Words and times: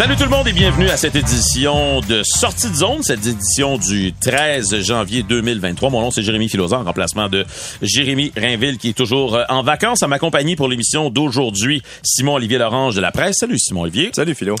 Salut 0.00 0.16
tout 0.16 0.24
le 0.24 0.30
monde 0.30 0.48
et 0.48 0.54
bienvenue 0.54 0.88
à 0.88 0.96
cette 0.96 1.14
édition 1.14 2.00
de 2.00 2.22
Sortie 2.22 2.70
de 2.70 2.74
zone, 2.74 3.02
cette 3.02 3.26
édition 3.26 3.76
du 3.76 4.14
13 4.14 4.80
janvier 4.80 5.22
2023. 5.22 5.90
Mon 5.90 6.00
nom 6.00 6.10
c'est 6.10 6.22
Jérémy 6.22 6.48
Filosa 6.48 6.78
en 6.78 6.84
remplacement 6.84 7.28
de 7.28 7.44
Jérémy 7.82 8.32
Rainville 8.34 8.78
qui 8.78 8.88
est 8.88 8.92
toujours 8.94 9.34
euh, 9.34 9.44
en 9.50 9.62
vacances 9.62 10.02
à 10.02 10.08
m'accompagner 10.08 10.56
pour 10.56 10.68
l'émission 10.68 11.10
d'aujourd'hui. 11.10 11.82
Simon 12.02 12.36
Olivier 12.36 12.56
Lorange 12.56 12.94
de 12.94 13.02
la 13.02 13.12
presse. 13.12 13.36
Salut 13.40 13.58
Simon 13.58 13.82
Olivier. 13.82 14.10
Salut 14.14 14.34
Philo. 14.34 14.54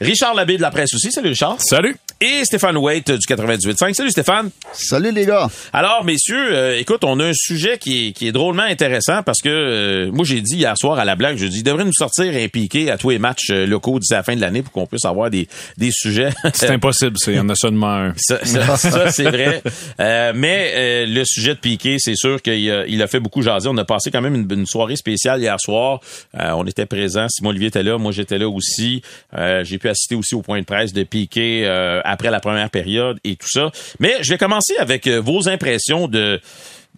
Richard 0.00 0.34
Labbé 0.34 0.58
de 0.58 0.62
la 0.62 0.70
presse 0.70 0.94
aussi. 0.94 1.10
Salut 1.10 1.30
Richard. 1.30 1.56
Salut. 1.58 1.96
Et 2.20 2.44
Stéphane 2.44 2.76
Waite 2.76 3.12
du 3.12 3.26
98.5. 3.32 3.94
Salut 3.94 4.10
Stéphane. 4.10 4.50
Salut 4.72 5.12
les 5.12 5.24
gars. 5.24 5.48
Alors 5.72 6.04
messieurs, 6.04 6.52
euh, 6.52 6.76
écoute, 6.76 7.04
on 7.04 7.20
a 7.20 7.26
un 7.26 7.32
sujet 7.32 7.78
qui 7.78 8.08
est, 8.08 8.12
qui 8.12 8.26
est 8.26 8.32
drôlement 8.32 8.64
intéressant 8.64 9.22
parce 9.22 9.40
que 9.40 9.48
euh, 9.48 10.10
moi 10.10 10.24
j'ai 10.24 10.40
dit 10.40 10.56
hier 10.56 10.76
soir 10.76 10.98
à 10.98 11.04
la 11.04 11.14
blague, 11.14 11.36
je 11.36 11.46
dis, 11.46 11.58
il 11.58 11.62
devrait 11.62 11.84
nous 11.84 11.92
sortir 11.92 12.24
un 12.34 12.48
piqué 12.48 12.90
à 12.90 12.98
tous 12.98 13.10
les 13.10 13.20
matchs 13.20 13.50
euh, 13.50 13.66
locaux 13.66 14.00
d'ici 14.00 14.14
la 14.14 14.24
fin 14.24 14.34
de 14.34 14.40
l'année 14.40 14.62
pour 14.62 14.72
qu'on 14.72 14.86
puisse 14.86 15.04
avoir 15.04 15.30
des, 15.30 15.46
des 15.76 15.90
sujets. 15.92 16.30
C'est 16.54 16.70
impossible, 16.70 17.16
il 17.28 17.34
y 17.34 17.38
en 17.38 17.48
a 17.50 17.54
seulement 17.54 17.94
un. 17.94 18.14
Ça, 18.16 18.44
ça, 18.44 18.76
ça, 18.76 19.12
c'est 19.12 19.30
vrai. 19.30 19.62
Euh, 20.00 20.32
mais 20.34 20.72
euh, 20.74 21.06
le 21.06 21.22
sujet 21.24 21.54
de 21.54 21.60
Piqué, 21.60 21.98
c'est 22.00 22.16
sûr 22.16 22.42
qu'il 22.42 22.68
a, 22.68 22.84
il 22.86 23.00
a 23.00 23.06
fait 23.06 23.20
beaucoup 23.20 23.42
jaser. 23.42 23.68
On 23.68 23.76
a 23.76 23.84
passé 23.84 24.10
quand 24.10 24.20
même 24.20 24.34
une, 24.34 24.48
une 24.50 24.66
soirée 24.66 24.96
spéciale 24.96 25.40
hier 25.40 25.56
soir. 25.60 26.00
Euh, 26.36 26.50
on 26.56 26.66
était 26.66 26.86
présents. 26.86 27.26
Simon 27.28 27.50
Olivier 27.50 27.68
était 27.68 27.84
là. 27.84 27.96
Moi, 27.96 28.10
j'étais 28.10 28.38
là 28.38 28.48
aussi. 28.48 29.02
Euh, 29.36 29.62
J'ai 29.62 29.78
pu 29.78 29.88
assister 29.88 30.16
aussi 30.16 30.34
au 30.34 30.42
point 30.42 30.58
de 30.58 30.64
presse 30.64 30.92
de 30.92 31.04
Piqué 31.04 31.62
euh, 31.64 32.00
après 32.08 32.30
la 32.30 32.40
première 32.40 32.70
période 32.70 33.18
et 33.24 33.36
tout 33.36 33.48
ça. 33.48 33.70
Mais 34.00 34.16
je 34.22 34.30
vais 34.30 34.38
commencer 34.38 34.76
avec 34.78 35.06
euh, 35.06 35.20
vos 35.20 35.48
impressions 35.48 36.08
de... 36.08 36.40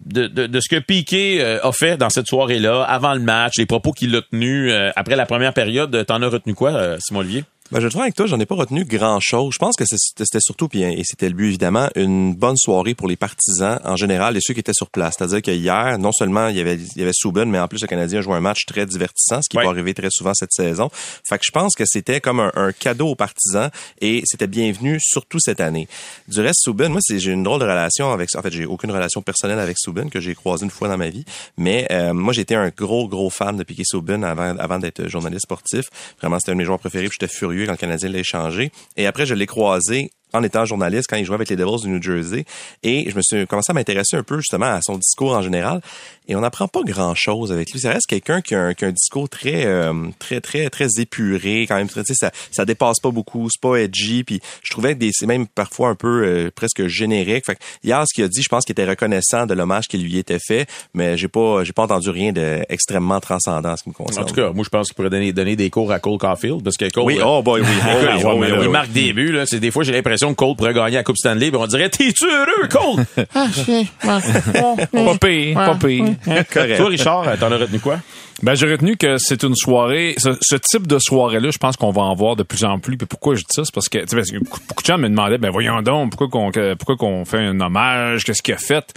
De, 0.03 0.25
de, 0.25 0.59
ce 0.59 0.67
que 0.67 0.79
Piqué 0.79 1.43
euh, 1.43 1.59
a 1.61 1.71
fait 1.71 1.95
dans 1.95 2.09
cette 2.09 2.25
soirée-là, 2.25 2.81
avant 2.81 3.13
le 3.13 3.19
match, 3.19 3.59
les 3.59 3.67
propos 3.67 3.91
qu'il 3.91 4.15
a 4.15 4.23
tenus 4.23 4.71
euh, 4.71 4.89
après 4.95 5.15
la 5.15 5.27
première 5.27 5.53
période. 5.53 6.05
T'en 6.07 6.23
as 6.23 6.27
retenu 6.27 6.55
quoi, 6.55 6.97
Simon 6.99 7.19
Olivier? 7.19 7.43
Ben, 7.71 7.79
je 7.79 7.85
vais 7.85 7.89
te 7.89 7.93
voir 7.93 8.03
avec 8.03 8.15
toi, 8.15 8.25
j'en 8.25 8.37
ai 8.37 8.45
pas 8.45 8.55
retenu 8.55 8.83
grand 8.83 9.21
chose. 9.21 9.53
Je 9.53 9.57
pense 9.57 9.77
que 9.77 9.85
c'était 9.87 10.39
surtout, 10.41 10.67
puis, 10.67 10.81
et 10.83 11.03
c'était 11.05 11.29
le 11.29 11.35
but 11.35 11.47
évidemment, 11.47 11.87
une 11.95 12.35
bonne 12.35 12.57
soirée 12.57 12.95
pour 12.95 13.07
les 13.07 13.15
partisans 13.15 13.79
en 13.85 13.95
général 13.95 14.35
et 14.35 14.39
ceux 14.41 14.53
qui 14.53 14.59
étaient 14.59 14.73
sur 14.73 14.89
place. 14.89 15.15
C'est-à-dire 15.17 15.41
que 15.41 15.51
hier, 15.51 15.97
non 15.97 16.11
seulement 16.11 16.49
il 16.49 16.57
y 16.57 16.59
avait, 16.59 16.75
il 16.75 16.97
y 16.97 17.01
avait 17.01 17.13
mais 17.45 17.59
en 17.59 17.67
plus 17.69 17.81
le 17.81 17.87
Canadien 17.87 18.19
a 18.19 18.21
joué 18.21 18.35
un 18.35 18.41
match 18.41 18.65
très 18.67 18.85
divertissant, 18.85 19.41
ce 19.41 19.47
qui 19.49 19.55
Ouais. 19.57 19.63
va 19.63 19.69
arriver 19.69 19.93
très 19.93 20.09
souvent 20.11 20.33
cette 20.33 20.51
saison. 20.51 20.89
Fait 20.93 21.37
que 21.37 21.45
je 21.45 21.51
pense 21.51 21.73
que 21.75 21.85
c'était 21.85 22.19
comme 22.19 22.41
un, 22.41 22.51
un 22.55 22.73
cadeau 22.73 23.07
aux 23.09 23.15
partisans 23.15 23.69
et 24.01 24.21
c'était 24.25 24.47
bienvenu 24.47 24.97
surtout 25.01 25.39
cette 25.39 25.61
année. 25.61 25.87
Du 26.27 26.41
reste, 26.41 26.59
Subban, 26.63 26.89
moi, 26.89 26.99
j'ai 27.09 27.31
une 27.31 27.43
drôle 27.43 27.61
de 27.61 27.65
relation 27.65 28.11
avec, 28.11 28.35
en 28.35 28.41
fait, 28.41 28.51
j'ai 28.51 28.65
aucune 28.65 28.91
relation 28.91 29.21
personnelle 29.21 29.59
avec 29.59 29.77
Subban 29.79 30.09
que 30.09 30.19
j'ai 30.19 30.35
croisé 30.35 30.65
une 30.65 30.71
fois 30.71 30.89
dans 30.89 30.97
ma 30.97 31.07
vie, 31.09 31.23
mais 31.57 31.87
euh, 31.91 32.13
moi, 32.13 32.33
j'étais 32.33 32.55
un 32.55 32.67
gros, 32.69 33.07
gros 33.07 33.29
fan 33.29 33.55
de 33.55 33.63
Piquet 33.63 33.83
Subban 33.85 34.23
avant, 34.23 34.57
avant 34.57 34.77
d'être 34.79 35.07
journaliste 35.07 35.43
sportif. 35.43 35.85
Vraiment, 36.19 36.37
c'était 36.37 36.51
un 36.51 36.55
de 36.55 36.57
mes 36.59 36.65
joueurs 36.65 36.79
préférés, 36.79 37.07
j'étais 37.09 37.31
furieux 37.31 37.60
quand 37.65 37.73
le 37.73 37.77
Canadien 37.77 38.09
l'a 38.09 38.19
échangé. 38.19 38.71
Et 38.97 39.07
après, 39.07 39.25
je 39.25 39.33
l'ai 39.33 39.45
croisé 39.45 40.11
en 40.33 40.43
étant 40.43 40.65
journaliste 40.65 41.07
quand 41.09 41.17
il 41.17 41.25
jouait 41.25 41.35
avec 41.35 41.49
les 41.49 41.55
Devils 41.55 41.81
du 41.83 41.89
New 41.89 42.01
Jersey. 42.01 42.45
Et 42.83 43.09
je 43.09 43.15
me 43.15 43.21
suis 43.21 43.45
commencé 43.47 43.71
à 43.71 43.73
m'intéresser 43.73 44.17
un 44.17 44.23
peu 44.23 44.37
justement 44.37 44.65
à 44.67 44.79
son 44.81 44.97
discours 44.97 45.33
en 45.33 45.41
général. 45.41 45.81
Et 46.27 46.35
on 46.35 46.41
n'apprend 46.41 46.67
pas 46.67 46.81
grand 46.85 47.13
chose 47.15 47.51
avec 47.51 47.71
lui. 47.71 47.79
Ça 47.79 47.91
reste 47.91 48.07
quelqu'un 48.07 48.41
qui 48.41 48.55
a 48.55 48.61
un, 48.61 48.73
qui 48.73 48.85
a 48.85 48.89
un 48.89 48.91
discours 48.91 49.27
très 49.29 49.65
euh, 49.65 49.93
très 50.19 50.39
très 50.41 50.69
très 50.69 50.87
épuré 50.99 51.63
quand 51.67 51.75
même. 51.75 51.89
Tu 51.89 52.01
sais 52.05 52.13
ça 52.13 52.31
ça 52.51 52.65
dépasse 52.65 52.99
pas 53.01 53.11
beaucoup 53.11 53.49
c'est 53.49 53.61
pas 53.61 53.75
edgy. 53.77 54.23
Puis 54.23 54.39
je 54.63 54.71
trouvais 54.71 54.93
que 54.93 54.99
des- 54.99 55.11
c'est 55.13 55.25
même 55.25 55.47
parfois 55.47 55.89
un 55.89 55.95
peu 55.95 56.23
euh, 56.25 56.51
presque 56.53 56.87
générique. 56.87 57.45
Fait 57.45 57.55
que 57.55 57.59
hier 57.83 58.01
ce 58.07 58.13
qu'il 58.13 58.23
a 58.23 58.27
dit 58.27 58.41
je 58.41 58.49
pense 58.49 58.63
qu'il 58.65 58.73
était 58.73 58.85
reconnaissant 58.87 59.45
de 59.45 59.53
l'hommage 59.53 59.87
qui 59.87 59.97
lui 59.97 60.17
était 60.17 60.39
fait. 60.39 60.67
Mais 60.93 61.17
j'ai 61.17 61.27
pas 61.27 61.63
j'ai 61.63 61.73
pas 61.73 61.83
entendu 61.83 62.09
rien 62.09 62.31
d'extrêmement 62.31 63.19
transcendant 63.19 63.71
en 63.71 63.77
ce 63.77 63.83
qui 63.83 63.89
me 63.89 63.93
concerne. 63.93 64.23
En 64.23 64.27
tout 64.27 64.35
cas, 64.35 64.51
moi, 64.51 64.63
je 64.63 64.69
pense 64.69 64.87
qu'il 64.87 64.95
pourrait 64.95 65.09
donner, 65.09 65.33
donner 65.33 65.55
des 65.55 65.69
cours 65.69 65.91
à 65.91 65.99
Cole 65.99 66.17
Caulfield 66.17 66.63
parce 66.63 66.77
que 66.77 66.89
Cole, 66.89 67.03
oui 67.05 67.17
euh, 67.19 67.23
oh 67.25 67.41
boy 67.41 67.61
oui, 67.61 67.67
oh, 67.83 67.97
oui, 67.97 68.07
oui, 68.23 68.47
il 68.47 68.53
oui, 68.53 68.57
oui. 68.61 68.67
marque 68.69 68.91
des 68.91 69.11
buts. 69.13 69.31
Là. 69.31 69.45
C'est, 69.45 69.59
des 69.59 69.71
fois, 69.71 69.83
j'ai 69.83 69.91
l'impression 69.91 70.20
que 70.29 70.35
Cole 70.35 70.55
pourrait 70.55 70.73
gagner 70.73 70.95
la 70.95 71.03
Coupe 71.03 71.17
Stanley. 71.17 71.51
puis 71.51 71.59
on 71.59 71.67
dirait, 71.67 71.89
t'es-tu 71.89 72.25
heureux, 72.25 72.67
Cole? 72.69 73.05
Pas 74.03 75.17
pire, 75.19 75.55
pas 75.55 75.75
pire. 75.75 76.05
Correct. 76.51 76.77
Toi, 76.77 76.87
Richard, 76.89 77.37
t'en 77.39 77.51
as 77.51 77.57
retenu 77.57 77.79
quoi? 77.79 77.99
Ben, 78.43 78.55
j'ai 78.55 78.71
retenu 78.71 78.97
que 78.97 79.17
c'est 79.19 79.43
une 79.43 79.55
soirée, 79.55 80.15
ce, 80.17 80.29
ce 80.41 80.55
type 80.55 80.87
de 80.87 80.97
soirée-là, 80.97 81.49
je 81.51 81.57
pense 81.59 81.77
qu'on 81.77 81.91
va 81.91 82.01
en 82.01 82.15
voir 82.15 82.35
de 82.35 82.43
plus 82.43 82.63
en 82.63 82.79
plus. 82.79 82.97
Puis 82.97 83.05
pourquoi 83.05 83.35
je 83.35 83.41
dis 83.41 83.47
ça? 83.51 83.63
C'est 83.65 83.73
parce 83.73 83.87
que, 83.87 83.99
tu 83.99 84.07
sais, 84.07 84.15
parce 84.15 84.31
que 84.31 84.37
beaucoup 84.39 84.81
de 84.81 84.87
gens 84.87 84.97
me 84.97 85.07
demandaient, 85.09 85.37
ben, 85.37 85.51
voyons 85.51 85.81
donc, 85.81 86.11
pourquoi 86.15 86.27
qu'on, 86.29 86.51
pourquoi 86.75 86.97
qu'on 86.97 87.23
fait 87.25 87.37
un 87.39 87.59
hommage? 87.59 88.23
Qu'est-ce 88.23 88.41
qu'il 88.41 88.53
a 88.53 88.57
fait? 88.57 88.93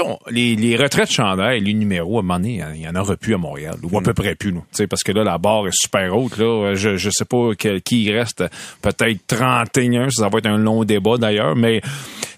On- 0.00 0.18
les, 0.30 0.56
les 0.56 0.76
retraites 0.76 1.10
chandail, 1.10 1.60
les 1.60 1.74
numéros, 1.74 2.16
à 2.16 2.20
un 2.20 2.22
moment 2.22 2.38
donné, 2.38 2.62
il 2.74 2.80
y 2.80 2.88
en 2.88 2.94
aura 2.94 3.16
plus 3.16 3.34
à 3.34 3.38
Montréal, 3.38 3.76
ou 3.82 3.98
à 3.98 4.02
peu 4.02 4.14
près 4.14 4.34
plus, 4.34 4.54
sais, 4.70 4.86
parce 4.86 5.02
que 5.02 5.12
là, 5.12 5.22
la 5.24 5.36
barre 5.38 5.66
est 5.68 5.74
super 5.74 6.16
haute, 6.16 6.38
là. 6.38 6.74
Je, 6.74 6.96
je 6.96 7.10
sais 7.10 7.24
pas 7.26 7.50
quel- 7.58 7.82
qui 7.82 8.04
il 8.04 8.12
reste. 8.16 8.42
Peut-être 8.80 9.26
31, 9.26 10.08
ça 10.10 10.28
va 10.30 10.38
être 10.38 10.46
un 10.46 10.56
long 10.56 10.84
débat 10.84 11.18
d'ailleurs, 11.18 11.54
mais, 11.56 11.80
tu 11.82 11.88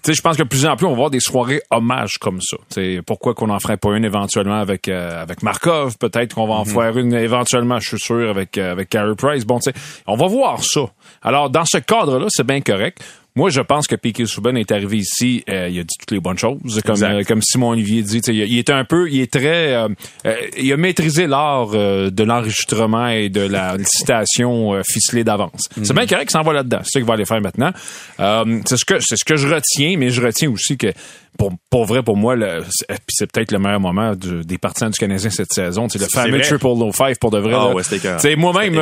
sais, 0.03 0.13
je 0.13 0.21
pense 0.21 0.35
que 0.35 0.43
de 0.43 0.47
plus 0.49 0.65
en 0.65 0.75
plus, 0.75 0.85
on 0.85 0.89
va 0.91 0.95
voir 0.95 1.09
des 1.09 1.19
soirées 1.21 1.61
hommages 1.71 2.17
comme 2.19 2.41
ça. 2.41 2.57
Tu 2.69 2.75
sais, 2.97 3.01
pourquoi 3.05 3.33
qu'on 3.33 3.49
en 3.49 3.59
ferait 3.59 3.77
pas 3.77 3.95
une 3.95 4.03
éventuellement 4.05 4.59
avec, 4.59 4.89
euh, 4.89 5.21
avec 5.21 5.41
Markov? 5.41 5.97
Peut-être 5.97 6.35
qu'on 6.35 6.47
va 6.47 6.55
en 6.55 6.65
faire 6.65 6.97
une 6.97 7.13
éventuellement, 7.13 7.79
je 7.79 7.87
suis 7.89 7.99
sûr, 7.99 8.29
avec, 8.29 8.57
euh, 8.57 8.73
avec 8.73 8.89
Carey 8.89 9.15
Price. 9.17 9.45
Bon, 9.45 9.59
tu 9.59 9.71
sais, 9.71 9.77
on 10.07 10.17
va 10.17 10.27
voir 10.27 10.61
ça. 10.61 10.81
Alors, 11.21 11.49
dans 11.49 11.65
ce 11.65 11.77
cadre-là, 11.77 12.25
c'est 12.29 12.45
bien 12.45 12.59
correct. 12.61 13.01
Moi, 13.37 13.49
je 13.49 13.59
pense 13.59 13.85
que 13.85 13.97
Piquet 13.97 14.25
Souben 14.25 14.55
est 14.55 14.71
arrivé 14.71 14.95
ici, 14.95 15.43
euh, 15.49 15.67
il 15.69 15.77
a 15.77 15.83
dit 15.83 15.95
toutes 15.99 16.11
les 16.11 16.21
bonnes 16.21 16.37
choses, 16.37 16.81
comme 16.85 17.03
euh, 17.03 17.21
comme 17.23 17.41
Simon 17.41 17.71
Olivier 17.71 18.01
dit. 18.01 18.19
Il, 18.27 18.35
il 18.35 18.57
est 18.57 18.69
un 18.69 18.85
peu, 18.85 19.11
il 19.11 19.19
est 19.19 19.29
très, 19.29 19.73
euh, 19.73 19.89
euh, 20.25 20.35
il 20.57 20.71
a 20.71 20.77
maîtrisé 20.77 21.27
l'art 21.27 21.71
euh, 21.73 22.09
de 22.09 22.23
l'enregistrement 22.23 23.09
et 23.09 23.27
de 23.27 23.41
la 23.41 23.75
citation 23.83 24.73
euh, 24.75 24.83
ficelée 24.89 25.25
d'avance. 25.25 25.67
C'est 25.83 25.93
bien 25.93 26.07
correct 26.07 26.29
qu'il 26.29 26.31
s'en 26.31 26.43
va 26.43 26.53
là-dedans. 26.53 26.79
C'est 26.83 26.91
ça 26.91 26.99
qu'il 26.99 27.07
va 27.07 27.15
aller 27.15 27.25
faire 27.25 27.41
maintenant. 27.41 27.73
Euh, 28.21 28.61
c'est 28.65 28.77
ce 28.77 28.85
que 28.85 28.99
c'est 29.01 29.17
ce 29.17 29.25
que 29.25 29.35
je 29.35 29.49
retiens, 29.53 29.97
mais 29.97 30.11
je 30.11 30.21
retiens 30.21 30.49
aussi 30.49 30.77
que 30.77 30.93
pour, 31.37 31.51
pour 31.69 31.85
vrai, 31.85 32.01
pour 32.03 32.17
moi, 32.17 32.35
le- 32.35 32.63
c'est 33.09 33.31
peut-être 33.31 33.51
le 33.51 33.59
meilleur 33.59 33.79
moment 33.79 34.15
du- 34.15 34.43
des 34.43 34.57
partisans 34.57 34.89
du 34.89 34.97
Canadien 34.97 35.29
cette 35.29 35.51
saison. 35.53 35.87
C'est 35.89 35.99
le 35.99 36.05
fameux 36.21 36.37
triple 36.43 36.65
low 36.65 36.91
five 36.91 37.17
pour 37.19 37.31
de 37.31 37.39
vrai. 37.39 37.53
Ouais, 37.69 37.73
sais, 38.19 38.35
moi-même, 38.35 38.73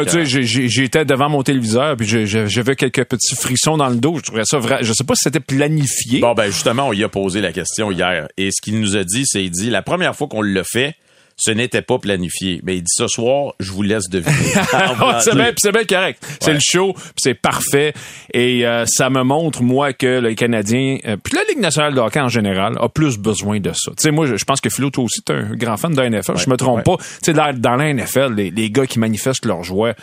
j'étais 0.70 1.06
devant 1.06 1.30
mon 1.30 1.44
téléviseur 1.44 1.96
puis 1.98 2.08
j'avais 2.28 2.76
quelques 2.76 3.06
petits 3.06 3.36
frissons 3.36 3.78
dans 3.78 3.90
le 3.90 3.96
dos. 3.98 4.18
Je 4.18 4.24
trouvais 4.24 4.46
ça 4.46 4.58
vrai. 4.60 4.80
Je 4.82 4.94
sais 4.94 5.04
pas 5.04 5.16
si 5.16 5.22
c'était 5.24 5.40
planifié. 5.40 6.20
Bon, 6.20 6.34
ben, 6.34 6.46
justement, 6.46 6.88
on 6.88 6.94
y 6.94 7.04
a 7.04 7.10
posé 7.10 7.42
la 7.42 7.52
question 7.52 7.92
hier. 7.92 8.28
Et 8.38 8.50
ce 8.52 8.62
qu'il 8.62 8.80
nous 8.80 8.96
a 8.96 9.04
dit, 9.04 9.24
c'est, 9.26 9.44
il 9.44 9.52
dit, 9.52 9.70
la 9.70 9.82
première 9.82 10.16
fois 10.16 10.28
qu'on 10.28 10.42
l'a 10.42 10.64
fait, 10.64 10.96
ce 11.38 11.52
n'était 11.52 11.82
pas 11.82 12.00
planifié. 12.00 12.62
Mais 12.64 12.78
il 12.78 12.84
dit, 12.84 12.92
ce 12.94 13.08
soir, 13.08 13.54
je 13.60 13.72
vous 13.72 13.82
laisse 13.82 14.10
deviner. 14.10 14.34
Ouais, 14.74 15.20
c'est 15.20 15.36
bien, 15.36 15.52
c'est 15.58 15.72
bien 15.72 15.84
correct. 15.86 16.24
C'est 16.40 16.54
le 16.54 16.60
show, 16.62 16.96
c'est 17.16 17.34
parfait. 17.34 17.94
Et 18.34 18.66
euh, 18.66 18.86
ça 18.86 19.10
me 19.10 19.24
montre, 19.24 19.62
moi, 19.64 19.94
que 19.94 20.20
le 20.20 20.34
Canadien, 20.34 20.98
euh, 21.06 21.18
puis 21.18 21.34
la 21.36 21.44
Ligue 21.50 21.60
nationale 21.60 21.94
de 21.94 22.00
hockey 22.00 22.20
en 22.20 22.30
général, 22.30 22.78
a 22.80 22.90
plus 22.90 23.18
besoin 23.18 23.60
de 23.60 23.72
ça. 23.74 23.92
Tu 23.92 24.04
sais, 24.04 24.12
moi, 24.12 24.26
je, 24.26 24.44
pense 24.46 24.62
que 24.62 24.70
Philo, 24.70 24.90
toi 24.90 25.04
aussi, 25.04 25.22
t'es 25.22 25.34
un 25.34 25.56
grand 25.56 25.78
fan 25.78 25.94
de 25.94 26.02
la 26.02 26.10
NFL. 26.10 26.38
je 26.38 26.50
me 26.50 26.58
trompe 26.58 26.78
ouais. 26.78 26.84
pas. 26.84 26.98
Tu 26.98 27.06
sais, 27.24 27.34
dans, 27.34 27.58
dans 27.58 27.76
la 27.76 27.94
NFL, 27.94 28.34
les, 28.36 28.52
les 28.52 28.70
gars 28.70 28.86
qui 28.86 29.00
manifestent 29.00 29.46
leur 29.46 29.64
joie, 29.64 29.94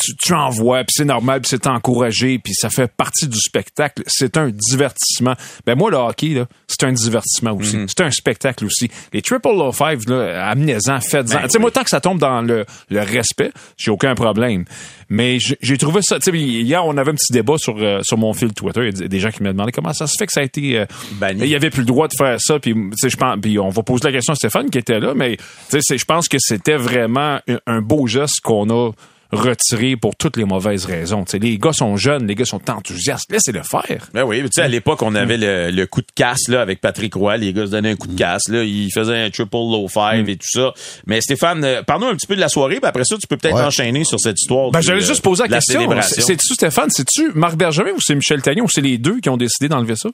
tu, 0.00 0.16
tu 0.16 0.32
en 0.34 0.48
vois, 0.50 0.78
puis 0.84 0.94
c'est 0.96 1.04
normal, 1.04 1.40
puis 1.42 1.48
c'est 1.50 1.66
encouragé, 1.66 2.38
puis 2.38 2.54
ça 2.54 2.70
fait 2.70 2.90
partie 2.90 3.28
du 3.28 3.38
spectacle. 3.38 4.02
C'est 4.06 4.36
un 4.36 4.50
divertissement. 4.50 5.34
Ben 5.66 5.76
moi, 5.76 5.90
le 5.90 5.96
hockey, 5.96 6.28
là, 6.28 6.46
c'est 6.66 6.84
un 6.84 6.92
divertissement 6.92 7.52
aussi. 7.52 7.76
Mhm. 7.76 7.86
C'est 7.88 8.00
un 8.02 8.10
spectacle 8.10 8.64
aussi. 8.64 8.90
Les 9.12 9.22
triple 9.22 9.48
low 9.48 9.72
five, 9.72 10.00
là, 10.08 10.48
amenez-en, 10.50 11.00
faites-en. 11.00 11.34
Ben 11.34 11.42
tu 11.44 11.50
sais, 11.50 11.58
moi, 11.58 11.70
tant 11.70 11.82
que 11.84 11.90
ça 11.90 12.00
tombe 12.00 12.18
dans 12.18 12.40
le, 12.42 12.64
le 12.88 13.00
respect, 13.00 13.52
j'ai 13.76 13.90
aucun 13.90 14.14
problème. 14.14 14.64
Mais 15.12 15.38
j'ai 15.40 15.76
trouvé 15.76 16.02
ça. 16.02 16.20
Tu 16.20 16.30
sais, 16.30 16.38
hier, 16.38 16.86
on 16.86 16.96
avait 16.96 17.10
un 17.10 17.14
petit 17.16 17.32
débat 17.32 17.56
sur, 17.58 17.76
euh, 17.78 17.98
sur 18.04 18.16
mon 18.16 18.32
fil 18.32 18.52
Twitter. 18.54 18.90
Il 18.94 19.00
y 19.00 19.04
a 19.04 19.08
des 19.08 19.18
gens 19.18 19.30
qui 19.30 19.42
me 19.42 19.48
demandaient 19.48 19.72
comment 19.72 19.92
ça 19.92 20.06
se 20.06 20.14
fait 20.16 20.26
que 20.26 20.32
ça 20.32 20.40
a 20.40 20.44
été. 20.44 20.78
euh, 20.78 20.86
Banni. 21.14 21.40
il 21.42 21.48
y 21.48 21.56
avait 21.56 21.70
plus 21.70 21.80
le 21.80 21.86
droit 21.86 22.06
de 22.06 22.14
faire 22.16 22.36
ça. 22.40 22.60
Puis, 22.60 22.72
tu 22.74 22.90
sais, 22.94 23.10
je 23.10 23.16
pense. 23.16 23.36
Puis 23.42 23.58
on 23.58 23.70
va 23.70 23.82
poser 23.82 24.04
la 24.04 24.12
question 24.12 24.32
à 24.32 24.36
Stéphane 24.36 24.70
qui 24.70 24.78
était 24.78 25.00
là. 25.00 25.14
Mais 25.16 25.36
tu 25.36 25.42
sais, 25.68 25.78
c'est- 25.82 25.98
je 25.98 26.04
pense 26.04 26.28
que 26.28 26.36
c'était 26.38 26.76
vraiment 26.76 27.40
un, 27.48 27.58
un 27.66 27.80
beau 27.82 28.06
geste 28.06 28.40
qu'on 28.44 28.70
a 28.70 28.92
retiré 29.32 29.96
pour 29.96 30.16
toutes 30.16 30.36
les 30.36 30.44
mauvaises 30.44 30.84
raisons. 30.84 31.24
Les 31.32 31.58
gars 31.58 31.72
sont 31.72 31.96
jeunes, 31.96 32.26
les 32.26 32.34
gars 32.34 32.44
sont 32.44 32.68
enthousiastes. 32.70 33.30
Laissez-le 33.30 33.62
faire. 33.62 34.08
Ben 34.12 34.24
oui, 34.24 34.40
tu 34.42 34.48
sais, 34.52 34.62
à 34.62 34.68
l'époque, 34.68 35.02
on 35.02 35.14
avait 35.14 35.36
le, 35.36 35.70
le 35.70 35.86
coup 35.86 36.00
de 36.00 36.10
casse 36.14 36.48
là, 36.48 36.60
avec 36.60 36.80
Patrick 36.80 37.14
Roy. 37.14 37.36
Les 37.36 37.52
gars 37.52 37.66
se 37.66 37.70
donnaient 37.70 37.90
un 37.92 37.96
coup 37.96 38.08
de 38.08 38.18
casse. 38.18 38.48
Là. 38.48 38.64
Ils 38.64 38.90
faisaient 38.92 39.18
un 39.24 39.30
triple 39.30 39.56
low 39.56 39.86
five 39.88 40.28
et 40.28 40.36
tout 40.36 40.48
ça. 40.50 40.72
Mais 41.06 41.20
Stéphane, 41.20 41.62
euh, 41.64 41.82
parle-nous 41.82 42.08
un 42.08 42.14
petit 42.16 42.26
peu 42.26 42.34
de 42.36 42.40
la 42.40 42.48
soirée, 42.48 42.76
puis 42.76 42.86
après 42.86 43.04
ça, 43.04 43.16
tu 43.16 43.26
peux 43.26 43.36
peut-être 43.36 43.56
Ouais. 43.56 43.62
enchaîner 43.62 44.04
sur 44.04 44.18
cette 44.20 44.40
histoire. 44.40 44.70
Ben, 44.70 44.80
j'allais 44.80 45.02
euh, 45.02 45.06
juste 45.06 45.22
poser 45.22 45.44
la 45.44 45.48
question. 45.48 45.88
C'est-tu 46.02 46.54
Stéphane, 46.54 46.90
c'est-tu 46.90 47.30
Marc 47.34 47.56
Bergevin 47.56 47.92
ou 47.92 48.00
c'est 48.00 48.14
Michel 48.14 48.42
Tagnon 48.42 48.64
ou 48.64 48.68
c'est 48.68 48.80
les 48.80 48.98
deux 48.98 49.20
qui 49.20 49.28
ont 49.28 49.36
décidé 49.36 49.68
d'enlever 49.68 49.96
ça? 49.96 50.08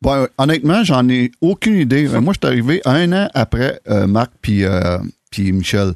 Bon, 0.00 0.26
honnêtement, 0.36 0.82
j'en 0.82 1.08
ai 1.08 1.30
aucune 1.40 1.76
idée. 1.76 2.08
Euh, 2.12 2.20
Moi, 2.20 2.34
je 2.34 2.46
suis 2.46 2.52
arrivé 2.52 2.82
un 2.84 3.12
an 3.12 3.28
après 3.34 3.80
euh, 3.88 4.06
Marc 4.06 4.32
puis 4.42 4.64
euh, 4.64 4.98
puis 5.30 5.52
Michel. 5.52 5.92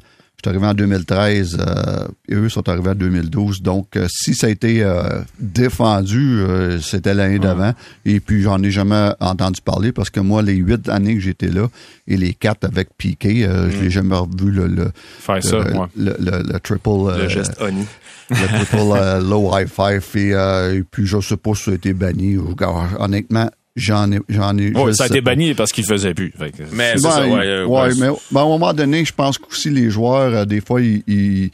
Suis 0.47 0.55
arrivé 0.55 0.67
en 0.67 0.73
2013 0.73 1.57
euh, 1.59 2.07
et 2.29 2.35
eux 2.35 2.47
sont 2.49 2.67
arrivés 2.69 2.91
en 2.91 2.95
2012. 2.95 3.61
Donc, 3.61 3.95
euh, 3.97 4.07
si 4.09 4.33
ça 4.33 4.47
a 4.47 4.49
été 4.49 4.81
euh, 4.83 5.19
défendu, 5.39 6.39
euh, 6.39 6.79
c'était 6.79 7.13
l'année 7.13 7.39
d'avant. 7.39 7.73
Et 8.05 8.19
puis, 8.19 8.41
j'en 8.41 8.61
ai 8.63 8.71
jamais 8.71 9.09
entendu 9.19 9.59
parler 9.61 9.91
parce 9.91 10.09
que 10.09 10.19
moi, 10.21 10.41
les 10.41 10.53
huit 10.55 10.87
années 10.89 11.15
que 11.15 11.19
j'étais 11.21 11.49
là 11.49 11.67
et 12.07 12.15
les 12.17 12.33
quatre 12.33 12.63
avec 12.63 12.89
Piqué, 12.97 13.45
euh, 13.45 13.69
je 13.69 13.81
l'ai 13.81 13.89
jamais 13.89 14.15
revu 14.15 14.51
le, 14.51 14.67
le, 14.67 14.91
Faire 15.19 15.43
ça, 15.43 15.57
le, 15.59 15.73
ouais. 15.77 15.87
le, 15.97 16.15
le- 16.19 16.43
le 16.53 16.59
triple, 16.59 16.89
Le 16.89 17.23
euh, 17.23 17.29
geste 17.29 17.53
Oni. 17.59 17.85
le 18.29 18.35
triple 18.47 18.77
euh, 18.95 19.19
low 19.19 19.51
high 19.53 19.67
five. 19.67 20.03
Et, 20.15 20.33
euh, 20.33 20.75
et 20.77 20.83
puis, 20.83 21.05
je 21.05 21.19
sais 21.19 21.35
pas 21.37 21.53
si 21.55 21.63
ça 21.63 21.71
a 21.71 21.73
été 21.73 21.93
banni. 21.93 22.37
ou- 22.37 22.55
Honnêtement, 22.99 23.49
j'en 23.77 24.11
ai, 24.11 24.19
j'en 24.27 24.57
ai. 24.57 24.73
Ça 24.93 25.05
a 25.05 25.07
été 25.07 25.21
pas. 25.21 25.31
banni 25.31 25.53
parce 25.53 25.71
qu'il 25.71 25.85
faisait 25.85 26.13
plus. 26.13 26.33
Fait 26.37 26.51
que- 26.51 26.63
Mais 26.73 26.93
c'est 26.97 27.03
Ben, 27.03 27.11
ça, 27.11 27.27
ouais. 27.27 27.45
euh, 27.45 27.65
ouais, 27.65 27.81
ouais. 27.81 27.89
mais 27.99 28.07
ben, 28.31 28.39
à 28.41 28.43
un 28.43 28.47
moment 28.47 28.73
donné, 28.73 29.05
je 29.05 29.13
pense 29.13 29.37
qu'aussi 29.37 29.69
les 29.69 29.89
joueurs, 29.89 30.33
euh, 30.33 30.45
des 30.45 30.59
fois, 30.59 30.81
ils, 30.81 31.49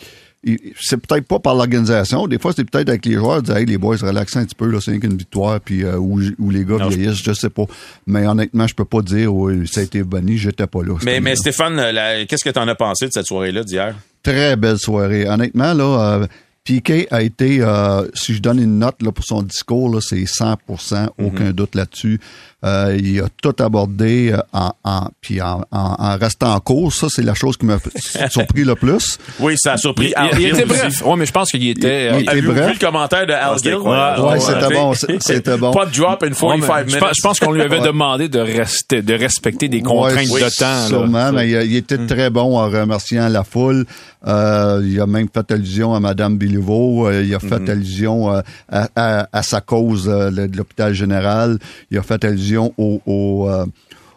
c'est 0.81 0.97
peut-être 0.97 1.25
pas 1.25 1.39
par 1.39 1.55
l'organisation. 1.55 2.27
Des 2.27 2.37
fois, 2.37 2.51
c'est 2.53 2.69
peut-être 2.69 2.89
avec 2.89 3.05
les 3.05 3.13
joueurs, 3.13 3.41
dire, 3.41 3.55
hey, 3.57 3.65
les 3.65 3.77
boys, 3.77 3.95
relaxez 4.01 4.39
un 4.39 4.45
petit 4.45 4.55
peu, 4.55 4.67
là, 4.69 4.79
c'est 4.81 4.91
rien 4.91 4.99
qu'une 4.99 5.15
victoire, 5.15 5.61
puis 5.61 5.83
euh, 5.83 5.95
où, 5.97 6.19
où 6.39 6.49
les 6.49 6.65
gars 6.65 6.77
Non, 6.79 6.89
je- 6.89 6.97
vieillissent, 6.97 7.23
je 7.23 7.31
sais 7.33 7.49
pas. 7.49 7.63
Mais 8.07 8.25
honnêtement, 8.27 8.67
je 8.67 8.73
peux 8.75 8.83
pas 8.85 9.01
dire, 9.01 9.33
oui, 9.33 9.65
ça 9.67 9.79
a 9.79 9.83
été 9.83 10.03
banni, 10.03 10.37
j'étais 10.37 10.67
pas 10.67 10.83
là. 10.83 10.95
Mais, 11.05 11.19
mais. 11.21 11.35
Stéphane, 11.37 11.75
la- 11.75 12.25
qu'est-ce 12.25 12.43
que 12.43 12.49
t'en 12.49 12.67
as 12.67 12.75
pensé 12.75 13.07
de 13.07 13.11
cette 13.13 13.25
soirée-là 13.27 13.63
d'hier? 13.63 13.95
Très 14.21 14.55
belle 14.57 14.77
soirée. 14.79 15.27
Honnêtement, 15.29 15.73
là, 15.73 16.17
euh, 16.23 16.27
Piqué 16.63 17.07
a 17.11 17.21
été, 17.21 17.59
euh, 17.59 18.07
si 18.13 18.33
je 18.33 18.41
donne 18.41 18.57
une 18.57 18.79
note 18.79 19.01
là, 19.01 19.11
pour 19.11 19.25
son 19.25 19.41
discours, 19.41 19.89
là, 19.89 19.99
c'est 20.01 20.23
100% 20.25 21.09
aucun 21.17 21.51
doute 21.51 21.75
là-dessus. 21.75 22.21
Euh, 22.63 22.97
il 23.01 23.19
a 23.19 23.25
tout 23.41 23.53
abordé 23.61 24.31
euh, 24.31 24.37
en, 24.53 24.71
en, 24.85 25.07
puis 25.19 25.41
en, 25.41 25.63
en, 25.71 25.95
en 25.99 26.17
restant 26.17 26.53
en 26.53 26.59
cours. 26.61 26.93
Ça, 26.93 27.07
c'est 27.09 27.21
la 27.23 27.33
chose 27.33 27.57
qui 27.57 27.65
m'a 27.65 27.77
surpris 28.29 28.63
le 28.63 28.75
plus. 28.75 29.17
Oui, 29.39 29.55
ça 29.57 29.73
a 29.73 29.77
surpris 29.77 30.13
Il, 30.39 30.45
était 30.47 30.63
bref. 30.65 31.01
Ouais, 31.05 31.15
mais 31.17 31.25
je 31.25 31.31
pense 31.33 31.49
qu'il 31.51 31.67
était. 31.67 32.11
Il- 32.19 32.21
il- 32.21 32.29
euh, 32.29 32.53
bref. 32.53 32.67
vu 32.67 32.73
le 32.73 32.79
commentaire 32.79 33.27
de 33.27 33.33
Al 33.33 33.57
Gill? 33.61 33.75
Ouais, 33.75 34.39
c'était 34.39 34.73
bon, 34.73 34.93
c'était 35.19 35.57
bon. 35.57 35.71
Pas 35.71 35.85
de 35.87 35.91
drop 35.91 36.23
in 36.23 36.27
ouais, 36.27 36.33
45 36.33 36.73
mais 36.75 36.81
je, 36.81 36.85
minutes. 36.87 36.99
pense, 36.99 37.17
je 37.17 37.21
pense 37.21 37.39
qu'on 37.39 37.51
lui 37.51 37.61
avait 37.61 37.79
Ouais. 37.79 37.85
demandé 37.87 38.29
de 38.29 38.39
rester, 38.39 39.01
de 39.01 39.13
respecter 39.13 39.67
des 39.67 39.81
contraintes 39.81 40.29
Ouais, 40.29 40.41
de 40.43 40.49
temps. 40.57 40.65
là. 40.65 40.87
Sûrement, 40.87 41.31
mais 41.33 41.49
il, 41.49 41.75
était 41.75 41.97
très 42.05 42.29
bon 42.29 42.57
en 42.57 42.69
remerciant 42.69 43.27
la 43.27 43.43
foule. 43.43 43.85
Euh, 44.25 44.81
il 44.85 45.01
a 45.01 45.05
même 45.07 45.27
fait 45.33 45.51
allusion 45.51 45.93
à 45.93 45.99
Madame 45.99 46.37
Béliveau. 46.37 47.07
Euh, 47.07 47.23
il 47.25 47.35
a 47.35 47.39
fait 47.39 47.67
allusion 47.69 48.31
euh, 48.33 48.41
à, 48.71 48.87
à- 48.95 49.27
à 49.33 49.43
sa 49.43 49.59
cause 49.59 50.07
euh, 50.07 50.29
de 50.31 50.55
l'hôpital 50.55 50.93
général. 50.93 51.57
Il 51.91 51.97
a 51.97 52.03
fait 52.03 52.23
allusion 52.23 52.52
aux, 52.57 53.01
aux, 53.05 53.49
euh, 53.49 53.65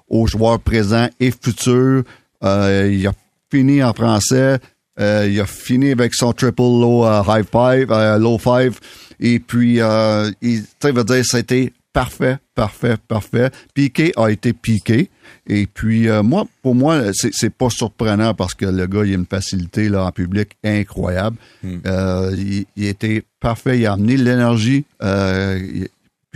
aux 0.09 0.27
joueurs 0.27 0.61
présents 0.61 1.09
et 1.21 1.31
futurs. 1.31 2.05
Euh, 2.45 2.91
il 2.93 3.07
a 3.07 3.13
fini 3.51 3.83
en 3.83 3.93
français. 3.93 4.59
Euh, 4.99 5.29
il 5.31 5.39
a 5.41 5.47
fini 5.47 5.93
avec 5.93 6.15
son 6.15 6.33
triple 6.33 6.63
low 6.63 7.05
high 7.05 7.45
five, 7.45 7.89
low 8.19 8.39
five. 8.39 8.79
Et 9.21 9.39
puis, 9.39 9.81
euh, 9.81 10.31
il, 10.43 10.65
veut 10.83 11.05
dire, 11.05 11.25
c'était 11.25 11.73
parfait, 11.93 12.39
parfait, 12.55 12.97
parfait. 13.09 13.51
Piqué 13.75 14.13
a 14.17 14.31
été 14.31 14.53
piqué. 14.53 15.09
Et 15.47 15.67
puis, 15.67 16.09
euh, 16.09 16.23
moi, 16.23 16.47
pour 16.63 16.75
moi, 16.75 17.01
c'est, 17.13 17.51
pas 17.51 17.71
surprenant 17.71 18.35
parce 18.35 18.55
que 18.55 18.67
le 18.67 18.87
gars, 18.87 19.05
il 19.05 19.13
a 19.13 19.15
une 19.15 19.27
facilité 19.27 19.89
là, 19.89 20.05
en 20.05 20.13
public 20.13 20.51
incroyable. 20.65 21.37
Euh, 21.65 22.35
il, 22.37 22.67
il 22.77 22.87
était 22.87 23.23
parfait. 23.41 23.79
Il 23.79 23.87
a 23.87 23.95
amené 23.95 24.17
de 24.17 24.25
l'énergie. 24.25 24.85
Euh, 25.03 25.87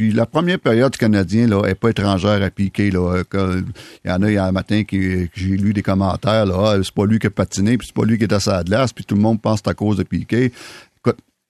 puis 0.00 0.12
la 0.12 0.25
première 0.25 0.58
période 0.58 0.91
du 0.93 0.97
Canadien 0.97 1.47
là, 1.47 1.62
est 1.67 1.75
pas 1.75 1.91
étrangère 1.91 2.43
à 2.43 2.49
Piqué. 2.49 2.91
Là. 2.91 3.23
Quand- 3.29 3.61
Il 4.02 4.11
y 4.11 4.11
en 4.11 4.23
a, 4.23 4.49
un 4.49 4.50
matin 4.50 4.82
qui, 4.82 5.29
j'ai 5.35 5.58
lu 5.58 5.75
des 5.75 5.82
commentaires. 5.82 6.47
Là, 6.47 6.55
Ah, 6.73 6.76
c'est 6.82 6.94
pas 6.94 7.05
lui 7.05 7.19
qui 7.19 7.26
a 7.26 7.31
patiné, 7.31 7.76
puis 7.76 7.87
c'est 7.88 7.94
pas 7.94 8.06
lui 8.06 8.17
qui 8.17 8.25
est 8.25 8.32
à 8.32 8.41
sa 8.41 8.64
glace, 8.64 8.94
puis 8.94 9.05
tout 9.05 9.14
le 9.14 9.20
monde 9.20 9.43
pense 9.43 9.61
à 9.67 9.75
cause 9.75 9.99
de 9.99 10.02
Piqué. 10.02 10.52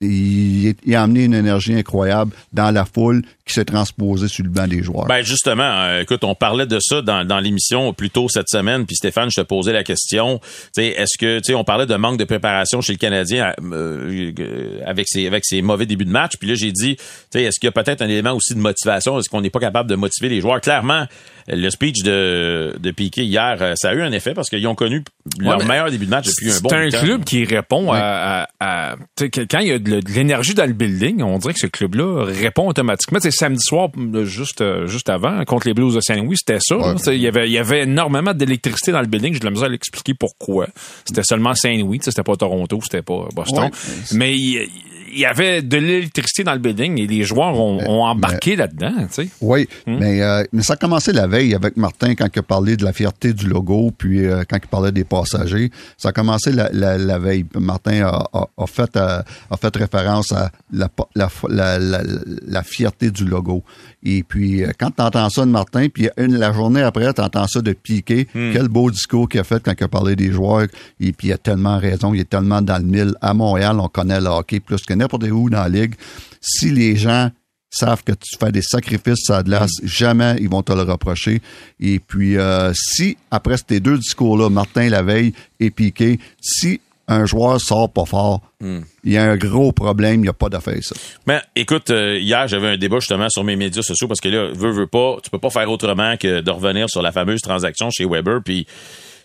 Il, 0.01 0.73
il 0.83 0.95
a 0.95 1.03
amené 1.03 1.25
une 1.25 1.33
énergie 1.33 1.73
incroyable 1.75 2.31
dans 2.53 2.71
la 2.71 2.85
foule 2.85 3.21
qui 3.45 3.53
s'est 3.53 3.65
transposée 3.65 4.27
sur 4.27 4.43
le 4.43 4.49
banc 4.49 4.67
des 4.67 4.81
joueurs. 4.81 5.05
Ben 5.05 5.21
justement, 5.21 5.63
euh, 5.63 6.01
écoute, 6.01 6.23
on 6.23 6.35
parlait 6.35 6.65
de 6.65 6.79
ça 6.79 7.01
dans, 7.01 7.25
dans 7.25 7.39
l'émission 7.39 7.93
plus 7.93 8.09
tôt 8.09 8.27
cette 8.29 8.49
semaine, 8.49 8.85
puis 8.85 8.95
Stéphane, 8.95 9.29
je 9.29 9.41
te 9.41 9.45
posais 9.45 9.73
la 9.73 9.83
question, 9.83 10.39
est-ce 10.77 11.17
que, 11.19 11.37
tu 11.37 11.45
sais, 11.45 11.53
on 11.53 11.63
parlait 11.63 11.85
de 11.85 11.95
manque 11.95 12.17
de 12.17 12.23
préparation 12.23 12.81
chez 12.81 12.93
le 12.93 12.97
Canadien 12.97 13.53
euh, 13.61 14.79
avec 14.85 15.07
ses 15.07 15.27
avec 15.27 15.45
ses 15.45 15.61
mauvais 15.61 15.85
débuts 15.85 16.05
de 16.05 16.11
match, 16.11 16.33
puis 16.39 16.47
là 16.47 16.55
j'ai 16.55 16.71
dit, 16.71 16.95
tu 16.95 17.03
sais, 17.31 17.43
est-ce 17.43 17.59
qu'il 17.59 17.67
y 17.67 17.69
a 17.69 17.71
peut-être 17.71 18.01
un 18.01 18.09
élément 18.09 18.33
aussi 18.33 18.53
de 18.53 18.59
motivation, 18.59 19.19
est-ce 19.19 19.29
qu'on 19.29 19.41
n'est 19.41 19.49
pas 19.49 19.59
capable 19.59 19.89
de 19.89 19.95
motiver 19.95 20.29
les 20.29 20.41
joueurs? 20.41 20.61
Clairement, 20.61 21.05
le 21.47 21.69
speech 21.69 22.03
de 22.03 22.75
de 22.79 22.91
Piqué 22.91 23.23
hier, 23.23 23.57
euh, 23.61 23.73
ça 23.75 23.89
a 23.89 23.93
eu 23.93 24.01
un 24.01 24.11
effet 24.11 24.33
parce 24.33 24.49
qu'ils 24.49 24.65
ont 24.67 24.75
connu 24.75 25.03
leur 25.39 25.63
meilleur 25.65 25.89
début 25.91 26.05
de 26.05 26.09
match 26.11 26.27
depuis 26.27 26.51
un 26.51 26.59
bon 26.59 26.69
C'est 26.69 26.75
un 26.75 26.89
club 26.89 27.23
qui 27.23 27.43
répond 27.45 27.91
à, 27.91 28.45
à- 28.59 28.91
à- 28.91 28.95
tu 29.15 29.25
sais, 29.25 29.29
que- 29.29 29.41
quand 29.41 29.59
il 29.59 29.67
y 29.67 29.71
a 29.71 29.79
de, 29.79 29.99
l'énergie 30.13 30.53
dans 30.53 30.65
le 30.65 30.73
building, 30.73 31.21
on 31.21 31.37
dirait 31.37 31.53
que 31.53 31.59
ce 31.59 31.67
club-là 31.67 32.25
répond 32.25 32.67
automatiquement. 32.67 33.19
Tu 33.19 33.31
sais, 33.31 33.37
samedi 33.37 33.61
soir, 33.63 33.89
euh, 33.97 34.25
juste 34.25 34.61
euh, 34.61 34.87
juste 34.87 35.09
avant, 35.09 35.43
contre 35.45 35.67
les 35.67 35.73
Blues 35.73 35.95
de 35.95 36.01
Saint-Louis, 36.01 36.37
c'était 36.37 36.59
ça. 36.61 36.77
Ouais. 36.77 36.97
sais, 36.97 37.15
Il 37.15 37.21
y 37.21 37.27
avait 37.27 37.47
il 37.47 37.51
y 37.53 37.57
avait 37.57 37.83
énormément 37.83 38.33
d'électricité 38.33 38.91
dans 38.91 39.01
le 39.01 39.07
building. 39.07 39.33
J'ai 39.33 39.39
de 39.39 39.45
la 39.45 39.51
misère 39.51 39.67
à 39.67 39.69
l'expliquer 39.71 40.13
pourquoi. 40.13 40.67
C'était 41.05 41.23
seulement 41.23 41.53
Saint-Louis, 41.55 41.99
tu 41.99 42.05
sais, 42.05 42.11
c'était 42.11 42.23
pas 42.23 42.35
Toronto, 42.35 42.79
c'était 42.83 43.01
pas 43.01 43.27
Boston. 43.33 43.63
Ouais. 43.65 43.69
Mais 44.13 44.35
il, 44.35 44.69
il 45.13 45.19
y 45.19 45.25
avait 45.25 45.61
de 45.61 45.77
l'électricité 45.77 46.43
dans 46.43 46.53
le 46.53 46.59
building 46.59 46.99
et 46.99 47.07
les 47.07 47.23
joueurs 47.23 47.59
ont, 47.59 47.79
ont 47.87 48.03
embarqué 48.03 48.55
là-dedans. 48.55 48.93
Tu 49.13 49.25
sais. 49.25 49.29
Oui, 49.41 49.67
mais, 49.87 50.21
euh, 50.21 50.43
mais 50.51 50.63
ça 50.63 50.73
a 50.73 50.75
commencé 50.77 51.11
la 51.13 51.27
veille 51.27 51.53
avec 51.53 51.77
Martin 51.77 52.15
quand 52.15 52.27
il 52.33 52.39
a 52.39 52.43
parlé 52.43 52.77
de 52.77 52.83
la 52.83 52.93
fierté 52.93 53.33
du 53.33 53.47
logo, 53.47 53.91
puis 53.97 54.25
euh, 54.25 54.43
quand 54.49 54.57
il 54.61 54.67
parlait 54.67 54.91
des 54.91 55.03
passagers. 55.03 55.71
Ça 55.97 56.09
a 56.09 56.11
commencé 56.11 56.51
la, 56.51 56.69
la, 56.71 56.97
la 56.97 57.19
veille. 57.19 57.45
Martin 57.55 58.03
a, 58.03 58.27
a, 58.33 58.47
a 58.57 58.67
fait, 58.67 58.95
euh, 58.95 59.21
a 59.49 59.57
fait 59.57 59.75
référence 59.75 60.31
à 60.31 60.51
la, 60.71 62.63
fierté 62.63 63.11
du 63.11 63.25
logo. 63.25 63.63
Et 64.03 64.23
puis, 64.23 64.63
euh, 64.63 64.71
quand 64.79 64.91
tu 64.91 65.01
entends 65.01 65.29
ça 65.29 65.45
de 65.45 65.51
Martin, 65.51 65.87
puis 65.93 66.09
une, 66.17 66.37
la 66.37 66.51
journée 66.53 66.81
après, 66.81 67.13
tu 67.13 67.21
entends 67.21 67.47
ça 67.47 67.61
de 67.61 67.73
Piqué, 67.73 68.27
quel 68.33 68.67
beau 68.67 68.89
discours 68.91 69.27
qu'il 69.27 69.39
a 69.39 69.43
fait 69.43 69.61
quand 69.63 69.73
il 69.77 69.83
a 69.83 69.87
parlé 69.87 70.15
des 70.15 70.31
joueurs. 70.31 70.67
Et 70.99 71.11
puis, 71.11 71.29
il 71.29 71.33
a 71.33 71.37
tellement 71.37 71.77
raison, 71.77 72.13
il 72.13 72.21
est 72.21 72.29
tellement 72.29 72.61
dans 72.61 72.77
le 72.77 72.83
mille. 72.83 73.13
À 73.21 73.33
Montréal, 73.33 73.77
on 73.79 73.87
connaît 73.87 74.19
le 74.19 74.27
hockey 74.27 74.59
plus 74.59 74.81
que 74.83 74.93
n'importe 75.01 75.23
où 75.23 75.49
dans 75.49 75.63
la 75.63 75.69
ligue. 75.69 75.95
Si 76.39 76.69
les 76.71 76.95
gens 76.95 77.29
savent 77.69 78.03
que 78.03 78.11
tu 78.11 78.37
fais 78.39 78.51
des 78.51 78.61
sacrifices 78.61 79.29
à 79.29 79.37
la 79.37 79.43
glace, 79.43 79.71
jamais 79.83 80.35
ils 80.39 80.49
vont 80.49 80.61
te 80.61 80.73
le 80.73 80.81
reprocher. 80.81 81.41
Et 81.79 81.99
puis, 81.99 82.37
euh, 82.37 82.71
si, 82.73 83.17
après 83.31 83.55
ces 83.57 83.79
deux 83.79 83.97
discours-là, 83.97 84.49
Martin 84.49 84.89
la 84.89 85.01
veille 85.01 85.33
et 85.59 85.71
Piqué, 85.71 86.19
si 86.41 86.81
un 87.07 87.25
joueur 87.25 87.59
sort 87.59 87.89
pas 87.91 88.05
fort, 88.05 88.41
il 88.61 88.83
y 89.05 89.17
a 89.17 89.23
un 89.23 89.35
gros 89.35 89.71
problème, 89.73 90.15
il 90.15 90.21
n'y 90.23 90.27
a 90.29 90.33
pas 90.33 90.47
d'affaire 90.49 90.77
ça. 90.81 90.95
Mais 91.27 91.41
écoute, 91.55 91.89
euh, 91.89 92.17
hier 92.17 92.47
j'avais 92.47 92.67
un 92.67 92.77
débat 92.77 92.99
justement 92.99 93.27
sur 93.29 93.43
mes 93.43 93.55
médias 93.57 93.81
sociaux 93.81 94.07
parce 94.07 94.21
que 94.21 94.29
là, 94.29 94.49
veux 94.53 94.71
veux 94.71 94.87
pas, 94.87 95.17
tu 95.23 95.29
peux 95.29 95.39
pas 95.39 95.49
faire 95.49 95.69
autrement 95.69 96.15
que 96.17 96.39
de 96.41 96.51
revenir 96.51 96.89
sur 96.89 97.01
la 97.01 97.11
fameuse 97.11 97.41
transaction 97.41 97.89
chez 97.89 98.05
Weber. 98.05 98.41
Puis, 98.43 98.65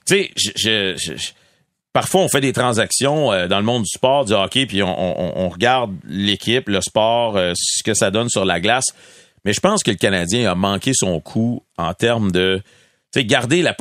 tu 0.04 0.14
sais, 0.16 0.30
je- 0.36 1.12
parfois 1.96 2.20
on 2.20 2.28
fait 2.28 2.42
des 2.42 2.52
transactions 2.52 3.32
euh, 3.32 3.48
dans 3.48 3.56
le 3.58 3.64
monde 3.64 3.84
du 3.84 3.88
sport, 3.88 4.26
du 4.26 4.34
hockey, 4.34 4.66
puis 4.66 4.82
on, 4.82 4.88
on- 4.88 5.32
on 5.46 5.48
regarde 5.48 5.96
l'équipe, 6.06 6.68
le 6.68 6.82
sport, 6.82 7.38
euh, 7.38 7.54
ce 7.56 7.82
que 7.82 7.94
ça 7.94 8.10
donne 8.10 8.28
sur 8.28 8.44
la 8.44 8.60
glace. 8.60 8.84
Mais 9.46 9.54
je 9.54 9.60
pense 9.60 9.82
que 9.82 9.90
le 9.90 9.96
Canadien 9.96 10.50
a 10.50 10.54
manqué 10.54 10.92
son 10.94 11.20
coup 11.20 11.62
en 11.78 11.94
termes 11.94 12.30
de, 12.32 12.60
garder 13.16 13.62
la, 13.62 13.74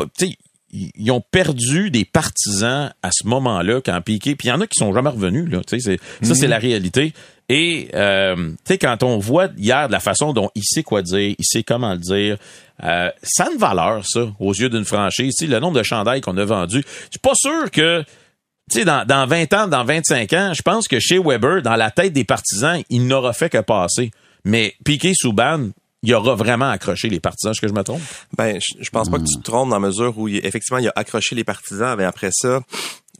ils 0.72 1.12
ont 1.12 1.20
perdu 1.22 1.92
des 1.92 2.06
partisans 2.06 2.94
à 3.04 3.10
ce 3.12 3.28
moment-là 3.28 3.82
quand 3.84 4.00
Piqué. 4.02 4.36
Puis 4.38 4.48
il 4.48 4.52
y 4.52 4.54
en 4.54 4.62
a 4.62 4.68
qui 4.68 4.78
sont 4.78 4.94
jamais 4.94 5.10
revenus. 5.10 5.50
Là, 5.52 5.60
ça, 5.68 6.36
c'est 6.36 6.48
la 6.48 6.58
réalité. 6.58 7.14
Et 7.48 7.90
euh, 7.94 8.36
tu 8.36 8.56
sais, 8.66 8.78
quand 8.78 9.04
on 9.04 9.20
voit 9.20 9.50
hier 9.58 9.88
de 9.88 9.92
la 9.92 10.00
façon 10.00 10.34
dont 10.34 10.50
il 10.56 10.64
sait 10.64 10.84
quoi 10.84 11.02
dire, 11.02 11.36
il 11.38 11.46
sait 11.46 11.64
comment 11.64 11.94
le 11.94 12.00
dire, 12.00 12.38
euh, 12.84 13.10
ça 13.22 13.46
a 13.46 13.52
une 13.52 13.58
valeur, 13.58 14.04
ça, 14.06 14.28
aux 14.40 14.54
yeux 14.54 14.70
d'une 14.70 14.86
franchise. 14.86 15.36
Tu 15.38 15.46
sais, 15.46 15.52
le 15.52 15.60
nombre 15.60 15.78
de 15.78 15.84
chandails 15.84 16.22
qu'on 16.22 16.38
a 16.38 16.46
vendus. 16.46 16.84
Je 17.06 17.10
suis 17.12 17.20
pas 17.22 17.36
sûr 17.36 17.70
que 17.72 18.04
tu 18.72 18.80
sais, 18.80 18.86
dans, 18.86 19.06
dans 19.06 19.28
20 19.28 19.54
ans, 19.54 19.68
dans 19.68 19.84
25 19.84 20.34
ans, 20.34 20.54
je 20.56 20.64
pense 20.64 20.88
que 20.88 21.00
chez 21.00 21.20
Weber, 21.20 21.62
dans 21.62 21.76
la 21.76 21.92
tête 21.92 22.14
des 22.14 22.24
partisans, 22.24 22.82
il 22.90 23.06
n'aura 23.06 23.32
fait 23.34 23.50
que 23.50 23.60
passer. 23.60 24.10
Mais 24.44 24.74
Piqué 24.84 25.14
Souban, 25.16 25.70
il 26.02 26.14
aura 26.16 26.34
vraiment 26.34 26.70
accroché 26.70 27.10
les 27.10 27.20
partisans. 27.20 27.52
Est-ce 27.52 27.62
que 27.62 27.68
je 27.68 27.74
me 27.74 27.84
trompe? 27.84 28.02
Ben, 28.36 28.60
je, 28.60 28.84
je 28.84 28.90
pense 28.90 29.10
pas 29.10 29.20
que 29.20 29.24
tu 29.24 29.38
te 29.38 29.44
trompes 29.44 29.70
dans 29.70 29.80
la 29.80 29.88
mesure 29.88 30.18
où 30.18 30.28
effectivement 30.28 30.80
il 30.80 30.88
a 30.88 30.94
accroché 30.96 31.36
les 31.36 31.44
partisans, 31.44 31.96
mais 31.96 32.06
après 32.06 32.30
ça, 32.32 32.62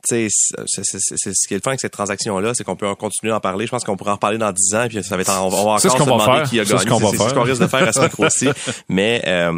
c'est 0.08 0.28
ce 0.30 1.48
qui 1.48 1.54
est 1.54 1.58
le 1.58 1.62
fun 1.62 1.72
avec 1.72 1.80
cette 1.82 1.92
transaction-là, 1.94 2.54
c'est 2.54 2.64
qu'on 2.64 2.76
peut 2.76 2.88
en 2.88 2.96
continuer 2.96 3.32
d'en 3.32 3.40
parler. 3.40 3.66
Je 3.66 3.72
pense 3.72 3.84
qu'on 3.84 3.98
pourra 3.98 4.14
en 4.14 4.18
parler 4.18 4.38
dans 4.38 4.52
10 4.52 4.76
ans, 4.76 4.86
puis 4.88 5.04
ça 5.04 5.16
va 5.16 5.22
être, 5.22 5.30
en- 5.32 5.48
on 5.48 5.50
va, 5.50 5.58
encore 5.58 5.80
ce 5.82 5.90
se 5.90 5.94
qu'on 5.98 6.06
va 6.06 6.12
demander 6.12 6.40
faire. 6.40 6.50
qui 6.50 6.60
a 6.60 6.66
C'est 6.66 6.72
gagné. 6.74 6.84
ce 6.84 6.90
qu'on 6.90 6.98
va 7.00 7.10
C'est- 7.18 7.30
ce 7.30 7.34
qu'on 7.34 7.42
risque 7.44 7.62
de 7.62 7.68
faire 7.68 7.88
à 7.88 7.94
ce 7.94 8.00
micro-ci. 8.02 8.50
Mais, 8.90 9.22
euh, 9.28 9.54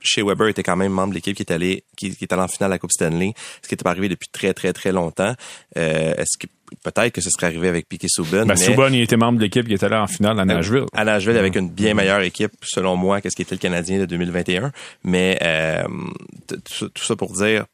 chez 0.00 0.22
Weber 0.22 0.48
était 0.48 0.62
quand 0.62 0.76
même 0.76 0.92
membre 0.92 1.10
de 1.10 1.14
l'équipe 1.14 1.36
qui 1.36 1.42
est 1.42 1.52
allé, 1.52 1.84
qui, 1.96 2.14
qui 2.14 2.24
est 2.24 2.32
allé 2.32 2.42
en 2.42 2.48
finale 2.48 2.70
à 2.72 2.74
la 2.74 2.78
Coupe 2.78 2.92
Stanley, 2.92 3.32
ce 3.62 3.68
qui 3.68 3.74
n'était 3.74 3.84
pas 3.84 3.90
arrivé 3.90 4.08
depuis 4.08 4.28
très, 4.30 4.52
très, 4.52 4.72
très 4.72 4.92
longtemps. 4.92 5.34
Euh, 5.78 6.14
est-ce 6.16 6.36
que, 6.38 6.46
peut-être 6.82 7.12
que 7.12 7.20
ce 7.20 7.30
serait 7.30 7.46
arrivé 7.46 7.68
avec 7.68 7.88
Piquet 7.88 8.08
Souben, 8.08 8.46
Ben, 8.46 8.54
mais 8.58 8.64
Subban, 8.64 8.88
il 8.88 9.00
était 9.02 9.16
membre 9.16 9.38
de 9.38 9.44
l'équipe 9.44 9.66
qui 9.66 9.74
était 9.74 9.88
là 9.88 10.02
en 10.02 10.06
finale 10.06 10.38
à 10.40 10.44
Nashville. 10.44 10.84
à 10.92 11.04
Nashville 11.04 11.36
avec 11.38 11.56
une 11.56 11.70
bien 11.70 11.94
meilleure 11.94 12.20
équipe, 12.20 12.52
selon 12.62 12.96
moi, 12.96 13.20
qu'est-ce 13.20 13.36
qui 13.36 13.42
était 13.42 13.54
le 13.54 13.60
Canadien 13.60 13.98
de 14.00 14.06
2021. 14.06 14.72
Mais 15.04 15.38
euh, 15.42 15.84
tout 16.48 16.90
ça 17.04 17.16
pour 17.16 17.32
dire, 17.32 17.64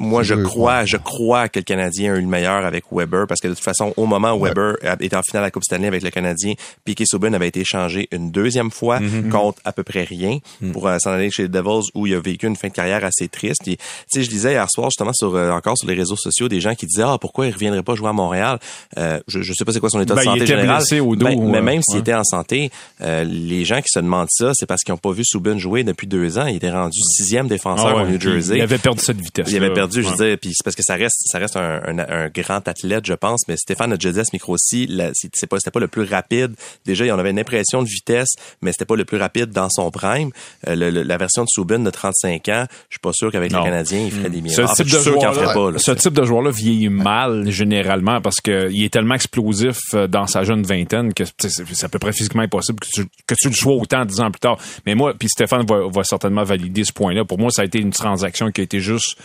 Moi, 0.00 0.24
je 0.24 0.34
crois, 0.34 0.84
je 0.84 0.96
crois 0.96 1.48
que 1.48 1.60
le 1.60 1.64
Canadien 1.64 2.12
a 2.14 2.16
eu 2.16 2.20
le 2.20 2.26
meilleur 2.26 2.64
avec 2.64 2.84
Weber 2.90 3.26
parce 3.28 3.40
que 3.40 3.46
de 3.46 3.54
toute 3.54 3.62
façon, 3.62 3.94
au 3.96 4.06
moment 4.06 4.32
où 4.32 4.42
Weber 4.44 4.76
était 5.00 5.14
en 5.16 5.22
finale 5.22 5.44
à 5.44 5.46
la 5.46 5.50
Coupe 5.52 5.62
Stanley 5.62 5.86
avec 5.86 6.02
le 6.02 6.10
Canadien, 6.10 6.54
Piquet 6.84 7.04
Subban 7.06 7.32
avait 7.34 7.46
été 7.48 7.60
échangé 7.60 8.08
une 8.10 8.32
deuxième 8.32 8.70
fois 8.72 8.98
contre 9.30 9.60
à 9.64 9.72
peu 9.72 9.84
près 9.84 10.02
rien 10.02 10.38
pour 10.72 10.88
euh, 10.88 10.98
s'en 10.98 11.10
aller 11.12 11.30
chez 11.30 11.42
les 11.42 11.48
Devils 11.48 11.88
où 11.94 12.06
il 12.08 12.14
a 12.14 12.20
vécu 12.20 12.46
une 12.48 12.56
fin 12.56 12.66
de 12.68 12.72
carrière 12.72 13.04
assez 13.04 13.28
triste. 13.28 13.62
Tu 13.64 13.76
sais, 14.08 14.22
je 14.24 14.28
disais 14.28 14.52
hier 14.52 14.66
soir 14.70 14.90
justement 14.90 15.12
sur 15.12 15.34
euh, 15.36 15.52
encore 15.52 15.78
sur 15.78 15.86
les 15.88 15.94
réseaux 15.94 16.16
sociaux 16.16 16.48
des 16.48 16.60
gens 16.60 16.74
qui 16.74 16.86
disaient 16.86 17.04
ah 17.06 17.18
pourquoi 17.20 17.46
il 17.46 17.52
reviendrait 17.52 17.84
pas 17.84 17.94
jouer 17.94 18.08
à 18.08 18.12
Montréal? 18.12 18.58
Euh, 18.98 19.20
je, 19.28 19.40
je 19.42 19.52
sais 19.52 19.64
pas 19.64 19.72
c'est 19.72 19.78
quoi 19.80 19.90
son 19.90 20.00
état 20.00 20.14
Ben, 20.14 20.22
de 20.22 20.24
il 20.24 20.30
santé 20.30 20.38
était 20.38 20.46
général. 20.56 20.76
blessé 20.78 20.98
au 21.00 21.14
dos, 21.14 21.26
Ben, 21.26 21.38
mais 21.48 21.62
même 21.62 21.82
s'il 21.82 21.94
ouais. 21.96 22.00
était 22.00 22.14
en 22.14 22.24
santé, 22.24 22.70
les 23.00 23.64
gens 23.64 23.80
qui 23.80 23.88
se 23.88 24.00
demandent 24.00 24.26
ça, 24.30 24.50
c'est 24.54 24.66
parce 24.66 24.82
qu'ils 24.82 24.94
ont 24.94 24.98
pas 24.98 25.12
vu 25.12 25.22
Subban 25.24 25.58
jouer 25.58 25.84
depuis 25.84 26.08
deux 26.08 26.38
ans. 26.38 26.46
Il 26.46 26.56
était 26.56 26.70
rendu 26.72 26.98
sixième 27.16 27.46
défenseur 27.46 27.98
Ah 27.98 28.02
au 28.02 28.06
New 28.06 28.20
Jersey. 28.20 28.56
Il 28.56 28.62
avait 28.62 28.78
perdu 28.78 29.00
cette 29.04 29.20
vitesse. 29.20 29.46
Il 29.50 29.56
avait 29.64 29.74
perdu, 29.74 30.02
je 30.02 30.08
veux 30.08 30.16
dire, 30.16 30.38
puis 30.40 30.50
c'est 30.54 30.64
parce 30.64 30.76
que 30.76 30.82
ça 30.82 30.94
reste, 30.96 31.16
ça 31.26 31.38
reste 31.38 31.56
un, 31.56 31.80
un- 31.86 31.98
un 31.98 32.28
grand 32.28 32.66
athlète, 32.68 33.06
je 33.06 33.14
pense. 33.14 33.40
Mais 33.48 33.56
Stéphane 33.56 33.92
a 33.92 33.96
déjà 33.96 34.12
dit 34.12 34.20
à 34.20 34.24
ce 34.24 34.30
micro-ci, 34.32 34.88
c'est 35.34 35.46
pas, 35.46 35.56
c'était 35.58 35.70
pas 35.70 35.80
le 35.80 35.88
plus 35.88 36.02
rapide. 36.04 36.54
Déjà, 36.86 37.04
on 37.14 37.18
avait 37.18 37.30
une 37.30 37.38
impression 37.38 37.82
de 37.82 37.88
vitesse, 37.88 38.30
mais 38.62 38.72
c'était 38.72 38.84
pas 38.84 38.96
le 38.96 39.04
plus 39.04 39.16
rapide 39.18 39.50
dans 39.50 39.68
son 39.70 39.90
prime. 39.90 40.30
Euh, 40.68 40.74
le- 40.74 40.90
le- 40.90 41.02
la 41.02 41.16
version 41.16 41.42
de 41.42 41.48
Subban 41.50 41.78
de 41.80 41.90
35 41.90 42.48
ans, 42.48 42.66
je 42.88 42.94
suis 42.94 43.00
pas 43.02 43.12
sûr 43.12 43.30
qu'avec 43.32 43.52
les. 43.52 43.58
Canadiens, 43.58 44.00
il 44.06 44.10
ferait 44.10 44.30
des 44.30 44.38
Ce 44.38 44.42
miracles. 44.42 44.64
En 44.64 44.74
fait, 44.74 44.84
type 44.84 44.92
de 44.92 44.98
en 44.98 45.32
joueur-là, 45.32 45.78
ce 45.78 45.90
type 45.92 46.12
de 46.12 46.24
joueur-là 46.24 46.50
vieillit 46.50 46.88
mal 46.88 47.50
généralement 47.50 48.20
parce 48.20 48.40
que 48.40 48.70
il 48.70 48.84
est 48.84 48.90
tellement 48.92 49.14
explosif 49.14 49.78
euh, 49.94 50.06
dans 50.06 50.26
sa 50.26 50.44
jeune 50.44 50.62
vingtaine 50.62 51.12
que 51.14 51.24
c'est 51.38 51.84
à 51.84 51.88
peu 51.88 51.98
près 51.98 52.12
physiquement 52.12 52.42
impossible 52.42 52.80
que 52.80 52.88
tu, 52.92 53.04
que 53.26 53.34
tu 53.38 53.48
le 53.48 53.54
sois 53.54 53.74
autant 53.74 54.04
dix 54.04 54.20
ans 54.20 54.30
plus 54.30 54.40
tard. 54.40 54.58
Mais 54.86 54.94
moi, 54.94 55.14
puis 55.18 55.28
Stéphane 55.28 55.64
va, 55.66 55.88
va 55.92 56.04
certainement 56.04 56.42
valider 56.44 56.84
ce 56.84 56.92
point-là. 56.92 57.24
Pour 57.24 57.38
moi, 57.38 57.50
ça 57.50 57.62
a 57.62 57.64
été 57.64 57.78
une 57.80 57.90
transaction 57.90 58.50
qui 58.50 58.60
a 58.60 58.64
été 58.64 58.80
juste 58.80 59.16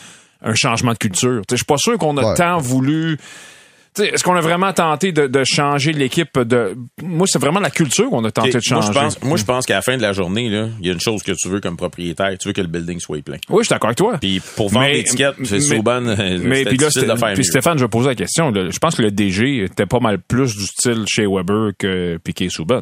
un 0.46 0.54
changement 0.56 0.94
de 0.94 0.98
culture. 0.98 1.42
Je 1.50 1.56
suis 1.58 1.66
pas 1.66 1.78
sûr 1.78 1.98
qu'on 1.98 2.16
a 2.18 2.24
Ouais. 2.24 2.36
tant 2.36 2.58
voulu. 2.60 3.18
Tu 3.98 4.04
sais, 4.04 4.10
Est-ce 4.10 4.26
qu'on 4.26 4.36
a 4.36 4.42
vraiment 4.42 4.74
tenté 4.74 5.14
de, 5.14 5.26
de 5.28 5.44
changer 5.46 5.94
l'équipe 5.94 6.38
de. 6.38 6.76
Moi, 7.02 7.26
c'est 7.30 7.40
vraiment 7.40 7.62
la 7.62 7.70
culture 7.70 8.10
qu'on 8.10 8.26
a 8.26 8.32
tenté 8.32 8.50
de 8.50 8.56
moi, 8.56 8.82
changer. 8.82 8.88
je 8.94 9.00
pense, 9.00 9.24
moi, 9.24 9.38
je 9.38 9.46
pense 9.46 9.66
qu'à 9.66 9.76
la 9.76 9.82
fin 9.82 9.96
de 9.96 10.02
la 10.02 10.12
journée, 10.12 10.50
là, 10.50 10.68
il 10.82 10.86
y 10.86 10.90
a 10.90 10.94
une 10.94 11.00
chose 11.00 11.24
que 11.24 11.32
tu 11.32 11.48
veux 11.48 11.62
comme 11.62 11.78
propriétaire. 11.78 12.38
Tu 12.38 12.50
veux 12.50 12.54
que 12.54 12.60
le 12.60 12.68
building 12.68 13.00
soit 13.00 13.22
plein. 13.24 13.38
Oui, 13.50 13.60
je 13.60 13.68
suis 13.68 13.70
d'accord 13.70 13.88
avec 13.88 13.98
toi. 13.98 14.18
Puis 14.20 14.42
pour 14.58 14.68
vendre 14.70 14.86
Mais- 14.88 14.94
l'étiquette, 14.96 15.36
c'est 15.46 15.56
mais- 15.56 15.60
Souban, 15.62 16.02
Mais 16.02 16.16
c'était 16.18 16.70
puis 16.72 16.78
là, 16.78 17.34
puis. 17.34 17.46
Stéphane, 17.46 17.78
je 17.78 17.86
vais 17.86 17.90
poser 17.90 18.10
la 18.10 18.16
question. 18.16 18.52
là. 18.52 18.70
Je 18.70 18.80
pense 18.80 18.96
que 18.96 19.02
le 19.02 19.12
DG 19.12 19.64
était 19.64 19.86
pas 19.86 20.00
mal 20.02 20.20
plus 20.20 20.56
du 20.58 20.66
style 20.66 21.06
chez 21.08 21.26
Weber 21.26 21.72
que 21.80 22.18
Piquet 22.22 22.50
Souban. 22.50 22.82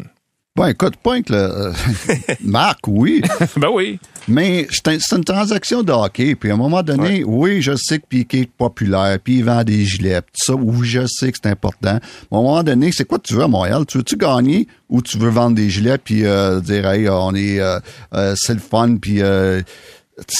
Bon, 0.56 0.68
écoute, 0.68 0.98
point 0.98 1.24
que 1.24 1.34
le, 1.34 1.40
euh, 1.40 1.74
Marc, 2.44 2.82
oui, 2.88 3.24
ben 3.58 3.70
oui. 3.74 4.00
mais 4.28 4.68
c'est 4.70 4.88
un- 4.88 5.00
c'est 5.00 5.16
une 5.16 5.24
transaction 5.24 5.82
de 5.82 5.92
hockey. 5.92 6.36
Puis 6.36 6.52
à 6.52 6.54
un 6.54 6.58
moment 6.58 6.84
donné, 6.84 7.24
oui, 7.24 7.60
je 7.64 7.76
sais 7.76 7.98
que 7.98 8.06
Piquet 8.06 8.42
est 8.42 8.52
populaire, 8.52 9.18
puis 9.24 9.38
il 9.38 9.44
vend 9.46 9.64
des 9.64 9.84
gilets, 9.84 10.22
puis 10.22 10.32
tout 10.38 10.54
ça, 10.54 10.56
oui, 10.56 10.88
je 10.88 11.08
sais 11.08 11.32
que 11.32 11.40
c'est 11.42 11.50
important. 11.50 12.00
Mais 12.32 12.38
à 12.38 12.40
un 12.40 12.44
moment 12.44 12.62
donné, 12.62 12.92
c'est 12.92 13.04
quoi 13.06 13.18
tu 13.18 13.34
veux 13.34 13.42
à 13.42 13.48
Montréal? 13.48 13.84
Tu 13.88 13.98
veux-tu 13.98 14.16
gagner 14.16 14.68
ou 14.90 15.02
tu 15.02 15.18
veux 15.18 15.30
vendre 15.30 15.56
des 15.56 15.72
gilets 15.72 15.98
puis 15.98 16.24
euh, 16.24 16.62
dire, 16.62 16.88
hey, 16.88 17.10
on 17.10 17.34
est, 17.34 17.60
euh, 17.60 17.80
euh, 18.14 18.36
c'est 18.38 18.54
le 18.54 18.60
fun, 18.60 18.98
puis 18.98 19.24
euh, 19.24 19.60
tu 20.28 20.36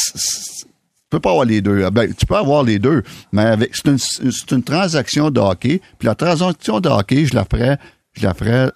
peux 1.10 1.20
pas 1.22 1.32
avoir 1.32 1.46
les 1.46 1.62
deux. 1.62 1.90
Ben, 1.90 2.14
tu 2.14 2.28
peux 2.28 2.36
avoir 2.36 2.62
les 2.62 2.78
deux, 2.78 3.02
mais 3.32 3.42
avec 3.46 3.76
c'est 3.76 3.88
une, 3.90 3.98
c'est 3.98 4.52
une 4.52 4.62
transaction 4.64 5.32
de 5.32 5.40
hockey. 5.40 5.82
Puis 5.98 6.06
la 6.06 6.14
transaction 6.14 6.80
de 6.80 6.90
hockey, 6.90 7.26
je 7.26 7.34
la 7.34 7.46
ferais, 7.46 7.80
je 8.14 8.22
la 8.28 8.36
ferais 8.36 8.70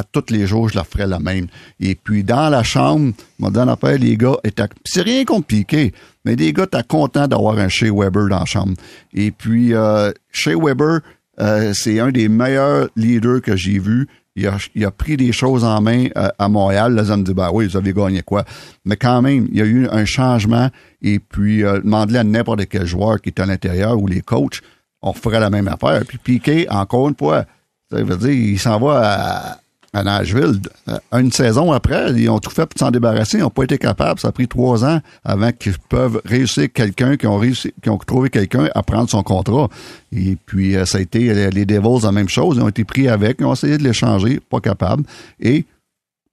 à 0.00 0.02
tous 0.02 0.32
les 0.32 0.46
jours, 0.46 0.68
je 0.68 0.76
la 0.76 0.84
ferais 0.84 1.06
la 1.06 1.18
même. 1.18 1.46
Et 1.78 1.94
puis, 1.94 2.24
dans 2.24 2.48
la 2.48 2.62
chambre, 2.62 3.12
mon 3.38 3.50
dernier 3.50 3.72
affaire, 3.72 3.98
les 3.98 4.16
gars 4.16 4.36
puis 4.42 4.52
c'est 4.84 5.02
rien 5.02 5.24
contre 5.24 5.46
Piqué, 5.46 5.92
mais 6.24 6.36
les 6.36 6.52
gars 6.52 6.64
étaient 6.64 6.82
contents 6.82 7.28
d'avoir 7.28 7.58
un 7.58 7.68
Shea 7.68 7.92
Weber 7.92 8.28
dans 8.28 8.40
la 8.40 8.44
chambre. 8.44 8.74
Et 9.12 9.30
puis, 9.30 9.74
euh, 9.74 10.10
Shea 10.32 10.56
Weber, 10.56 11.00
euh, 11.40 11.72
c'est 11.74 12.00
un 12.00 12.10
des 12.10 12.28
meilleurs 12.28 12.88
leaders 12.96 13.42
que 13.42 13.56
j'ai 13.56 13.78
vu. 13.78 14.08
Il 14.36 14.46
a, 14.84 14.90
pris 14.90 15.16
des 15.16 15.32
choses 15.32 15.64
en 15.64 15.80
main 15.82 16.06
euh, 16.16 16.28
à 16.38 16.48
Montréal. 16.48 17.02
Ça 17.06 17.16
me 17.16 17.24
dit, 17.24 17.34
ben 17.34 17.50
oui, 17.52 17.66
vous 17.66 17.76
avez 17.76 17.92
gagné 17.92 18.22
quoi? 18.22 18.44
Mais 18.84 18.96
quand 18.96 19.20
même, 19.20 19.48
il 19.50 19.58
y 19.58 19.62
a 19.62 19.66
eu 19.66 19.86
un 19.88 20.04
changement. 20.06 20.70
Et 21.02 21.18
puis, 21.18 21.62
euh, 21.62 21.80
à 21.92 22.24
n'importe 22.24 22.66
quel 22.66 22.86
joueur 22.86 23.20
qui 23.20 23.30
est 23.30 23.40
à 23.40 23.44
l'intérieur 23.44 24.00
ou 24.00 24.06
les 24.06 24.22
coachs, 24.22 24.60
on 25.02 25.12
ferait 25.12 25.40
la 25.40 25.50
même 25.50 25.68
affaire. 25.68 26.02
Puis 26.06 26.18
Piqué, 26.18 26.66
encore 26.70 27.08
une 27.08 27.16
fois, 27.16 27.44
ça 27.90 28.02
veut 28.02 28.16
dire, 28.16 28.30
il 28.30 28.58
s'en 28.58 28.78
va 28.78 29.59
à, 29.92 30.02
Nashville. 30.02 30.60
Euh, 30.88 30.98
Une 31.18 31.32
saison 31.32 31.72
après, 31.72 32.12
ils 32.12 32.28
ont 32.28 32.38
tout 32.38 32.50
fait 32.50 32.66
pour 32.66 32.78
s'en 32.78 32.90
débarrasser. 32.90 33.38
Ils 33.38 33.40
n'ont 33.40 33.50
pas 33.50 33.64
été 33.64 33.78
capables. 33.78 34.20
Ça 34.20 34.28
a 34.28 34.32
pris 34.32 34.48
trois 34.48 34.84
ans 34.84 35.00
avant 35.24 35.50
qu'ils 35.52 35.78
peuvent 35.88 36.20
réussir 36.24 36.68
quelqu'un, 36.72 37.16
qui 37.16 37.26
ont 37.26 37.38
réussi, 37.38 37.72
qui 37.82 37.90
ont 37.90 37.98
trouvé 37.98 38.30
quelqu'un 38.30 38.68
à 38.74 38.82
prendre 38.82 39.08
son 39.10 39.22
contrat. 39.22 39.68
Et 40.12 40.36
puis, 40.46 40.76
euh, 40.76 40.84
ça 40.84 40.98
a 40.98 41.00
été 41.00 41.50
les, 41.50 41.64
Devils, 41.66 42.04
la 42.04 42.12
même 42.12 42.28
chose. 42.28 42.56
Ils 42.56 42.62
ont 42.62 42.68
été 42.68 42.84
pris 42.84 43.08
avec. 43.08 43.36
Ils 43.40 43.46
ont 43.46 43.52
essayé 43.52 43.78
de 43.78 43.82
l'échanger. 43.84 44.40
Pas 44.48 44.60
capable. 44.60 45.04
Et 45.40 45.64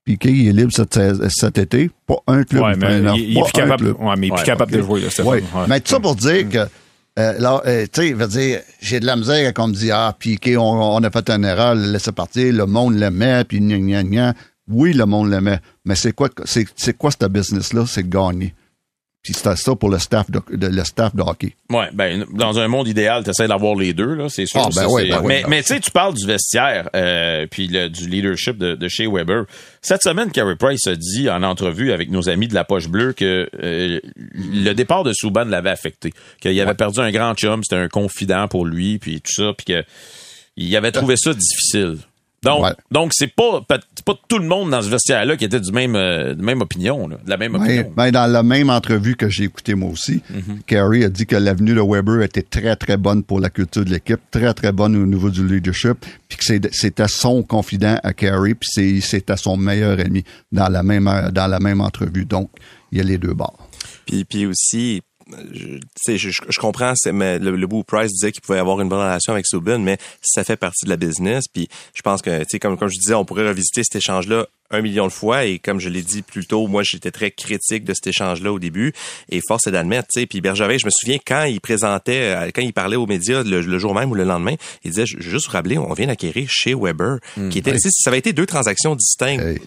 Piqué, 0.04 0.30
il 0.30 0.48
est 0.48 0.52
libre 0.52 0.72
cet, 0.72 0.98
cet 1.28 1.58
été. 1.58 1.90
Pas 2.06 2.16
un 2.28 2.42
club. 2.42 2.62
Ouais, 2.62 2.76
mais 2.76 3.00
non, 3.00 3.14
il, 3.14 3.32
il 3.32 3.38
est 3.38 3.42
plus 3.42 3.52
capable, 3.52 3.90
ouais, 3.90 4.14
mais 4.16 4.28
il 4.28 4.30
est 4.30 4.34
plus 4.34 4.40
Ouais, 4.40 4.46
capable 4.46 4.72
de 4.72 4.80
jouer, 4.80 5.00
là, 5.02 5.24
Ouais. 5.24 5.42
mais 5.68 5.80
tout 5.80 5.90
ça 5.90 6.00
pour 6.00 6.14
dire 6.16 6.48
que 6.48 6.58
là, 7.18 7.62
euh, 7.66 7.86
tu 7.92 8.02
sais, 8.02 8.12
veut 8.12 8.28
dire, 8.28 8.60
j'ai 8.80 9.00
de 9.00 9.06
la 9.06 9.16
misère 9.16 9.52
quand 9.52 9.64
on 9.64 9.68
me 9.68 9.74
dit 9.74 9.90
ah 9.90 10.14
Piqué, 10.18 10.56
on, 10.56 10.62
on 10.62 11.02
a 11.02 11.10
fait 11.10 11.28
une 11.30 11.44
erreur, 11.44 11.74
laissez 11.74 12.12
partir, 12.12 12.52
le 12.52 12.66
monde 12.66 12.94
l'aimait, 12.94 13.44
puis 13.44 13.60
gna 13.60 13.78
gna 13.78 14.02
gna. 14.04 14.34
Oui, 14.70 14.92
le 14.92 15.06
monde 15.06 15.30
l'aimait, 15.30 15.60
mais 15.84 15.94
c'est 15.94 16.12
quoi, 16.12 16.28
c'est 16.44 16.96
quoi 16.96 17.10
ce 17.10 17.26
business 17.26 17.72
là, 17.72 17.84
c'est 17.86 18.08
gagner. 18.08 18.54
C'est 19.34 19.56
ça 19.56 19.74
pour 19.74 19.90
le 19.90 19.98
staff 19.98 20.30
de, 20.30 20.40
de- 20.56 20.66
le 20.68 20.84
staff 20.84 21.14
de 21.14 21.22
hockey. 21.22 21.54
Ouais, 21.70 21.88
ben 21.92 22.24
dans 22.34 22.58
un 22.58 22.68
monde 22.68 22.88
idéal, 22.88 23.24
tu 23.24 23.30
essaies 23.30 23.48
d'avoir 23.48 23.74
les 23.74 23.92
deux 23.92 24.14
là, 24.14 24.28
c'est 24.28 24.46
sûr. 24.46 24.60
Ah, 24.62 24.68
ben 24.68 24.82
ça, 24.82 24.88
ouais, 24.88 25.02
c'est- 25.04 25.08
ben 25.10 25.22
mais 25.24 25.42
ben 25.42 25.48
mais 25.50 25.62
tu 25.62 25.68
sais, 25.74 25.80
tu 25.80 25.90
parles 25.90 26.14
du 26.14 26.26
vestiaire 26.26 26.88
euh, 26.94 27.46
puis 27.50 27.66
le- 27.68 27.88
du 27.88 28.08
leadership 28.08 28.56
de, 28.58 28.74
de 28.74 28.88
chez 28.88 29.06
Weber. 29.06 29.44
Cette 29.82 30.02
semaine, 30.02 30.30
Carey 30.30 30.56
Price 30.56 30.86
a 30.86 30.94
dit 30.96 31.28
en 31.30 31.42
entrevue 31.42 31.92
avec 31.92 32.10
nos 32.10 32.28
amis 32.28 32.48
de 32.48 32.54
la 32.54 32.64
Poche 32.64 32.88
Bleue 32.88 33.12
que 33.12 33.48
euh, 33.62 34.00
le 34.16 34.72
départ 34.72 35.04
de 35.04 35.12
Souban 35.14 35.44
l'avait 35.44 35.70
affecté, 35.70 36.12
qu'il 36.40 36.60
avait 36.60 36.74
perdu 36.74 37.00
un 37.00 37.10
grand 37.10 37.34
chum, 37.34 37.62
c'était 37.62 37.80
un 37.80 37.88
confident 37.88 38.48
pour 38.48 38.66
lui, 38.66 38.98
puis 38.98 39.20
tout 39.20 39.32
ça, 39.32 39.52
puis 39.56 39.64
que 39.66 39.84
il 40.56 40.74
avait 40.76 40.90
trouvé 40.92 41.14
ça 41.16 41.32
difficile. 41.32 41.98
Donc, 42.44 42.62
Ouais. 42.62 42.70
donc 42.92 43.10
c'est 43.14 43.34
pas 43.34 43.60
pas 43.66 43.78
c'est 43.96 44.04
pas 44.04 44.14
tout 44.28 44.38
le 44.38 44.46
monde 44.46 44.70
dans 44.70 44.80
ce 44.80 44.88
vestiaire-là 44.88 45.36
qui 45.36 45.44
était 45.44 45.58
du 45.58 45.72
même 45.72 45.96
euh, 45.96 46.34
de 46.34 46.40
même 46.42 46.60
opinion, 46.60 47.08
là, 47.08 47.16
de 47.24 47.28
la 47.28 47.36
même 47.36 47.50
Mais, 47.52 47.58
opinion. 47.80 47.92
mais 47.96 48.12
dans 48.12 48.30
la 48.30 48.44
même 48.44 48.70
entrevue 48.70 49.16
que 49.16 49.28
j'ai 49.28 49.44
écoutée 49.44 49.74
moi 49.74 49.90
aussi, 49.90 50.22
Carey 50.66 51.02
a 51.04 51.08
dit 51.08 51.26
que 51.26 51.34
l'avenue 51.34 51.74
de 51.74 51.80
Weber 51.80 52.22
était 52.22 52.42
très, 52.42 52.76
très 52.76 52.96
bonne 52.96 53.24
pour 53.24 53.40
la 53.40 53.50
culture 53.50 53.84
de 53.84 53.90
l'équipe, 53.90 54.20
très, 54.30 54.54
très 54.54 54.70
bonne 54.70 54.94
au 54.94 55.04
niveau 55.06 55.30
du 55.30 55.44
leadership, 55.48 55.98
puis 56.28 56.38
que 56.38 56.44
c'est- 56.44 56.72
c'était 56.72 57.08
son 57.08 57.42
confident 57.42 57.98
à 58.04 58.12
Carey, 58.12 58.54
puis 58.54 58.68
c'est- 58.70 59.00
c'était 59.00 59.36
son 59.36 59.56
meilleur 59.56 59.98
ennemi 59.98 60.22
dans 60.52 60.68
la 60.68 60.84
même, 60.84 61.10
dans 61.32 61.48
la 61.48 61.58
même 61.58 61.80
entrevue. 61.80 62.24
Donc, 62.24 62.50
il 62.92 62.98
y 62.98 63.00
a 63.00 63.04
les 63.04 63.18
deux 63.18 63.34
bords. 63.34 63.68
Puis, 64.06 64.24
puis 64.24 64.46
aussi, 64.46 65.02
je, 65.52 66.16
je, 66.16 66.30
je- 66.30 66.58
comprends, 66.58 66.94
c'est- 66.96 67.12
mais 67.12 67.38
le, 67.38 67.54
le 67.56 67.66
bout 67.66 67.84
Price 67.84 68.10
disait 68.12 68.32
qu'il 68.32 68.40
pouvait 68.40 68.58
avoir 68.58 68.80
une 68.80 68.88
bonne 68.88 68.98
relation 69.00 69.32
avec 69.32 69.46
Subban, 69.46 69.78
mais 69.78 69.98
ça 70.22 70.44
fait 70.44 70.56
partie 70.56 70.84
de 70.84 70.90
la 70.90 70.96
business. 70.96 71.44
Puis 71.52 71.68
je 71.94 72.02
pense 72.02 72.22
que, 72.22 72.38
tu 72.40 72.46
sais, 72.50 72.58
comme, 72.58 72.76
comme 72.78 72.88
je 72.88 72.98
disais, 72.98 73.14
on 73.14 73.24
pourrait 73.24 73.46
revisiter 73.48 73.82
cet 73.84 73.96
échange-là 73.96 74.46
un 74.70 74.80
million 74.82 75.06
de 75.06 75.12
fois. 75.12 75.44
Et 75.44 75.58
comme 75.58 75.80
je 75.80 75.88
l'ai 75.88 76.02
dit 76.02 76.22
plus 76.22 76.46
tôt, 76.46 76.66
moi, 76.66 76.82
j'étais 76.84 77.10
très 77.10 77.30
critique 77.30 77.84
de 77.84 77.94
cet 77.94 78.06
échange-là 78.08 78.52
au 78.52 78.58
début. 78.58 78.92
Et 79.30 79.40
force 79.46 79.66
est 79.66 79.70
d'admettre, 79.70 80.08
tu 80.12 80.20
sais. 80.20 80.26
Puis 80.26 80.40
Bergevin, 80.40 80.76
je 80.78 80.86
me 80.86 80.90
souviens 80.90 81.18
quand 81.26 81.44
il 81.44 81.60
présentait, 81.60 82.34
euh, 82.36 82.50
quand 82.54 82.62
il 82.62 82.72
parlait 82.72 82.96
aux 82.96 83.06
médias 83.06 83.42
le, 83.42 83.60
le 83.60 83.78
jour 83.78 83.94
même 83.94 84.10
ou 84.10 84.14
le 84.14 84.24
lendemain, 84.24 84.54
il 84.84 84.90
disait, 84.90 85.06
juste 85.06 85.46
vous 85.46 85.52
rappeler, 85.52 85.78
on 85.78 85.92
vient 85.94 86.06
d'acquérir 86.06 86.46
chez 86.50 86.74
Weber, 86.74 87.18
qui 87.50 87.58
était, 87.58 87.78
sais, 87.78 87.88
ça 87.92 88.10
avait 88.10 88.18
été 88.18 88.32
deux 88.32 88.46
transactions 88.46 88.94
distinctes. 88.94 89.42
Hey. 89.42 89.58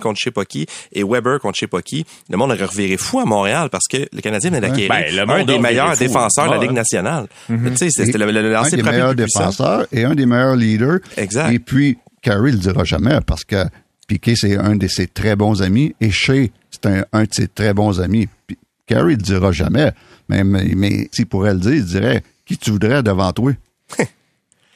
Contre 0.00 0.18
je 0.20 0.24
sais 0.24 0.30
pas 0.30 0.44
qui 0.44 0.66
et 0.92 1.02
Weber 1.02 1.38
contre 1.40 1.56
je 1.56 1.60
sais 1.60 1.66
pas 1.66 1.82
qui. 1.82 2.04
Le 2.28 2.36
monde 2.36 2.50
aurait 2.52 2.64
reviré 2.64 2.96
fou 2.96 3.20
à 3.20 3.24
Montréal 3.24 3.68
parce 3.70 3.86
que 3.88 3.96
le 4.12 4.20
Canadien 4.20 4.50
venait 4.50 4.60
d'acquérir 4.60 4.88
Ben, 4.90 5.14
le 5.14 5.30
un 5.30 5.44
des 5.44 5.58
meilleurs 5.58 5.94
fou. 5.94 5.98
défenseurs 6.00 6.46
de 6.46 6.54
la. 6.54 6.58
Ligue 6.60 6.72
nationale. 6.72 7.26
Tu 7.48 7.76
sais, 7.76 7.90
c'était 7.90 8.18
le, 8.18 8.30
le, 8.30 8.42
le 8.42 8.56
un 8.56 8.68
des 8.68 8.82
meilleurs 8.82 9.14
défenseurs 9.14 9.86
et 9.92 10.04
un 10.04 10.14
des 10.14 10.26
meilleurs 10.26 10.56
leaders. 10.56 10.98
Exact. 11.16 11.52
Et 11.52 11.58
puis, 11.58 11.98
Carey 12.22 12.50
le 12.52 12.58
dira 12.58 12.84
jamais 12.84 13.18
parce 13.26 13.44
que 13.44 13.64
Piquet, 14.10 14.34
c'est 14.34 14.56
un 14.56 14.74
de 14.74 14.88
ses 14.88 15.06
très 15.06 15.36
bons 15.36 15.62
amis 15.62 15.94
et 16.00 16.10
Shea, 16.10 16.48
c'est 16.68 16.84
un, 17.12 17.22
de 17.22 17.28
ses 17.30 17.46
très 17.46 17.72
bons 17.72 18.00
amis. 18.00 18.28
Puis, 18.44 18.58
Carey 18.84 19.12
le 19.12 19.16
dira 19.16 19.52
jamais. 19.52 19.92
Mais, 20.28 20.42
mais, 20.42 20.72
mais 20.74 21.08
s'il 21.12 21.26
pourrait 21.26 21.54
le 21.54 21.60
dire, 21.60 21.74
il 21.74 21.84
dirait 21.84 22.24
Qui 22.44 22.58
tu 22.58 22.72
voudrais 22.72 23.04
devant 23.04 23.32
toi? 23.32 23.52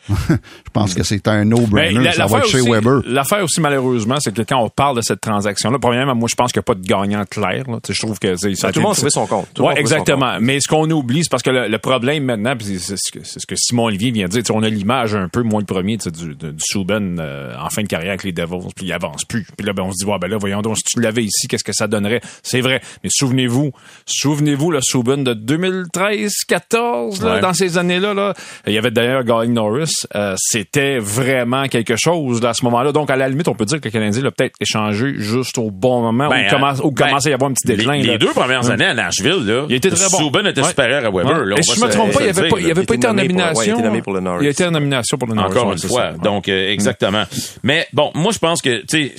je 0.29 0.35
pense 0.73 0.95
que 0.95 1.03
c'est 1.03 1.27
un 1.29 1.45
no-brainer. 1.45 2.13
Ça 2.13 2.27
va 2.27 2.39
être 2.39 2.47
chez 2.49 2.61
aussi, 2.61 2.71
Weber. 2.71 3.01
L'affaire 3.07 3.43
aussi, 3.45 3.61
malheureusement, 3.61 4.17
c'est 4.21 4.35
que 4.35 4.43
quand 4.43 4.59
on 4.63 4.69
parle 4.69 4.97
de 4.97 5.03
cette 5.03 5.21
transaction-là, 5.21 5.79
premièrement, 5.79 6.15
moi, 6.15 6.29
je 6.31 6.35
pense 6.35 6.53
qu'il 6.53 6.59
n'y 6.61 6.65
a 6.65 6.69
pas 6.69 6.75
de 6.75 6.87
gagnant 6.87 7.25
clair. 7.25 7.65
Là. 7.69 7.79
Tu 7.83 7.89
sais, 7.89 7.95
Je 7.95 8.01
trouve 8.07 8.19
que 8.19 8.37
ça 8.37 8.69
a 8.69 8.73
Tout 8.73 8.81
le 8.81 8.85
monde 8.85 8.95
trouvait 8.95 9.11
son 9.11 9.27
compte. 9.27 9.47
Son 9.57 9.71
exactement. 9.73 10.37
Mais 10.41 10.61
ce 10.61 10.69
qu'on 10.69 10.91
oublie, 10.91 11.23
c'est 11.25 11.31
parce 11.31 11.43
que 11.43 11.51
le, 11.51 11.69
le 11.69 11.79
problème 11.79 12.25
maintenant, 12.25 12.55
c'est 12.61 12.79
ce, 12.79 13.11
que, 13.13 13.21
c'est 13.25 13.41
ce 13.41 13.47
que 13.47 13.57
Simon 13.57 13.85
Olivier 13.85 14.11
vient 14.11 14.27
de 14.27 14.31
dire, 14.31 14.43
tu 14.43 14.47
sais, 14.49 14.53
on 14.55 14.63
a 14.63 14.69
l'image 14.69 15.15
un 15.15 15.29
peu, 15.29 15.43
moi 15.43 15.61
le 15.61 15.67
premier, 15.67 15.97
tu 15.99 16.05
sais, 16.05 16.11
du, 16.11 16.35
de- 16.35 16.51
du 16.51 16.63
Souben 16.65 17.19
euh, 17.21 17.55
en 17.59 17.71
fin 17.71 17.83
de 17.83 17.89
carrière 17.89 18.11
avec 18.11 18.25
les 18.25 18.33
Devils, 18.33 18.69
puis 18.77 18.87
il 18.87 18.93
avance 18.93 19.25
plus. 19.25 19.47
Puis 19.57 19.67
là, 19.67 19.73
ben, 19.73 19.85
on 19.85 19.93
se 19.93 20.05
dit, 20.05 20.11
ouais, 20.11 20.19
ben 20.19 20.29
là, 20.29 20.37
voyons 20.39 20.61
donc, 20.63 20.77
si 20.77 20.83
tu 20.85 21.01
l'avais 21.01 21.25
ici, 21.25 21.49
qu'est-ce 21.49 21.65
que 21.65 21.73
ça 21.73 21.87
donnerait? 21.87 22.21
C'est 22.43 22.61
vrai. 22.61 22.81
Mais 23.03 23.11
souvenez-vous, 23.13 23.73
souvenez-vous, 24.07 24.71
le 24.71 24.81
Souben 24.83 25.25
de 25.25 25.35
2013-14, 25.35 27.23
là, 27.25 27.35
Ouais. 27.35 27.41
dans 27.41 27.53
ces 27.55 27.79
années-là, 27.79 28.15
là, 28.15 28.35
il 28.67 28.73
y 28.73 28.79
avait 28.79 28.91
d'ailleurs 28.91 29.25
Gary 29.25 29.49
Norris, 29.49 29.93
euh, 30.15 30.35
c'était 30.39 30.99
vraiment 30.99 31.67
quelque 31.69 31.95
chose 31.97 32.43
là, 32.43 32.51
à 32.51 32.55
ce 32.55 32.65
moment-là. 32.65 32.93
Donc, 32.93 33.11
à 33.11 33.17
la 33.17 33.29
limite, 33.29 33.49
on 33.49 33.55
peut 33.55 33.65
dire 33.65 33.81
que 33.81 33.87
le 33.89 33.91
Canadien 33.93 34.23
l'a 34.23 34.31
peut-être 34.31 34.55
échangé 34.61 35.15
juste 35.19 35.59
au 35.59 35.71
bon 35.71 36.01
moment 36.03 36.29
Ben, 36.29 36.37
où, 36.37 36.45
il 36.45 36.49
commence, 36.51 36.81
où 36.81 36.91
ben, 36.91 37.07
commençait 37.07 37.29
à 37.29 37.33
y 37.33 37.35
avoir 37.35 37.51
un 37.51 37.55
petit 37.55 37.67
déclin. 37.67 37.97
Les, 37.97 38.19
deux 38.19 38.33
premières 38.33 38.71
années 38.71 38.85
à 38.87 38.95
Nashville, 38.95 39.45
là, 39.47 39.67
Il 39.69 39.75
était 39.77 39.91
très 39.91 40.09
bon. 40.11 40.19
Souben 40.19 40.47
était 40.47 40.61
Ouais. 40.63 40.69
supérieur 40.69 41.05
à 41.05 41.11
Weber. 41.11 41.41
Ouais. 41.41 41.47
là, 41.47 41.57
Et 41.59 41.63
si 41.63 41.75
je 41.79 41.85
me 41.85 41.91
se- 41.91 41.97
trompe 41.97 42.13
pas, 42.13 42.21
il 42.23 42.35
se 42.35 42.39
avait 42.39 42.43
le 42.43 42.49
pas, 42.49 42.61
il 42.61 42.71
avait 42.71 42.81
Il 42.83 42.87
pas 42.87 42.95
été 42.95 43.07
en 43.07 43.11
pour- 43.11 43.19
ouais, 43.19 43.25
il 43.27 43.33
nomination. 43.35 43.75
était 43.75 43.83
nommé 43.83 44.03
pour 44.03 44.13
le 44.13 44.21
Norris. 44.21 44.45
Il 44.45 44.47
a 44.47 44.51
été 44.51 44.65
en 44.67 44.71
nomination 44.71 45.19
pour 45.19 45.29
le 45.29 45.35
Norris. 45.35 45.51
Encore 45.59 45.73
une 45.73 45.79
fois. 45.79 46.13
ça. 46.13 46.19
Donc, 46.23 46.49
euh, 46.49 46.71
exactement. 46.73 47.25
Mais 47.63 47.87
bon, 47.93 48.11
moi, 48.15 48.33
je 48.33 48.39
pense 48.39 48.63
que, 48.63 48.81
tu 48.87 49.09
sais, 49.09 49.15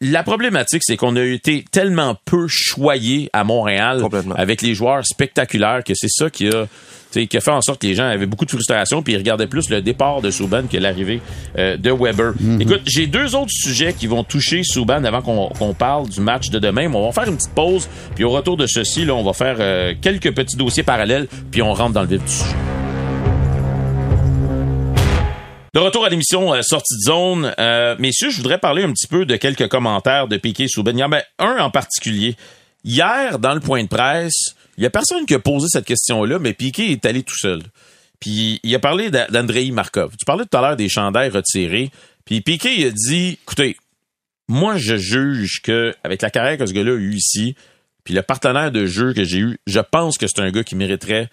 la 0.00 0.22
problématique, 0.24 0.82
c'est 0.84 0.96
qu'on 0.96 1.14
a 1.16 1.22
été 1.22 1.64
tellement 1.70 2.16
peu 2.24 2.46
choyés 2.48 3.30
à 3.32 3.44
Montréal 3.44 4.02
avec 4.36 4.60
les 4.62 4.74
joueurs 4.74 5.06
spectaculaires 5.06 5.82
que 5.84 5.92
c'est 5.94 6.08
ça 6.10 6.30
qui 6.30 6.48
a, 6.48 6.66
qui 7.10 7.36
a 7.36 7.40
fait 7.40 7.50
en 7.50 7.60
sorte 7.60 7.80
que 7.80 7.86
les 7.86 7.94
gens 7.94 8.06
avaient 8.06 8.26
beaucoup 8.26 8.44
de 8.44 8.50
frustration 8.50 9.02
puis 9.02 9.14
ils 9.14 9.18
regardaient 9.18 9.46
plus 9.46 9.70
le 9.70 9.80
départ 9.82 10.20
de 10.20 10.30
Souban 10.30 10.64
que 10.70 10.76
l'arrivée 10.76 11.20
euh, 11.56 11.76
de 11.76 11.90
Weber. 11.90 12.32
Écoute, 12.60 12.82
j'ai 12.86 13.06
deux 13.06 13.34
autres 13.34 13.52
sujets 13.52 13.92
qui 13.92 14.06
vont 14.06 14.24
toucher 14.24 14.62
Souban 14.62 15.04
avant 15.04 15.22
qu'on 15.22 15.48
qu'on 15.48 15.74
parle 15.74 16.08
du 16.08 16.20
match 16.20 16.50
de 16.50 16.58
demain. 16.58 16.88
Mais 16.88 16.96
on 16.96 17.06
va 17.06 17.12
faire 17.12 17.30
une 17.30 17.36
petite 17.36 17.54
pause 17.54 17.88
puis 18.14 18.24
au 18.24 18.30
retour 18.30 18.56
de 18.56 18.66
ceci, 18.66 19.04
là, 19.04 19.14
on 19.14 19.24
va 19.24 19.32
faire 19.32 19.56
euh, 19.60 19.94
quelques 20.00 20.34
petits 20.34 20.56
dossiers 20.56 20.82
parallèles 20.82 21.28
puis 21.50 21.62
on 21.62 21.72
rentre 21.72 21.92
dans 21.92 22.02
le 22.02 22.08
vif 22.08 22.24
du 22.24 22.32
sujet. 22.32 22.56
De 25.74 25.80
retour 25.80 26.04
à 26.04 26.08
l'émission 26.08 26.54
euh, 26.54 26.62
Sortie 26.62 26.96
de 26.96 27.02
zone, 27.02 27.54
euh, 27.58 27.94
messieurs, 27.98 28.30
je 28.30 28.38
voudrais 28.38 28.58
parler 28.58 28.84
un 28.84 28.92
petit 28.92 29.06
peu 29.06 29.26
de 29.26 29.36
quelques 29.36 29.68
commentaires 29.68 30.26
de 30.26 30.36
Piquet 30.36 30.66
Souben. 30.66 30.96
Il 30.96 31.00
y 31.00 31.04
en 31.04 31.12
a 31.12 31.20
un 31.38 31.58
en 31.58 31.70
particulier. 31.70 32.36
Hier, 32.84 33.38
dans 33.38 33.52
le 33.52 33.60
point 33.60 33.82
de 33.82 33.88
presse, 33.88 34.56
il 34.78 34.82
y 34.84 34.86
a 34.86 34.90
personne 34.90 35.26
qui 35.26 35.34
a 35.34 35.38
posé 35.38 35.66
cette 35.68 35.84
question-là, 35.84 36.38
mais 36.38 36.54
Piquet 36.54 36.86
est 36.92 37.04
allé 37.04 37.22
tout 37.22 37.36
seul. 37.36 37.60
Puis 38.20 38.58
il 38.62 38.74
a 38.74 38.78
parlé 38.78 39.10
d'A- 39.10 39.26
d'Andrei 39.28 39.70
Markov. 39.70 40.12
Tu 40.18 40.24
parlais 40.24 40.44
tout 40.50 40.56
à 40.56 40.60
l'heure 40.62 40.76
des 40.76 40.88
chandails 40.88 41.28
retirés. 41.30 41.90
Puis 42.24 42.40
Piquet 42.40 42.74
il 42.78 42.86
a 42.86 42.90
dit, 42.90 43.38
écoutez, 43.42 43.76
moi 44.48 44.76
je 44.76 44.96
juge 44.96 45.60
que 45.62 45.94
avec 46.02 46.22
la 46.22 46.30
carrière 46.30 46.56
que 46.56 46.64
ce 46.66 46.72
gars-là 46.72 46.92
a 46.92 46.96
eu 46.96 47.14
ici, 47.14 47.54
puis 48.04 48.14
le 48.14 48.22
partenaire 48.22 48.72
de 48.72 48.86
jeu 48.86 49.12
que 49.12 49.22
j'ai 49.24 49.38
eu, 49.38 49.58
je 49.66 49.80
pense 49.80 50.16
que 50.16 50.26
c'est 50.26 50.40
un 50.40 50.50
gars 50.50 50.64
qui 50.64 50.74
mériterait 50.76 51.28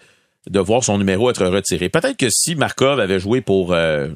de 0.50 0.60
voir 0.60 0.84
son 0.84 0.98
numéro 0.98 1.28
être 1.30 1.46
retiré. 1.46 1.88
Peut-être 1.88 2.16
que 2.16 2.28
si 2.30 2.54
Markov 2.54 3.00
avait 3.00 3.18
joué 3.18 3.40
pour 3.40 3.72
euh, 3.72 4.08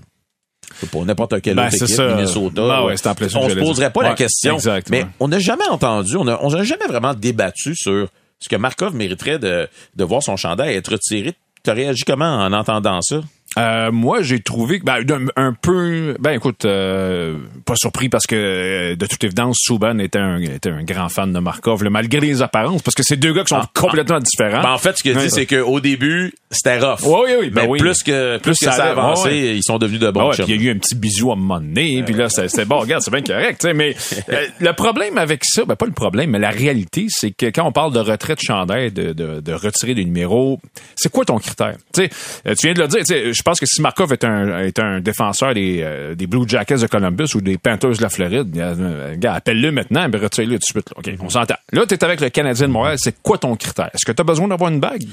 n'importe 0.94 1.40
quelle 1.40 1.56
Ben, 1.56 1.66
autre 1.66 1.74
équipe, 1.82 1.88
ça. 1.96 2.14
Minnesota, 2.14 2.62
Ben 2.62 2.82
ouais, 2.84 2.94
on 3.34 3.48
se 3.48 3.54
poserait 3.66 3.92
pas 3.92 4.02
la 4.02 4.14
question. 4.14 4.54
exact, 4.54 4.90
mais 4.90 5.06
on 5.18 5.28
n'a 5.28 5.38
jamais 5.40 5.66
entendu, 5.68 6.16
on 6.16 6.24
n'a 6.24 6.62
jamais 6.64 6.86
vraiment 6.86 7.14
débattu 7.14 7.74
sur 7.74 8.08
ce 8.40 8.48
que 8.48 8.56
Markov 8.56 8.94
mériterait 8.94 9.38
de, 9.38 9.68
de 9.94 10.04
voir 10.04 10.22
son 10.22 10.36
chandail 10.36 10.74
être 10.74 10.92
retiré. 10.92 11.34
Tu 11.62 11.70
as 11.70 11.74
réagi 11.74 12.04
comment 12.04 12.36
en 12.36 12.52
entendant 12.52 13.02
ça? 13.02 13.20
Euh, 13.58 13.90
moi, 13.90 14.22
j'ai 14.22 14.38
trouvé 14.40 14.78
que 14.78 14.84
ben, 14.84 14.98
un 15.36 15.52
peu, 15.54 16.16
ben 16.20 16.32
écoute, 16.32 16.64
euh, 16.64 17.36
pas 17.66 17.74
surpris 17.74 18.08
parce 18.08 18.26
que 18.26 18.36
euh, 18.36 18.96
de 18.96 19.06
toute 19.06 19.22
évidence, 19.24 19.56
Souban 19.60 19.98
était 19.98 20.20
un, 20.20 20.40
était 20.40 20.70
un 20.70 20.84
grand 20.84 21.08
fan 21.08 21.32
de 21.32 21.38
Markov, 21.40 21.82
là, 21.82 21.90
malgré 21.90 22.20
les 22.20 22.42
apparences, 22.42 22.82
parce 22.82 22.94
que 22.94 23.02
c'est 23.02 23.16
deux 23.16 23.32
gars 23.32 23.42
qui 23.42 23.48
sont 23.54 23.60
Ah, 23.62 23.70
complètement 23.74 24.20
différents. 24.20 24.62
Ben, 24.62 24.70
en 24.72 24.78
fait, 24.78 24.96
ce 24.96 25.02
qu'il 25.02 25.12
a 25.12 25.16
Ouais. 25.16 25.24
dit, 25.24 25.30
c'est 25.30 25.46
qu'au 25.46 25.80
début, 25.80 26.32
c'était 26.50 26.78
rough. 26.78 27.00
Oui, 27.04 27.12
oui, 27.26 27.32
oui, 27.40 27.50
ben 27.50 27.62
mais 27.62 27.68
oui. 27.68 27.78
plus 27.80 28.02
que, 28.04 28.38
plus, 28.38 28.52
que 28.56 28.64
ça, 28.66 28.72
a 28.72 28.90
avancé, 28.90 29.28
ouais, 29.28 29.34
ouais. 29.34 29.56
ils 29.56 29.64
sont 29.64 29.78
devenus 29.78 30.00
de 30.00 30.06
Ah 30.06 30.12
bons 30.12 30.28
ouais, 30.30 30.36
il 30.46 30.54
y 30.54 30.58
a 30.68 30.70
eu 30.70 30.74
un 30.74 30.78
petit 30.78 30.94
bisou 30.94 31.30
à 31.30 31.34
un 31.34 31.36
moment 31.36 31.60
donné, 31.60 32.02
puis 32.04 32.14
là, 32.14 32.28
c'est 32.28 32.64
bon, 32.66 32.78
regarde, 32.78 33.02
c'est 33.02 33.10
bien 33.10 33.22
correct, 33.22 33.66
mais 33.74 33.96
euh, 34.30 34.46
le 34.60 34.72
problème 34.74 35.18
avec 35.18 35.44
ça, 35.44 35.64
ben 35.64 35.74
pas 35.74 35.86
le 35.86 35.92
problème, 35.92 36.30
mais 36.30 36.38
la 36.38 36.50
réalité, 36.50 37.06
c'est 37.08 37.32
que 37.32 37.46
quand 37.46 37.64
on 37.66 37.72
parle 37.72 37.92
de 37.92 37.98
retrait 37.98 38.36
de 38.36 38.40
chandail, 38.40 38.92
de, 38.92 39.12
de, 39.12 39.40
de 39.40 39.52
retirer 39.52 39.94
des 39.94 40.04
numéros, 40.04 40.60
c'est 40.94 41.10
quoi 41.10 41.24
ton 41.24 41.38
critère? 41.38 41.74
Tu 41.92 42.02
sais, 42.04 42.10
euh, 42.46 42.54
tu 42.54 42.66
viens 42.68 42.74
de 42.74 42.80
le 42.80 42.86
dire, 42.88 43.00
tu 43.00 43.06
sais, 43.06 43.32
je 43.40 43.42
pense 43.42 43.58
que 43.58 43.64
si 43.64 43.80
Markov 43.80 44.12
est 44.12 44.22
un, 44.22 44.58
est 44.58 44.78
un 44.78 45.00
défenseur 45.00 45.54
des, 45.54 45.80
euh, 45.82 46.14
des 46.14 46.26
Blue 46.26 46.46
Jackets 46.46 46.76
de 46.76 46.86
Columbus 46.86 47.34
ou 47.34 47.40
des 47.40 47.56
Panthers 47.56 47.96
de 47.96 48.02
la 48.02 48.10
Floride, 48.10 48.54
euh, 48.54 49.14
gars, 49.16 49.32
appelle-le 49.32 49.72
maintenant, 49.72 50.06
ben 50.10 50.20
retire-le 50.20 50.56
tout 50.56 50.58
de 50.58 50.64
suite, 50.64 50.90
là. 50.90 50.96
OK, 50.98 51.24
on 51.24 51.30
s'entend. 51.30 51.54
Là, 51.72 51.86
t'es 51.86 52.04
avec 52.04 52.20
le 52.20 52.28
Canadien 52.28 52.68
de 52.68 52.72
Montréal, 52.72 52.96
c'est 52.98 53.22
quoi 53.22 53.38
ton 53.38 53.56
critère? 53.56 53.88
Est-ce 53.94 54.04
que 54.04 54.12
t'as 54.12 54.24
besoin 54.24 54.46
d'avoir 54.46 54.70
une 54.70 54.78
bague? 54.78 55.04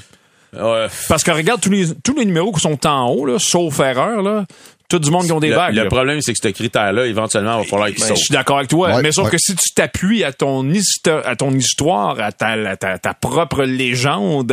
Ouais. 0.52 0.88
Parce 1.08 1.24
que 1.24 1.30
regarde 1.30 1.62
tous 1.62 1.70
les, 1.70 1.94
tous 2.04 2.14
les 2.14 2.26
numéros 2.26 2.52
qui 2.52 2.60
sont 2.60 2.86
en 2.86 3.08
haut, 3.08 3.24
là, 3.24 3.38
sauf 3.38 3.80
erreur, 3.80 4.20
là, 4.20 4.44
tout 4.88 4.98
du 4.98 5.10
monde 5.10 5.26
qui 5.26 5.32
ont 5.32 5.40
des 5.40 5.50
le, 5.50 5.56
bagues. 5.56 5.74
le 5.74 5.82
là. 5.84 5.88
problème, 5.88 6.20
c'est 6.22 6.32
que 6.32 6.38
ce 6.42 6.48
critère-là, 6.48 7.06
éventuellement, 7.06 7.58
il 7.58 7.64
va 7.64 7.68
falloir 7.68 7.88
qu'il 7.88 7.98
Ben, 8.00 8.06
saute. 8.08 8.16
je 8.16 8.22
suis 8.24 8.32
d'accord 8.32 8.56
avec 8.58 8.70
toi, 8.70 8.94
Ouais, 8.96 9.02
mais 9.02 9.12
sauf 9.12 9.26
ouais. 9.26 9.30
que 9.32 9.38
si 9.38 9.54
tu 9.54 9.72
t'appuies 9.74 10.24
à 10.24 10.32
ton 10.32 10.64
histo- 10.64 11.22
à 11.24 11.36
ton 11.36 11.52
histoire, 11.52 12.18
à 12.20 12.32
ta, 12.32 12.48
à 12.52 12.76
ta, 12.76 12.98
ta 12.98 13.14
propre 13.14 13.64
légende, 13.64 14.52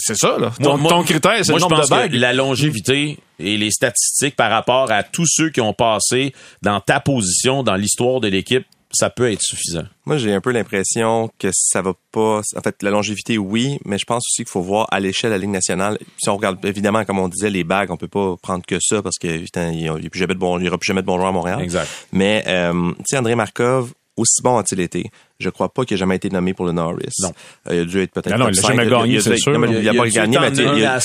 c'est 0.00 0.16
ça 0.16 0.36
là. 0.38 0.50
Ton, 0.60 0.70
Moi- 0.70 0.76
moi- 0.78 0.90
ton 0.90 1.02
critère, 1.04 1.36
c'est 1.44 1.52
moi, 1.52 1.58
le 1.58 1.58
je 1.58 1.64
nombre 1.64 1.76
pense 1.76 1.90
de 1.90 1.94
bagues. 1.94 2.10
que 2.12 2.16
la 2.16 2.32
longévité 2.32 3.18
et 3.38 3.56
les 3.56 3.70
statistiques 3.70 4.36
par 4.36 4.50
rapport 4.50 4.90
à 4.90 5.02
tous 5.02 5.26
ceux 5.28 5.50
qui 5.50 5.60
ont 5.60 5.72
passé 5.74 6.32
dans 6.62 6.80
ta 6.80 7.00
position 7.00 7.62
dans 7.62 7.74
l'histoire 7.76 8.20
de 8.20 8.28
l'équipe, 8.28 8.64
ça 8.92 9.10
peut 9.10 9.30
être 9.30 9.40
suffisant. 9.42 9.84
Moi, 10.06 10.16
j'ai 10.18 10.32
un 10.32 10.40
peu 10.40 10.50
l'impression 10.52 11.30
que 11.38 11.48
ça 11.52 11.80
va 11.82 11.94
pas. 12.12 12.40
En 12.56 12.60
fait, 12.62 12.82
la 12.82 12.90
longévité, 12.90 13.38
oui, 13.38 13.78
mais 13.84 13.98
je 13.98 14.04
pense 14.04 14.22
aussi 14.28 14.44
qu'il 14.44 14.50
faut 14.50 14.60
voir 14.62 14.86
à 14.90 15.00
l'échelle 15.00 15.30
de 15.30 15.34
la 15.36 15.38
Ligue 15.40 15.50
nationale. 15.50 15.98
Si 16.22 16.28
on 16.28 16.36
regarde, 16.36 16.64
évidemment, 16.64 17.04
comme 17.04 17.18
on 17.18 17.28
disait, 17.28 17.50
les 17.50 17.64
bagues, 17.64 17.90
on 17.90 17.96
peut 17.96 18.08
pas 18.08 18.36
prendre 18.42 18.64
que 18.66 18.78
ça 18.80 19.02
parce 19.02 19.18
que 19.18 19.38
putain, 19.38 19.70
il 19.72 19.90
n'y 19.92 20.08
plus 20.08 20.20
jamais 20.20 20.34
de 20.34 20.38
bon, 20.38 20.58
il 20.58 20.64
y 20.64 20.68
aura 20.68 20.78
plus 20.78 20.86
jamais 20.88 21.02
de 21.02 21.06
bons 21.06 21.16
joueurs 21.16 21.28
à 21.28 21.32
Montréal. 21.32 21.60
Exact. 21.62 21.88
Mais 22.12 22.44
euh, 22.46 22.90
tu 22.98 23.04
sais, 23.06 23.18
André 23.18 23.34
Markov, 23.34 23.92
aussi 24.16 24.42
bon 24.42 24.58
a-t-il 24.58 24.80
été? 24.80 25.10
Je 25.40 25.48
crois 25.48 25.70
pas 25.72 25.84
qu'il 25.84 25.94
ait 25.94 25.98
jamais 25.98 26.16
été 26.16 26.28
nommé 26.30 26.52
pour 26.54 26.66
le 26.66 26.72
Norris. 26.72 27.06
Non. 27.20 27.32
Euh, 27.68 27.74
il 27.74 27.80
a 27.80 27.84
dû 27.84 28.00
être 28.02 28.12
peut-être 28.12 28.32
Ah 28.34 28.38
non, 28.38 28.44
top 28.46 28.54
il 28.54 28.58
a 28.58 28.62
5. 28.62 28.68
jamais 28.76 28.90
gagné, 28.90 29.20
c'est 29.20 29.36
sûr. 29.38 29.58
non, 29.58 29.66
Il 29.66 29.96
pas 29.96 30.08
gagné, 30.08 30.38
mais 30.38 30.48
il 30.48 30.84
a- 30.84 30.98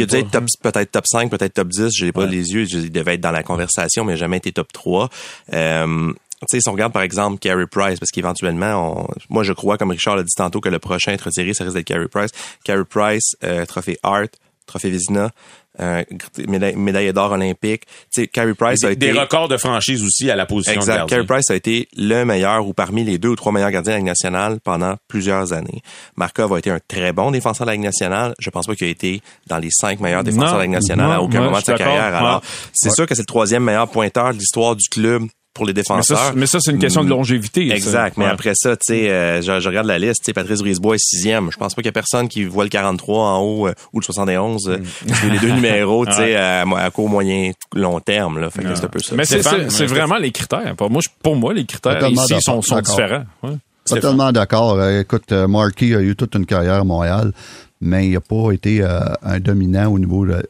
il 0.00 0.06
dû 0.06 0.16
être- 0.16 0.30
top- 0.30 0.44
peut-être 0.62 0.90
top 0.92 1.06
5, 1.06 1.30
peut-être 1.30 1.52
top 1.54 1.68
10. 1.68 1.90
Je 1.94 2.04
n'ai 2.06 2.12
pas 2.12 2.24
les 2.24 2.52
yeux. 2.52 2.62
Il 2.70 2.90
devait 2.92 3.14
être 3.14 3.20
dans 3.20 3.32
la 3.32 3.42
conversation, 3.42 4.04
mais 4.04 4.12
il 4.12 4.14
n'a 4.14 4.20
jamais 4.20 4.36
été 4.38 4.52
top 4.52 4.72
3. 4.72 5.10
Euh, 5.52 6.12
sais, 6.50 6.60
si 6.60 6.68
on 6.68 6.72
regarde 6.72 6.92
par 6.92 7.02
exemple 7.02 7.38
Carey 7.38 7.66
Price, 7.70 7.98
parce 7.98 8.10
qu'éventuellement, 8.10 9.00
on- 9.02 9.08
moi 9.30 9.42
je 9.42 9.52
crois, 9.52 9.78
comme 9.78 9.90
Richard 9.90 10.16
l'a 10.16 10.22
dit 10.22 10.32
tantôt, 10.36 10.60
que 10.60 10.68
le 10.68 10.78
prochain 10.78 11.16
retiré, 11.22 11.54
ça 11.54 11.64
risque 11.64 11.76
d'être 11.76 11.86
Carey 11.86 12.08
Price. 12.08 12.30
Carey 12.64 12.84
Price, 12.88 13.36
euh, 13.44 13.64
trophée 13.66 13.98
Hart, 14.02 14.30
trophée 14.66 14.90
Vizina, 14.90 15.30
euh, 15.78 16.02
médaille, 16.48 16.74
médaille 16.74 17.12
d'or 17.12 17.32
olympique. 17.32 17.82
Tu 18.12 18.22
sais, 18.22 18.26
Carey 18.28 18.54
Price 18.54 18.82
a 18.82 18.88
Des, 18.88 18.92
été... 18.94 19.12
des 19.12 19.18
records 19.18 19.46
de 19.48 19.56
franchise 19.58 20.02
aussi 20.02 20.30
à 20.30 20.34
la 20.36 20.46
position 20.46 20.72
de 20.72 20.78
Exact. 20.78 20.96
gardien. 20.96 21.16
Carey 21.18 21.26
Price 21.26 21.50
a 21.50 21.54
été 21.54 21.86
le 21.96 22.24
meilleur 22.24 22.66
ou 22.66 22.72
parmi 22.72 23.04
les 23.04 23.18
deux 23.18 23.28
ou 23.28 23.36
trois 23.36 23.52
meilleurs 23.52 23.70
gardiens 23.70 23.92
de 23.92 23.94
la 23.94 23.98
Ligue 23.98 24.06
nationale 24.06 24.58
pendant 24.64 24.96
plusieurs 25.06 25.52
années. 25.52 25.82
Markov 26.16 26.52
a 26.54 26.58
été 26.58 26.70
un 26.70 26.80
très 26.88 27.12
bon 27.12 27.30
défenseur 27.30 27.66
de 27.66 27.70
la 27.70 27.74
Ligue 27.76 27.84
nationale. 27.84 28.34
Je 28.38 28.48
pense 28.50 28.66
pas 28.66 28.74
qu'il 28.74 28.86
a 28.86 28.90
été 28.90 29.20
dans 29.48 29.58
les 29.58 29.70
cinq 29.70 30.00
meilleurs 30.00 30.24
défenseurs 30.24 30.46
Non, 30.48 30.52
de 30.54 30.58
la 30.58 30.64
Ligue 30.64 30.74
nationale 30.74 31.12
à 31.12 31.22
aucun 31.22 31.42
moment 31.42 31.60
de 31.60 31.64
sa 31.64 31.74
carrière. 31.74 32.14
Alors, 32.14 32.40
Ouais. 32.40 32.48
c'est 32.72 32.90
sûr 32.92 33.06
que 33.06 33.14
c'est 33.14 33.22
le 33.22 33.26
troisième 33.26 33.62
meilleur 33.62 33.88
pointeur 33.88 34.32
de 34.32 34.38
l'histoire 34.38 34.74
du 34.76 34.88
club 34.88 35.24
pour 35.56 35.64
les 35.66 35.70
mais, 35.70 35.82
défenseurs. 35.82 36.18
ça, 36.18 36.32
mais 36.36 36.46
ça, 36.46 36.58
c'est 36.60 36.70
une 36.70 36.78
question 36.78 37.02
de 37.02 37.08
longévité. 37.10 37.68
ça. 37.70 37.74
Exact, 37.74 38.16
mais 38.16 38.24
Ouais. 38.26 38.30
après 38.30 38.52
ça, 38.54 38.76
tu 38.76 38.84
sais, 38.94 39.10
euh, 39.10 39.42
je, 39.42 39.58
je 39.58 39.68
regarde 39.68 39.86
la 39.86 39.98
liste, 39.98 40.20
tu 40.20 40.26
sais, 40.26 40.32
Patrice 40.32 40.60
Brisebois 40.60 40.94
est 40.94 40.98
sixième. 41.04 41.50
Je 41.50 41.56
pense 41.56 41.74
pas 41.74 41.82
qu'il 41.82 41.86
y 41.86 41.88
a 41.88 41.92
personne 41.92 42.28
qui 42.28 42.44
voit 42.44 42.64
le 42.64 42.70
43 42.70 43.24
en 43.24 43.40
haut 43.40 43.66
euh, 43.66 43.72
ou 43.92 44.00
le 44.00 44.04
71, 44.04 44.68
euh, 44.68 44.78
c'est 45.06 45.28
les 45.30 45.38
deux 45.38 45.50
numéros, 45.52 46.06
tu 46.06 46.12
sais, 46.12 46.36
à, 46.36 46.60
à 46.62 46.90
court, 46.90 47.08
moyen, 47.08 47.50
long 47.74 47.98
terme, 48.00 48.38
là. 48.38 48.50
Fait 48.50 48.62
que 48.62 48.74
c'est 48.74 48.84
un 48.84 48.88
peu 48.88 48.98
ça. 49.00 49.16
Mais 49.16 49.24
c'est 49.24 49.86
vraiment 49.86 50.16
les 50.18 50.30
critères. 50.30 50.74
Pour 50.76 50.90
moi, 50.90 51.00
je- 51.02 51.08
pour 51.22 51.34
moi 51.36 51.52
les 51.54 51.64
critères 51.66 52.06
ici 52.08 52.34
sont, 52.40 52.62
sont 52.62 52.80
différents. 52.80 53.24
Ouais. 53.42 53.56
Totalement 53.84 54.32
d'accord. 54.32 54.74
Euh, 54.80 55.00
Écoute, 55.00 55.30
euh, 55.32 55.46
Markey 55.46 55.94
a 55.94 56.00
eu 56.00 56.16
toute 56.16 56.34
une 56.34 56.44
carrière 56.44 56.74
à 56.80 56.84
Montréal, 56.84 57.32
mais 57.80 58.06
il 58.08 58.12
n'a 58.14 58.20
pas 58.20 58.50
été 58.52 58.82
euh, 58.82 58.98
un 59.22 59.38
dominant 59.38 59.92
au 59.92 59.98
niveau 59.98 60.26
de, 60.26 60.42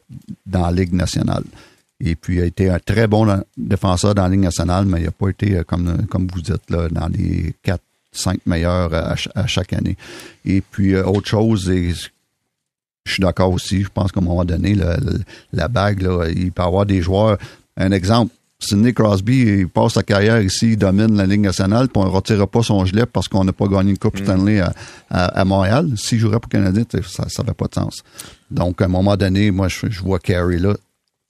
dans 0.45 0.61
la 0.61 0.71
Ligue 0.71 0.93
nationale. 0.93 1.43
Et 2.03 2.15
puis, 2.15 2.35
il 2.37 2.41
a 2.41 2.45
été 2.45 2.69
un 2.69 2.79
très 2.79 3.07
bon 3.07 3.27
euh, 3.27 3.37
défenseur 3.57 4.13
dans 4.13 4.23
la 4.23 4.29
Ligue 4.29 4.41
nationale, 4.41 4.85
mais 4.85 4.99
il 5.01 5.05
n'a 5.05 5.11
pas 5.11 5.29
été, 5.29 5.57
euh, 5.57 5.63
comme, 5.63 6.05
comme 6.07 6.27
vous 6.33 6.41
dites, 6.41 6.69
là, 6.69 6.87
dans 6.89 7.07
les 7.07 7.55
4, 7.63 7.81
5 8.11 8.39
meilleurs 8.45 8.93
à, 8.93 9.15
ch- 9.15 9.29
à 9.35 9.47
chaque 9.47 9.73
année. 9.73 9.97
Et 10.45 10.61
puis, 10.61 10.93
euh, 10.93 11.03
autre 11.05 11.27
chose, 11.27 11.69
et 11.69 11.93
je 13.05 13.11
suis 13.13 13.21
d'accord 13.21 13.51
aussi, 13.51 13.83
je 13.83 13.89
pense 13.89 14.11
qu'à 14.11 14.19
un 14.19 14.23
moment 14.23 14.45
donné, 14.45 14.75
la 15.53 15.67
bague, 15.67 16.01
là, 16.01 16.27
il 16.29 16.51
peut 16.51 16.61
y 16.61 16.65
avoir 16.65 16.85
des 16.85 17.01
joueurs. 17.01 17.37
Un 17.77 17.91
exemple, 17.91 18.33
Sidney 18.59 18.93
Crosby, 18.93 19.37
il 19.59 19.67
passe 19.69 19.93
sa 19.93 20.03
carrière 20.03 20.41
ici, 20.41 20.71
il 20.73 20.77
domine 20.77 21.15
la 21.15 21.25
Ligue 21.25 21.41
nationale, 21.41 21.87
puis 21.89 22.01
on 22.01 22.05
ne 22.05 22.09
retirera 22.09 22.47
pas 22.47 22.63
son 22.63 22.83
gilet 22.85 23.05
parce 23.05 23.27
qu'on 23.27 23.43
n'a 23.43 23.53
pas 23.53 23.67
gagné 23.67 23.91
une 23.91 23.97
Coupe 23.99 24.17
Stanley 24.17 24.59
à, 24.59 24.73
à- 25.09 25.25
à 25.41 25.45
Montréal. 25.45 25.89
S'il 25.95 26.19
jouerait 26.19 26.39
pour 26.39 26.49
le 26.51 26.57
Canadien, 26.59 26.83
ça 27.07 27.25
n'avait 27.39 27.53
pas 27.53 27.67
de 27.67 27.73
sens. 27.75 28.03
Donc, 28.51 28.81
à 28.81 28.85
un 28.85 28.87
moment 28.89 29.15
donné, 29.15 29.51
moi, 29.51 29.67
je, 29.67 29.87
je 29.89 30.01
vois 30.01 30.19
Carey 30.19 30.57
là. 30.57 30.75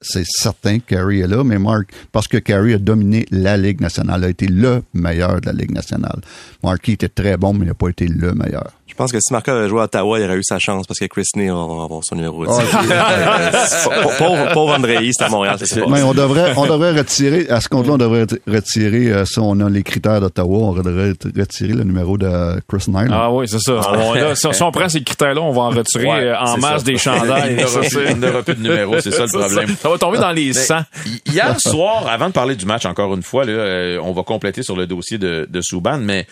C'est 0.02 0.26
certain 0.26 0.80
que 0.80 0.96
Carey 0.96 1.20
est 1.20 1.28
là, 1.28 1.44
mais 1.44 1.58
Mark, 1.58 1.92
parce 2.12 2.28
que 2.28 2.38
Carey 2.38 2.74
a 2.74 2.78
dominé 2.78 3.26
la 3.32 3.58
Ligue 3.58 3.82
nationale, 3.82 4.24
a 4.24 4.30
été 4.30 4.48
le 4.48 4.84
meilleur 4.94 5.42
de 5.42 5.48
la 5.48 5.54
Ligue 5.54 5.72
nationale. 5.72 6.22
Marky 6.64 6.94
était 6.94 7.10
très 7.10 7.38
bon, 7.38 7.54
mais 7.54 7.66
il 7.66 7.68
n'a 7.68 7.74
pas 7.74 7.90
été 7.90 8.08
le 8.08 8.34
meilleur. 8.34 8.72
Je 8.88 8.94
pense 8.96 9.12
que 9.12 9.20
si 9.20 9.32
Marco 9.32 9.52
avait 9.52 9.68
joué 9.70 9.82
à 9.82 9.84
Ottawa, 9.84 10.18
il 10.20 10.26
aurait 10.26 10.38
eu 10.38 10.44
sa 10.44 10.58
chance 10.60 10.88
parce 10.88 11.00
que 11.00 11.06
Chris 11.06 11.26
Neal 11.36 11.50
va 11.54 11.84
avoir 11.84 12.00
son 12.04 12.16
numéro. 12.16 12.46
Ah, 12.50 12.62
pauvre, 14.18 14.52
pauvre 14.54 14.76
André, 14.76 15.10
c'est 15.12 15.24
à 15.26 15.30
Montréal. 15.30 15.58
Mais 15.90 16.02
on 16.04 16.14
devrait, 16.14 16.54
on 16.58 16.66
devrait 16.66 16.94
retirer, 16.98 17.48
à 17.50 17.62
ce 17.62 17.70
compte-là, 17.70 17.94
on 17.94 17.98
devrait 17.98 18.26
retirer, 18.48 19.12
euh, 19.12 19.26
si 19.26 19.40
on 19.40 19.60
a 19.60 19.70
les 19.70 19.84
critères 19.84 20.20
d'Ottawa, 20.22 20.58
on 20.60 20.74
devrait 20.74 21.14
retirer 21.38 21.74
le 21.74 21.84
numéro 21.84 22.18
de 22.18 22.60
Chris 22.68 22.86
Nyland. 22.88 23.08
Ah 23.12 23.32
oui, 23.32 23.48
c'est 23.48 23.60
ça. 23.60 23.74
On- 23.92 24.14
là, 24.14 24.36
si, 24.36 24.48
si 24.52 24.64
on 24.64 24.72
prend 24.72 24.90
ces 24.90 25.04
critères-là, 25.04 25.42
on 25.42 25.52
va 25.52 25.62
en 25.64 25.70
retirer 25.70 26.08
Ouais, 26.08 26.24
euh, 26.30 26.38
en 26.40 26.58
masse 26.58 26.80
ça. 26.80 26.84
des 26.86 26.98
chandails. 26.98 27.58
Il 27.60 27.68
Ça, 27.68 28.14
n'aura 28.16 28.42
plus, 28.44 28.56
de 28.56 28.62
numéro, 28.64 29.00
c'est 29.00 29.12
ça 29.12 29.26
le 29.26 29.30
problème. 29.40 29.76
Ça 29.82 29.90
va 29.90 29.98
tomber 29.98 30.18
dans 30.18 30.32
les 30.32 30.48
Mais 30.48 30.54
100. 30.54 30.78
hi- 31.06 31.22
Hier 31.34 31.56
soir, 31.60 32.08
avant 32.10 32.28
de 32.28 32.34
parler 32.34 32.56
du 32.56 32.66
match, 32.66 32.86
encore 32.86 33.14
une 33.14 33.24
fois, 33.24 33.46
là, 33.46 33.52
euh, 33.52 34.00
on 34.04 34.14
va 34.14 34.24
compléter 34.24 34.64
sur 34.64 34.76
le 34.76 34.88
dossier 34.88 35.18
de, 35.18 35.48
de 35.50 35.62
Subban, 35.62 35.98
mais 36.00 36.26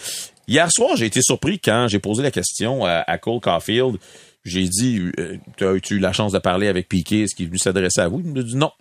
hier 0.48 0.68
soir, 0.72 0.96
j'ai 0.96 1.06
été 1.06 1.22
surpris 1.22 1.60
quand 1.60 1.88
j'ai 1.88 2.00
posé 2.00 2.24
la 2.24 2.32
question 2.32 2.86
à, 2.86 3.18
Cole 3.18 3.40
Caulfield. 3.40 3.98
J'ai 4.44 4.68
dit, 4.68 5.02
euh, 5.20 5.38
as-tu 5.60 5.96
eu 5.96 6.00
la 6.00 6.14
chance 6.14 6.32
de 6.32 6.40
parler 6.40 6.68
avec 6.68 6.88
Piquet? 6.88 7.22
Est-ce 7.22 7.36
qu'il 7.36 7.46
est 7.46 7.48
venu 7.48 7.58
s'adresser 7.58 8.02
à 8.02 8.08
vous? 8.08 8.20
Il 8.20 8.32
me 8.32 8.44
dit 8.44 8.56
non. 8.56 8.72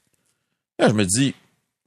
Je 0.79 0.92
me 0.92 1.05
dis, 1.05 1.35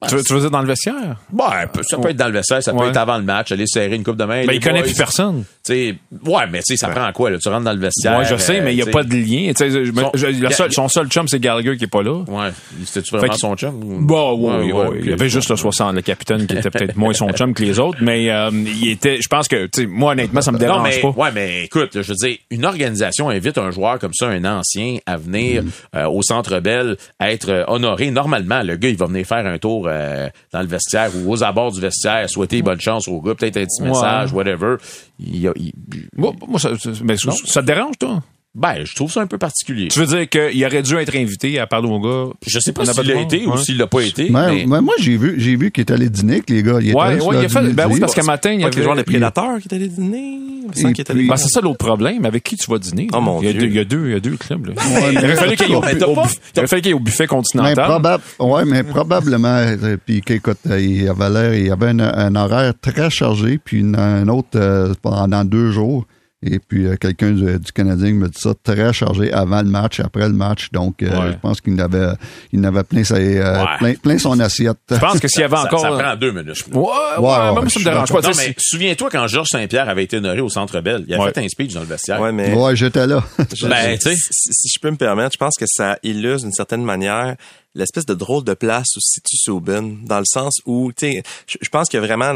Tu, 0.07 0.13
veux- 0.15 0.21
tu 0.21 0.33
veux 0.35 0.41
dire 0.41 0.51
dans 0.51 0.61
le 0.61 0.67
vestiaire? 0.67 1.15
bah, 1.33 1.65
ça 1.81 1.97
peut 1.97 2.09
être 2.11 2.17
dans 2.17 2.27
le 2.27 2.33
vestiaire, 2.33 2.61
ça 2.61 2.71
peut 2.71 2.77
Ouais. 2.77 2.89
être 2.89 2.97
avant 2.97 3.17
le 3.17 3.23
match, 3.23 3.51
aller 3.51 3.65
serrer 3.65 3.95
une 3.95 4.03
coupe 4.03 4.15
de 4.17 4.25
main. 4.25 4.41
Ben, 4.45 4.51
les 4.51 4.57
il 4.57 4.59
connaît 4.63 4.81
boys. 4.81 4.89
plus 4.89 4.95
personne. 4.95 5.43
Tu 5.65 5.73
sais, 5.73 5.95
ouais, 6.23 6.43
mais 6.51 6.59
tu 6.59 6.65
sais, 6.65 6.77
ça 6.77 6.89
prend 6.89 7.11
quoi, 7.13 7.31
là? 7.31 7.39
Tu 7.39 7.49
rentres 7.49 7.63
dans 7.63 7.73
le 7.73 7.79
vestiaire. 7.79 8.11
Moi, 8.13 8.21
je 8.23 8.35
sais, 8.35 8.59
euh, 8.59 8.63
mais 8.63 8.73
il 8.73 8.75
n'y 8.75 8.81
a 8.83 8.85
sais. 8.85 8.91
pas 8.91 9.01
de 9.01 9.15
lien. 9.15 9.51
Son- 9.57 10.11
je- 10.13 10.27
le 10.27 10.45
a- 10.45 10.51
seul- 10.51 10.71
son 10.71 10.87
seul 10.87 11.07
chum, 11.07 11.27
c'est 11.27 11.39
Gallagher 11.39 11.75
qui 11.77 11.85
est 11.85 11.87
pas 11.87 12.03
là. 12.03 12.19
Ouais. 12.27 12.49
C'était-tu 12.85 13.15
vraiment 13.17 13.33
Fait 13.33 13.39
son 13.39 13.55
chum? 13.55 13.73
ou- 13.83 14.05
Bon, 14.05 14.33
oui, 14.35 14.71
Ouais, 14.71 14.71
oui, 14.71 14.71
ouais. 14.91 14.99
Il 15.01 15.09
y 15.09 15.13
avait 15.13 15.29
juste 15.29 15.49
le 15.49 15.55
60, 15.55 15.95
le 15.95 16.01
capitaine 16.03 16.45
qui 16.45 16.55
était 16.55 16.69
peut-être 16.69 16.95
moins 16.95 17.13
son 17.13 17.29
chum 17.31 17.55
que 17.55 17.63
les 17.63 17.79
autres, 17.79 17.97
mais 17.99 18.29
euh, 18.29 18.51
il 18.53 18.89
était, 18.91 19.19
je 19.19 19.27
pense 19.27 19.47
que, 19.47 19.65
tu 19.65 19.81
sais, 19.81 19.87
moi, 19.87 20.11
honnêtement, 20.11 20.41
ça 20.41 20.51
me 20.51 20.57
Non, 20.57 20.63
dérange 20.63 20.89
mais, 20.95 21.01
pas. 21.01 21.09
ouais, 21.09 21.31
mais 21.33 21.63
écoute, 21.63 21.95
là, 21.95 22.03
je 22.03 22.09
veux 22.09 22.15
dire, 22.15 22.37
une 22.51 22.65
organisation 22.65 23.29
invite 23.29 23.57
un 23.57 23.71
joueur 23.71 23.97
comme 23.97 24.13
ça, 24.13 24.27
un 24.27 24.45
ancien, 24.45 24.97
à 25.07 25.17
venir 25.17 25.63
Mm. 25.63 25.69
euh, 25.95 26.05
au 26.07 26.21
Centre 26.21 26.59
Bell, 26.59 26.97
à 27.17 27.31
être 27.31 27.49
euh, 27.49 27.63
honoré. 27.67 28.11
Normalement, 28.11 28.61
le 28.61 28.75
gars, 28.75 28.89
il 28.89 28.97
va 28.97 29.07
venir 29.07 29.25
faire 29.25 29.43
un 29.47 29.57
tour 29.57 29.86
euh, 29.87 30.27
dans 30.51 30.61
le 30.61 30.67
vestiaire 30.67 31.09
ou 31.15 31.31
aux 31.31 31.43
abords 31.43 31.71
du 31.71 31.81
vestiaire, 31.81 32.29
souhaiter 32.29 32.61
bonne 32.61 32.79
chance 32.81 33.07
au 33.07 33.21
gars, 33.21 33.35
peut-être 33.35 33.57
un 33.57 33.65
petit 33.65 33.81
Ouais. 33.81 33.89
message, 33.89 34.31
whatever. 34.33 34.75
Il 35.19 35.51
il- 35.55 35.73
Moi, 36.15 36.33
moi, 36.47 36.59
ça, 36.59 36.77
ça- 36.77 36.89
mais 37.03 37.17
ça- 37.17 37.31
ça 37.45 37.61
te 37.61 37.65
dérange, 37.67 37.97
toi? 37.99 38.21
Ben, 38.57 38.83
je 38.83 38.95
trouve 38.95 39.11
ça 39.11 39.21
un 39.21 39.27
peu 39.27 39.37
particulier. 39.37 39.87
Tu 39.89 39.99
veux 39.99 40.07
dire 40.07 40.27
qu'il 40.27 40.65
aurait 40.65 40.81
dû 40.81 40.95
être 40.95 41.15
invité 41.15 41.59
à 41.59 41.67
parler 41.67 41.87
au 41.87 41.99
gars? 41.99 42.33
Je 42.45 42.59
sais 42.59 42.73
pas 42.73 42.85
s'il 42.85 43.03
de 43.03 43.13
l'a 43.13 43.21
été 43.21 43.45
ou 43.45 43.51
ouais. 43.51 43.57
s'il 43.63 43.77
l'a 43.77 43.85
pas 43.85 44.01
été. 44.01 44.29
Mais, 44.31 44.47
mais- 44.51 44.65
mais 44.65 44.81
moi, 44.81 44.95
j'ai 44.99 45.15
vu, 45.15 45.35
j'ai 45.37 45.55
vu 45.55 45.71
qu'il 45.71 45.81
est 45.81 45.91
allé 45.91 46.09
dîner 46.09 46.33
avec 46.33 46.49
les 46.49 46.63
gars. 46.63 46.79
Il 46.81 46.89
était 46.89 46.97
Ouais, 46.97 47.21
ouais, 47.21 47.39
il 47.39 47.45
a 47.45 47.49
fait, 47.49 47.73
ben 47.73 47.87
oui, 47.89 47.99
parce 47.99 48.15
qu'à 48.15 48.23
matin, 48.23 48.51
il 48.51 48.59
y 48.59 48.63
que 48.63 48.67
avait... 48.67 48.81
joueurs 48.83 48.95
des 48.95 49.03
prédateurs 49.03 49.59
qui 49.59 49.67
étaient 49.67 49.75
allés 49.75 49.87
dîner. 49.87 50.39
Ben, 50.73 51.35
c'est 51.37 51.47
ça 51.49 51.61
l'autre 51.61 51.77
problème. 51.77 52.25
Avec 52.25 52.43
qui 52.43 52.57
tu 52.57 52.69
vas 52.69 52.77
dîner? 52.77 53.07
Oh, 53.13 53.21
mon 53.21 53.41
il, 53.41 53.45
y 53.45 53.49
a 53.49 53.53
Dieu. 53.53 53.61
deux, 53.61 53.67
il 53.67 53.75
y 53.75 53.79
a 53.79 53.83
deux, 53.85 54.05
il 54.07 54.11
y 54.11 54.15
a 54.15 54.19
deux 54.19 54.35
clubs, 54.37 54.65
là. 54.65 54.73
Ouais, 54.75 55.13
il 55.13 55.19
mais- 55.19 55.23
aurait 55.23 55.35
fallu 55.35 55.55
qu'il 55.55 55.69
y 55.69 55.71
ait 55.71 55.75
au, 55.75 55.81
Mais 55.81 57.03
buffet 57.03 57.23
Mais, 57.23 57.27
continental. 57.27 57.85
probable, 57.85 58.23
ouais, 58.39 58.65
mais 58.65 58.83
probablement, 58.83 59.47
euh, 59.47 59.97
puis 60.03 60.21
écoute, 60.27 60.57
euh, 60.69 60.79
il 60.79 61.07
avait 61.07 61.29
l'air, 61.29 61.53
il 61.53 61.71
avait 61.71 61.89
un, 61.89 61.99
un 61.99 62.35
horaire 62.35 62.73
très 62.81 63.09
chargé, 63.09 63.59
puis 63.63 63.85
un 63.95 64.27
autre 64.27 64.49
euh, 64.55 64.93
pendant 65.01 65.45
deux 65.45 65.71
jours. 65.71 66.05
Et 66.45 66.59
puis 66.59 66.85
euh, 66.85 66.95
quelqu'un 66.97 67.31
du, 67.31 67.57
du 67.57 67.71
Canadien 67.71 68.13
me 68.13 68.27
dit 68.29 68.39
ça 68.39 68.53
très 68.63 68.93
chargé 68.93 69.33
avant 69.33 69.59
le 69.63 69.69
match, 69.69 69.99
après 69.99 70.27
le 70.27 70.35
match. 70.35 70.69
Donc 70.71 71.01
euh, 71.01 71.07
Ouais. 71.09 71.31
je 71.31 71.37
pense 71.39 71.59
qu'il 71.61 71.81
avait, 71.81 72.09
il 72.53 72.63
avait 72.63 72.83
plein, 72.83 73.03
sa- 73.03 73.15
euh, 73.15 73.57
Ouais. 73.63 73.65
plein, 73.79 73.93
plein 73.95 74.17
son 74.19 74.39
assiette. 74.39 74.77
Je 74.91 74.97
pense 74.97 75.19
que 75.19 75.27
s'il 75.27 75.41
y 75.41 75.43
avait 75.43 75.57
encore... 75.57 75.79
ça 75.79 75.89
prend 75.89 76.15
deux 76.15 76.31
minutes. 76.31 76.63
Ouais, 76.71 76.83
ouais, 77.17 77.23
ouais, 77.25 77.53
même 77.55 77.69
ça 77.69 77.79
me 77.79 77.83
dérange 77.85 78.09
pas. 78.13 78.21
Non, 78.21 78.29
mais 78.37 78.53
souviens-toi 78.59 79.09
quand 79.11 79.25
Georges 79.27 79.47
Saint-Pierre 79.51 79.89
avait 79.89 80.03
été 80.03 80.17
honoré 80.17 80.39
au 80.41 80.49
Centre 80.49 80.79
Bell, 80.79 81.05
il 81.07 81.13
a 81.15 81.19
Ouais. 81.19 81.31
fait 81.33 81.43
un 81.43 81.47
speech 81.49 81.73
dans 81.73 81.79
le 81.81 81.87
vestiaire. 81.87 82.21
Ouais, 82.21 82.31
mais. 82.31 82.53
Ouais, 82.53 82.75
j'étais 82.75 83.07
là. 83.07 83.23
Ben, 83.63 83.97
tu 83.97 84.01
sais. 84.09 84.15
si, 84.15 84.49
si 84.51 84.69
je 84.75 84.79
peux 84.79 84.91
me 84.91 84.97
permettre, 84.97 85.31
je 85.33 85.37
pense 85.39 85.55
que 85.59 85.65
ça 85.67 85.97
illustre 86.03 86.43
d'une 86.43 86.53
certaine 86.53 86.83
manière 86.83 87.35
l'espèce 87.77 88.05
de 88.05 88.13
drôle 88.13 88.43
de 88.43 88.53
place 88.53 88.87
où 88.95 88.99
se 88.99 89.13
situe 89.13 89.37
Subban, 89.37 89.83
dans 90.03 90.19
le 90.19 90.25
sens 90.25 90.61
où, 90.65 90.91
tu 90.91 91.11
sais, 91.13 91.23
je, 91.47 91.57
pense 91.69 91.87
a 92.03 92.05
vraiment, 92.05 92.33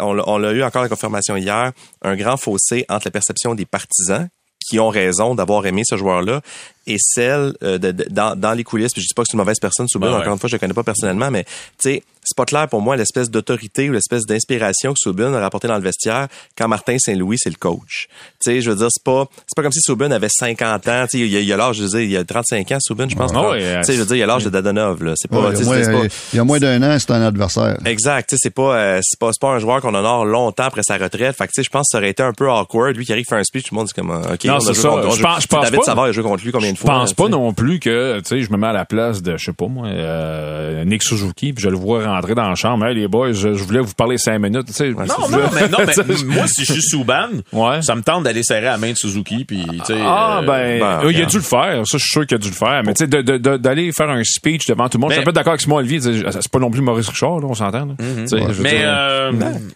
on, 0.00 0.12
l'a- 0.12 0.28
on 0.28 0.38
l'a 0.38 0.52
eu 0.52 0.62
encore 0.62 0.82
la 0.82 0.88
confirmation 0.88 1.36
hier, 1.36 1.72
un 2.02 2.16
grand 2.16 2.36
fossé 2.36 2.84
entre 2.88 3.06
la 3.06 3.10
perception 3.10 3.54
des 3.54 3.66
partisans 3.66 4.28
qui 4.68 4.78
ont 4.78 4.90
raison 4.90 5.34
d'avoir 5.34 5.64
aimé 5.66 5.82
ce 5.84 5.96
joueur-là 5.96 6.42
et 6.86 6.96
celle 6.98 7.54
euh, 7.62 7.78
de, 7.78 7.90
de- 7.90 8.06
dans, 8.10 8.38
dans 8.38 8.52
les 8.52 8.64
coulisses. 8.64 8.92
Puis 8.92 9.00
je 9.02 9.06
dis 9.08 9.14
pas 9.14 9.22
que 9.22 9.28
c'est 9.30 9.34
une 9.34 9.38
mauvaise 9.38 9.58
personne, 9.60 9.88
ouais. 10.12 10.14
Encore 10.20 10.34
une 10.34 10.38
fois, 10.38 10.48
je 10.48 10.56
le 10.56 10.60
connais 10.60 10.74
pas 10.74 10.82
personnellement, 10.84 11.30
mais 11.30 11.44
tu 11.44 11.50
sais, 11.78 12.02
c'est 12.28 12.36
pas 12.36 12.44
clair 12.44 12.68
pour 12.68 12.80
moi 12.82 12.96
l'espèce 12.96 13.30
d'autorité 13.30 13.88
ou 13.88 13.92
l'espèce 13.92 14.26
d'inspiration 14.26 14.92
que 14.92 14.98
Subban 14.98 15.32
a 15.34 15.40
rapporté 15.40 15.66
dans 15.68 15.76
le 15.76 15.82
vestiaire 15.82 16.28
quand 16.56 16.68
Martin 16.68 16.96
Saint-Louis 16.98 17.38
c'est 17.38 17.50
le 17.50 17.56
coach. 17.56 18.08
Tu 18.40 18.50
sais, 18.50 18.60
je 18.60 18.70
veux 18.70 18.76
dire, 18.76 18.88
c'est 18.90 19.02
pas 19.02 19.26
c'est 19.46 19.54
pas 19.56 19.62
comme 19.62 19.72
si 19.72 19.80
Subban 19.80 20.10
avait 20.10 20.28
50 20.28 20.88
ans. 20.88 21.04
Tu 21.10 21.18
sais, 21.18 21.26
il 21.26 21.44
y 21.44 21.52
a- 21.52 21.56
l'âge, 21.56 21.76
je 21.76 21.82
veux 21.84 21.88
dire, 21.88 22.00
il 22.00 22.10
y 22.10 22.16
a 22.16 22.24
35 22.24 22.70
ans, 22.72 22.78
Subban, 22.80 23.08
je 23.08 23.16
pense. 23.16 23.32
Ah 23.34 23.50
ouais, 23.50 23.78
tu 23.80 23.84
sais, 23.84 23.94
je 23.94 24.00
veux 24.00 24.06
dire, 24.06 24.16
il 24.16 24.20
y 24.20 24.22
a 24.22 24.26
l'âge 24.26 24.44
de 24.44 24.50
Dadonov. 24.50 25.02
Là, 25.02 25.14
c'est 25.16 25.28
pas, 25.30 25.38
Ouais, 25.40 25.54
il, 25.54 25.58
y 25.58 25.62
a 25.62 25.64
moins, 25.64 26.00
pas- 26.00 26.14
il 26.32 26.36
y 26.36 26.40
a 26.40 26.44
moins 26.44 26.58
d'un 26.58 26.82
an, 26.82 26.96
c'est 26.98 27.10
un 27.10 27.22
adversaire. 27.22 27.78
Exact, 27.84 28.28
tu 28.28 28.36
sais, 28.36 28.40
c'est 28.42 28.54
pas, 28.54 28.76
euh, 28.76 29.00
c'est 29.02 29.18
pas, 29.18 29.30
c'est 29.32 29.40
pas 29.40 29.48
un 29.54 29.58
joueur 29.58 29.80
qu'on 29.80 29.94
honore 29.94 30.24
longtemps 30.24 30.64
après 30.64 30.82
sa 30.84 30.96
retraite. 30.98 31.36
Fait 31.36 31.46
que, 31.46 31.52
tu 31.54 31.62
sais, 31.62 31.64
je 31.64 31.70
pense 31.70 31.82
que 31.90 31.92
ça 31.92 31.98
aurait 31.98 32.10
été 32.10 32.22
un 32.22 32.32
peu 32.32 32.50
awkward. 32.50 32.96
Lui 32.96 33.04
qui 33.06 33.12
arrive 33.12 33.24
faire 33.28 33.38
un 33.38 33.44
speech, 33.44 33.64
tout 33.68 33.74
le 33.74 33.78
monde 33.78 33.86
dit 33.86 33.92
comme, 33.94 34.10
euh, 34.10 34.34
ok, 34.34 34.44
Non, 34.44 34.54
on 34.54 34.56
a 34.56 34.60
c'est 34.60 34.66
joué 34.74 34.82
ça. 34.82 34.88
contre- 34.90 35.10
Je 35.10 35.16
joue- 35.16 35.22
pense- 35.22 35.42
je 35.42 35.46
pense 35.48 35.64
David 35.64 35.78
pas. 35.80 35.84
Savard 35.86 36.04
a 36.04 36.12
joué 36.12 36.22
contre 36.22 36.44
lui 36.44 36.52
combien 36.52 36.70
de 36.72 36.76
Je 36.76 36.80
fois? 36.80 36.90
pense 36.90 37.08
là, 37.10 37.14
pas 37.16 37.28
non 37.28 37.52
plus 37.52 37.80
que, 37.80 38.18
tu 38.20 38.24
sais, 38.28 38.42
je 38.42 38.50
me 38.52 38.56
mets 38.56 38.66
à 38.68 38.72
la 38.72 38.84
place 38.84 39.22
de, 39.22 39.36
je 39.36 39.44
sais 39.46 39.52
pas 39.52 39.66
moi, 39.66 39.86
euh, 39.88 40.84
Nick 40.84 41.02
Suzuki, 41.02 41.52
puis 41.52 41.62
je 41.62 41.68
le 41.68 41.76
vois 41.76 42.06
rentrer 42.18 42.34
dans 42.34 42.48
la 42.48 42.54
chambre. 42.54 42.86
Hey, 42.86 42.94
les 42.94 43.08
boys, 43.08 43.32
je, 43.32 43.54
je 43.54 43.64
voulais 43.64 43.80
vous 43.80 43.94
parler 43.94 44.18
cinq 44.18 44.38
minutes. 44.38 44.66
Tu 44.66 44.72
sais, 44.72 44.90
Non, 44.90 45.04
non, 45.30 45.38
mais, 45.54 45.68
non, 45.68 45.78
mais 45.86 46.14
moi, 46.26 46.46
si 46.46 46.64
je 46.64 46.72
suis 46.74 46.82
Souban, 46.82 47.28
Ouais. 47.52 47.82
ça 47.82 47.94
me 47.94 48.02
tente 48.02 48.24
d'aller 48.24 48.42
serrer 48.42 48.62
la 48.66 48.76
main 48.78 48.92
de 48.92 48.96
Suzuki, 48.96 49.44
puis, 49.44 49.64
tu 49.64 49.84
sais... 49.94 50.00
Ah, 50.00 50.40
euh, 50.42 50.46
ben, 50.46 50.80
ben, 50.80 51.10
il 51.10 51.22
a 51.22 51.26
dû 51.26 51.36
le 51.36 51.42
faire. 51.42 51.82
Ça, 51.86 51.98
je 51.98 52.04
suis 52.04 52.10
sûr 52.10 52.26
qu'il 52.26 52.34
a 52.36 52.38
dû 52.38 52.48
le 52.48 52.54
faire. 52.54 52.82
Mais 52.84 52.94
tu 52.94 53.04
sais, 53.04 53.06
de- 53.06 53.22
de- 53.22 53.38
de- 53.38 53.56
d'aller 53.56 53.90
faire 53.92 54.10
un 54.10 54.22
speech 54.24 54.66
devant 54.66 54.88
tout 54.88 54.98
le 54.98 55.02
monde, 55.02 55.10
je 55.10 55.14
suis 55.14 55.20
Mais- 55.20 55.24
un 55.24 55.26
peu 55.26 55.32
d'accord 55.32 55.52
avec 55.54 55.66
moi, 55.66 55.78
Olivier. 55.80 56.00
C'est 56.00 56.48
pas 56.50 56.58
non 56.58 56.70
plus 56.70 56.80
Maurice 56.80 57.08
Richard, 57.08 57.40
là, 57.40 57.46
on 57.48 57.54
s'entend. 57.54 57.86
veux 57.98 58.62
Mais, 58.62 58.80
euh, 58.84 59.32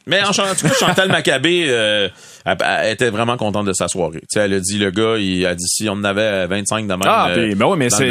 mais 0.06 0.22
en, 0.22 0.30
tout 0.32 0.42
cas, 0.42 0.74
Chantal 0.78 1.08
Maccabé 1.08 1.66
euh, 1.68 2.08
elle, 2.44 2.92
était 2.92 3.10
vraiment 3.10 3.36
contente 3.36 3.66
de 3.66 3.72
sa 3.72 3.88
soirée. 3.88 4.20
Tu 4.20 4.26
sais, 4.30 4.40
elle 4.40 4.54
a 4.54 4.60
dit, 4.60 4.78
le 4.78 4.90
gars, 4.90 5.16
il 5.18 5.44
a 5.46 5.54
dit, 5.54 5.66
si 5.66 5.88
on 5.88 5.92
en 5.92 6.04
avait 6.04 6.46
25 6.46 6.82
de 6.86 6.88
même 6.88 7.00
Ah, 7.04 7.28
euh, 7.30 7.54
ben 7.54 7.66
oui, 7.66 7.76
mais 7.78 7.88
dans 7.88 7.96
c'est- 7.96 8.08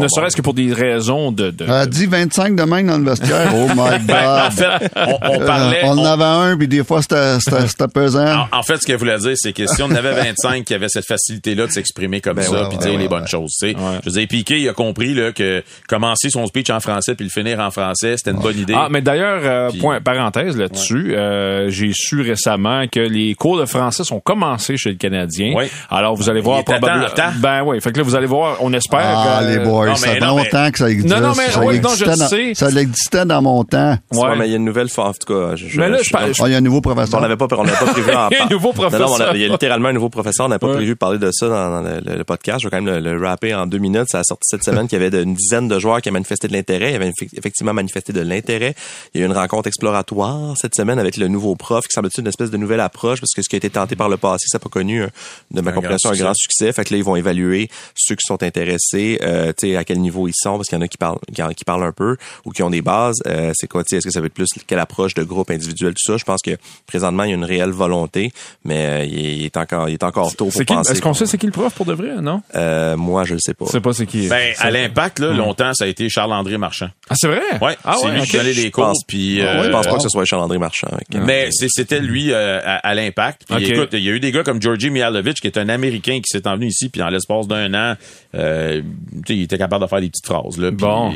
ne 0.00 0.08
serait-ce 0.08 0.36
que 0.36 0.42
pour 0.42 0.54
des 0.54 0.72
raisons 0.72 1.32
de... 1.32 1.50
de- 1.50 1.64
Elle 1.64 1.70
a 1.72 1.86
dit 1.86 2.06
25 2.06 2.43
de 2.50 2.62
même 2.62 2.86
dans 2.86 2.98
le 2.98 3.04
vestiaire. 3.04 3.52
Oh 3.54 3.68
my 3.74 3.98
Ben, 4.04 4.28
en 4.28 4.44
God. 4.48 4.52
fait, 4.52 4.90
on, 4.96 5.18
on 5.32 5.38
parlait... 5.46 5.84
Euh, 5.84 5.88
on 5.88 5.98
en 5.98 6.04
avait 6.04 6.24
un, 6.52 6.56
puis 6.56 6.68
des 6.68 6.84
fois, 6.84 7.00
c'était 7.02 7.38
c'était- 7.40 7.66
c'était 7.68 7.88
pesant. 7.88 8.46
en, 8.52 8.58
en 8.58 8.62
fait, 8.62 8.76
ce 8.76 8.86
qu'elle 8.86 8.96
voulait 8.98 9.18
dire, 9.18 9.32
c'est 9.36 9.52
que 9.52 9.66
si 9.66 9.82
on 9.82 9.86
en 9.86 9.94
avait 9.94 10.12
25 10.12 10.64
qui 10.64 10.74
avaient 10.74 10.88
cette 10.88 11.06
facilité-là 11.06 11.66
de 11.66 11.72
s'exprimer 11.72 12.20
comme 12.20 12.34
Ben 12.36 12.42
ça, 12.42 12.50
ouais, 12.52 12.68
puis 12.68 12.78
ouais, 12.78 12.84
dire 12.84 12.92
ouais, 12.94 12.98
les 12.98 13.08
bonnes 13.08 13.26
choses, 13.26 13.52
tu 13.58 13.70
sais. 13.70 13.76
Ouais. 13.76 13.98
Je 14.04 14.10
veux 14.10 14.18
dire, 14.18 14.28
Piqué, 14.28 14.58
il 14.60 14.68
a 14.68 14.72
compris 14.72 15.14
là, 15.14 15.32
que 15.32 15.62
commencer 15.88 16.30
son 16.30 16.46
speech 16.46 16.70
en 16.70 16.80
français 16.80 17.14
puis 17.14 17.24
le 17.24 17.30
finir 17.30 17.60
en 17.60 17.70
français, 17.70 18.14
c'était 18.16 18.30
une 18.32 18.40
bonne 18.42 18.58
idée. 18.58 18.74
Ah, 18.76 18.88
mais 18.90 19.00
d'ailleurs, 19.00 19.40
euh, 19.44 19.70
point, 19.80 20.00
parenthèse 20.00 20.56
là-dessus, 20.56 21.14
euh, 21.16 21.70
j'ai 21.70 21.92
su 21.94 22.20
récemment 22.20 22.86
que 22.90 23.00
les 23.00 23.34
cours 23.34 23.58
de 23.58 23.64
français 23.66 24.04
sont 24.04 24.20
commencés 24.20 24.76
chez 24.76 24.90
le 24.90 24.96
Canadien. 24.96 25.52
Oui. 25.56 25.64
Alors, 25.90 26.14
vous 26.16 26.28
allez 26.28 26.40
voir 26.40 26.64
probablement... 26.64 27.06
Ben 27.38 27.62
oui, 27.64 27.80
fait 27.80 27.92
que 27.92 27.98
là, 27.98 28.02
vous 28.04 28.14
allez 28.14 28.26
voir, 28.26 28.56
on 28.60 28.72
espère 28.72 29.00
Ah, 29.02 29.40
que... 29.42 29.48
les 29.48 29.58
boys, 29.58 29.86
non, 29.88 29.94
ça 29.94 30.06
mais 30.08 30.14
fait 30.14 30.20
non, 30.20 30.36
mais- 30.36 30.44
longtemps 30.44 30.70
que 30.70 30.78
ça 30.78 30.90
existait. 30.90 31.14
Non, 31.20 31.28
non, 31.28 31.34
mais 31.36 31.50
ça, 31.50 31.60
oui, 31.64 31.80
non, 31.80 31.90
je 31.96 32.04
dans, 32.04 32.12
sais. 32.34 32.54
ça 32.54 32.68
existait 32.80 33.24
dans 33.24 33.42
mon 33.42 33.64
temps. 33.64 33.96
Ouais. 34.12 34.20
Ouais, 34.20 34.36
mais 34.36 34.46
il 34.46 34.50
y 34.50 34.54
a 34.54 34.56
une 34.56 34.64
nouvelle 34.64 34.88
fois, 34.88 35.06
en 35.08 35.12
tout 35.12 35.32
cas. 35.32 35.56
Je, 35.56 35.78
Mais 35.80 35.88
là, 35.88 35.98
je- 36.02 36.10
Ah, 36.14 36.26
il 36.46 36.52
y 36.52 36.54
a 36.54 36.58
un 36.58 36.60
nouveau 36.60 36.80
professeur. 36.80 37.18
on 37.18 37.22
n'avait 37.22 37.36
pas, 37.36 37.46
on 37.56 37.64
n'avait 37.64 37.76
pas 37.78 37.86
prévu 37.92 38.10
en 38.14 38.28
Il 38.30 38.36
y 38.36 38.40
a 38.40 38.44
un 38.44 38.48
nouveau 38.48 38.72
Non, 38.76 38.82
non, 38.82 38.88
professeur. 38.90 39.30
a- 39.30 39.34
il 39.36 39.40
y 39.40 39.44
a 39.44 39.48
littéralement 39.48 39.88
un 39.88 39.92
nouveau 39.92 40.08
professeur. 40.08 40.46
On 40.46 40.48
n'a 40.48 40.58
pas 40.58 40.66
Ouais. 40.68 40.74
prévu 40.74 40.90
de 40.90 40.98
parler 40.98 41.18
de 41.18 41.30
ça 41.32 41.48
dans, 41.48 41.70
dans 41.70 41.82
le, 41.82 42.00
le- 42.00 42.16
le 42.18 42.24
podcast. 42.24 42.60
Je 42.62 42.66
vais 42.66 42.70
quand 42.70 42.82
même 42.82 43.02
le, 43.04 43.16
le 43.18 43.26
rapper 43.26 43.54
en 43.54 43.66
deux 43.66 43.78
minutes. 43.78 44.08
Ça 44.08 44.20
a 44.20 44.24
sorti 44.24 44.42
cette 44.48 44.64
semaine 44.64 44.88
qu'il 44.88 45.00
y 45.00 45.04
avait 45.04 45.22
une 45.22 45.34
dizaine 45.34 45.68
de 45.68 45.78
joueurs 45.78 46.00
qui 46.00 46.08
a 46.08 46.12
manifesté 46.12 46.48
de 46.48 46.52
l'intérêt. 46.52 46.90
Il 46.90 46.92
y 46.92 46.96
avait 46.96 47.10
effe- 47.10 47.28
effectivement 47.36 47.72
manifesté 47.74 48.12
de 48.12 48.20
l'intérêt. 48.20 48.74
Il 49.14 49.20
y 49.20 49.24
a 49.24 49.26
eu 49.26 49.30
une 49.30 49.36
rencontre 49.36 49.68
exploratoire 49.68 50.54
cette 50.56 50.74
semaine 50.74 50.98
avec 50.98 51.16
le 51.16 51.28
nouveau 51.28 51.54
prof 51.56 51.84
qui 51.86 51.92
semble-t-il 51.92 52.22
une 52.22 52.28
espèce 52.28 52.50
de 52.50 52.56
nouvelle 52.56 52.80
approche 52.80 53.20
parce 53.20 53.32
que 53.34 53.42
ce 53.42 53.48
qui 53.48 53.56
a 53.56 53.58
été 53.58 53.70
tenté 53.70 53.96
par 53.96 54.08
le 54.08 54.16
passé, 54.16 54.46
ça 54.48 54.58
n'a 54.58 54.60
pas 54.62 54.68
connu, 54.68 55.02
euh, 55.02 55.08
de 55.50 55.60
ma 55.60 55.70
Un 55.70 55.74
compréhension, 55.74 56.10
grand 56.10 56.18
un 56.18 56.22
grand 56.24 56.34
succès. 56.34 56.72
Fait 56.72 56.84
que 56.84 56.92
là, 56.92 56.98
ils 56.98 57.04
vont 57.04 57.16
évaluer 57.16 57.68
ceux 57.94 58.14
qui 58.14 58.26
sont 58.26 58.42
intéressés, 58.42 59.18
euh, 59.22 59.52
tu 59.58 59.68
sais, 59.68 59.76
à 59.76 59.84
quel 59.84 60.00
niveau 60.00 60.28
ils 60.28 60.32
sont 60.34 60.56
parce 60.56 60.68
qu'il 60.68 60.76
y 60.78 60.80
en 60.80 60.84
a 60.84 60.88
qui 60.88 60.98
parlent, 60.98 61.18
qui, 61.34 61.42
qui 61.54 61.64
parlent 61.64 61.84
un 61.84 61.92
peu. 61.92 62.13
Ou 62.44 62.50
qui 62.50 62.62
ont 62.62 62.70
des 62.70 62.82
bases. 62.82 63.16
Euh, 63.26 63.52
c'est 63.54 63.66
quoi, 63.68 63.82
tu 63.84 63.90
sais, 63.90 63.96
est-ce 63.96 64.06
que 64.06 64.12
ça 64.12 64.20
va 64.20 64.26
être 64.26 64.34
plus 64.34 64.48
quelle 64.66 64.78
approche 64.78 65.14
de 65.14 65.22
groupe 65.22 65.50
individuel, 65.50 65.94
tout 65.94 66.12
ça? 66.12 66.16
Je 66.16 66.24
pense 66.24 66.42
que 66.42 66.52
présentement, 66.86 67.24
il 67.24 67.30
y 67.30 67.32
a 67.32 67.36
une 67.36 67.44
réelle 67.44 67.70
volonté, 67.70 68.32
mais 68.64 68.86
euh, 68.86 69.04
il, 69.04 69.44
est 69.44 69.56
encore, 69.56 69.88
il 69.88 69.94
est 69.94 70.02
encore 70.02 70.34
tôt 70.36 70.46
pour 70.46 70.52
C'est 70.52 70.64
qui- 70.64 70.74
penser. 70.74 70.92
Est-ce 70.92 71.02
qu'on 71.02 71.14
sait 71.14 71.26
c'est 71.26 71.38
qui 71.38 71.46
le 71.46 71.52
prof 71.52 71.72
pour 71.74 71.86
de 71.86 71.92
vrai, 71.94 72.20
non? 72.20 72.42
Euh, 72.54 72.96
moi, 72.96 73.24
je 73.24 73.34
le 73.34 73.40
sais 73.40 73.54
pas. 73.54 73.64
Je 73.66 73.70
sais 73.72 73.80
pas 73.80 73.92
c'est 73.92 74.06
qui. 74.06 74.28
Ben, 74.28 74.54
Ça- 74.54 74.64
à 74.64 74.70
l'impact, 74.70 75.18
là, 75.18 75.32
longtemps, 75.32 75.72
ça 75.74 75.84
a 75.84 75.88
été 75.88 76.08
Charles-André 76.08 76.58
Marchand. 76.58 76.88
Ah, 77.08 77.14
c'est 77.16 77.28
vrai? 77.28 77.40
Ouais, 77.60 77.76
ah, 77.84 77.96
c'est 78.00 78.06
ouais, 78.06 78.12
lui 78.14 78.20
ok. 78.20 78.26
qui 78.26 78.36
donnait 78.36 78.52
les 78.52 78.62
Je 78.64 78.68
cours, 78.70 78.84
pense- 78.84 79.04
puis... 79.06 79.38
je 79.40 79.44
euh, 79.44 79.70
pense 79.70 79.86
pas 79.86 79.96
que 79.96 80.02
ce 80.02 80.08
soit 80.08 80.24
Charles-André 80.24 80.58
Marchand. 80.58 80.88
Ok. 80.92 81.20
Mais 81.24 81.48
c'était 81.50 82.00
lui 82.00 82.32
euh, 82.32 82.60
à, 82.64 82.76
à 82.76 82.94
l'impact. 82.94 83.42
Puis 83.48 83.56
Ok. 83.64 83.70
écoute, 83.70 83.88
il 83.92 84.00
y 84.04 84.08
a 84.08 84.12
eu 84.12 84.20
des 84.20 84.32
gars 84.32 84.42
comme 84.42 84.60
Georgi 84.60 84.90
Mihalovic, 84.90 85.40
qui 85.40 85.46
est 85.46 85.58
un 85.58 85.68
Américain 85.68 86.18
qui 86.18 86.28
s'est 86.30 86.46
envenu 86.48 86.66
ici, 86.66 86.88
puis 86.88 87.02
en 87.02 87.08
l'espace 87.08 87.46
d'un 87.48 87.72
an, 87.74 87.94
euh, 88.34 88.80
tu 88.80 89.32
sais, 89.34 89.36
il 89.36 89.42
était 89.42 89.58
capable 89.58 89.84
de 89.84 89.88
faire 89.88 90.00
des 90.00 90.08
petites 90.08 90.26
phrases. 90.26 90.58
Là, 90.58 90.70
Bon. 90.70 91.12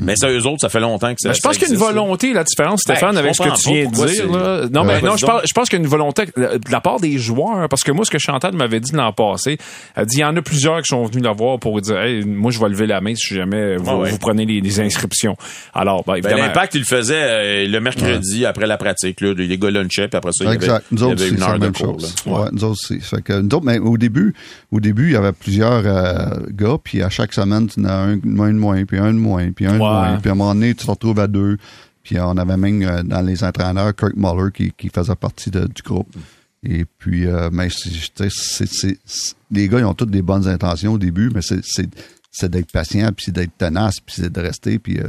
Mais 0.00 0.16
ça, 0.16 0.28
eux 0.30 0.39
autres, 0.46 0.60
ça 0.60 0.68
fait 0.68 0.80
longtemps 0.80 1.10
que 1.10 1.20
ça 1.20 1.28
Ben, 1.30 1.34
je 1.34 1.40
pense 1.40 1.58
qu'il 1.58 1.68
y 1.68 1.70
a 1.70 1.74
une 1.74 1.80
là. 1.80 1.86
volonté, 1.86 2.32
la 2.32 2.44
différence, 2.44 2.80
Stéphane, 2.82 3.10
Ben, 3.14 3.16
je 3.16 3.18
avec 3.20 3.34
ce 3.34 3.42
que 3.42 3.62
tu 3.62 3.70
viens 3.74 3.88
de 3.90 3.94
dire. 3.94 4.08
c'est- 4.08 4.26
Là. 4.26 4.66
Non, 4.72 4.82
Ouais, 4.86 5.00
mais 5.00 5.08
non, 5.08 5.16
je 5.16 5.26
pense, 5.26 5.42
je 5.46 5.52
pense 5.52 5.68
qu'il 5.68 5.78
y 5.78 5.82
a 5.82 5.84
une 5.84 5.90
volonté 5.90 6.26
de 6.26 6.60
la 6.70 6.80
part 6.80 7.00
des 7.00 7.18
joueurs, 7.18 7.68
parce 7.68 7.82
que 7.82 7.92
moi, 7.92 8.04
ce 8.04 8.10
que 8.10 8.18
Chantal 8.18 8.54
m'avait 8.54 8.80
dit 8.80 8.92
l'an 8.92 9.12
passé, 9.12 9.58
elle 9.96 10.06
dit, 10.06 10.16
il 10.18 10.20
y 10.20 10.24
en 10.24 10.36
a 10.36 10.42
plusieurs 10.42 10.82
qui 10.82 10.88
sont 10.88 11.04
venus 11.04 11.22
la 11.24 11.32
voir 11.32 11.58
pour 11.58 11.80
dire, 11.80 11.98
hey, 12.00 12.24
moi, 12.24 12.50
je 12.50 12.58
vais 12.60 12.68
lever 12.68 12.86
la 12.86 13.00
main 13.00 13.14
si 13.14 13.34
jamais 13.34 13.76
vous, 13.76 13.84
Ah 13.90 13.96
ouais. 13.98 14.10
vous 14.10 14.18
prenez 14.18 14.44
les, 14.46 14.60
les 14.60 14.80
inscriptions. 14.80 15.36
Alors, 15.74 16.04
ben, 16.04 16.14
Ben, 16.14 16.18
évidemment. 16.18 16.42
l'impact, 16.46 16.74
il 16.74 16.80
le 16.80 16.84
faisait 16.86 17.14
euh, 17.16 17.68
le 17.68 17.80
mercredi 17.80 18.46
après 18.46 18.66
la 18.66 18.76
pratique. 18.76 19.20
Là, 19.20 19.34
les 19.34 19.58
gars 19.58 19.70
lunchaient, 19.70 20.08
puis 20.08 20.16
après 20.16 20.32
ça, 20.32 20.44
il 20.44 20.46
y 20.46 20.48
avait, 20.48 20.56
Exact. 20.56 20.84
Nous 20.90 20.98
il 20.98 21.00
y 21.00 21.04
autres 21.04 21.22
avait 21.22 21.30
une 21.30 21.38
c'est 21.38 21.42
heure 21.44 21.58
de 21.58 21.68
cours. 21.68 21.96
Ouais, 22.26 22.48
nous 22.52 22.64
autres 22.64 22.72
aussi. 22.72 23.00
Fait 23.00 23.22
que, 23.22 23.32
nous 23.40 23.46
autres, 23.56 23.64
mais 23.64 23.78
au 23.78 23.96
début, 23.98 24.34
au 24.72 24.80
début, 24.80 25.08
il 25.08 25.12
y 25.12 25.16
avait 25.16 25.32
plusieurs 25.32 25.82
euh, 25.84 26.36
gars, 26.50 26.76
puis 26.82 27.02
à 27.02 27.10
chaque 27.10 27.32
semaine, 27.32 27.68
tu 27.68 27.80
en 27.80 27.84
as 27.84 27.92
un, 27.92 28.12
un 28.12 28.16
de 28.16 28.58
moins, 28.58 28.84
puis 28.84 28.98
un 28.98 29.12
de 29.12 29.18
moins, 29.18 29.50
puis 29.52 29.66
un 29.66 29.74
de 29.74 29.78
Ouais. 29.80 29.88
moins. 29.88 30.18
Puis 30.20 30.29
à 30.30 30.32
un 30.32 30.36
moment 30.36 30.54
donné, 30.54 30.74
tu 30.74 30.84
te 30.86 30.90
retrouves 30.90 31.20
à 31.20 31.26
deux. 31.26 31.58
Puis 32.02 32.18
on 32.18 32.36
avait 32.36 32.56
même 32.56 32.82
euh, 32.82 33.02
dans 33.02 33.20
les 33.20 33.44
entraîneurs 33.44 33.94
Kirk 33.94 34.14
Muller 34.16 34.50
qui, 34.52 34.88
faisait 34.88 35.14
partie 35.16 35.50
du 35.50 35.82
groupe. 35.84 36.08
Et 36.62 36.84
puis, 36.84 37.26
euh, 37.26 37.50
mais 37.52 37.68
c'est- 37.70 38.98
les 39.50 39.68
gars, 39.68 39.78
ils 39.78 39.84
ont 39.84 39.94
toutes 39.94 40.10
des 40.10 40.22
bonnes 40.22 40.46
intentions 40.46 40.94
au 40.94 40.98
début, 40.98 41.30
mais 41.34 41.40
c'est 41.42 42.48
d'être 42.50 42.70
patient, 42.72 43.10
puis 43.14 43.26
c'est 43.26 43.32
d'être 43.32 43.56
tenace, 43.56 44.00
puis 44.00 44.16
c'est 44.18 44.32
de 44.32 44.40
rester. 44.40 44.78
Puis, 44.78 44.98
euh, 44.98 45.08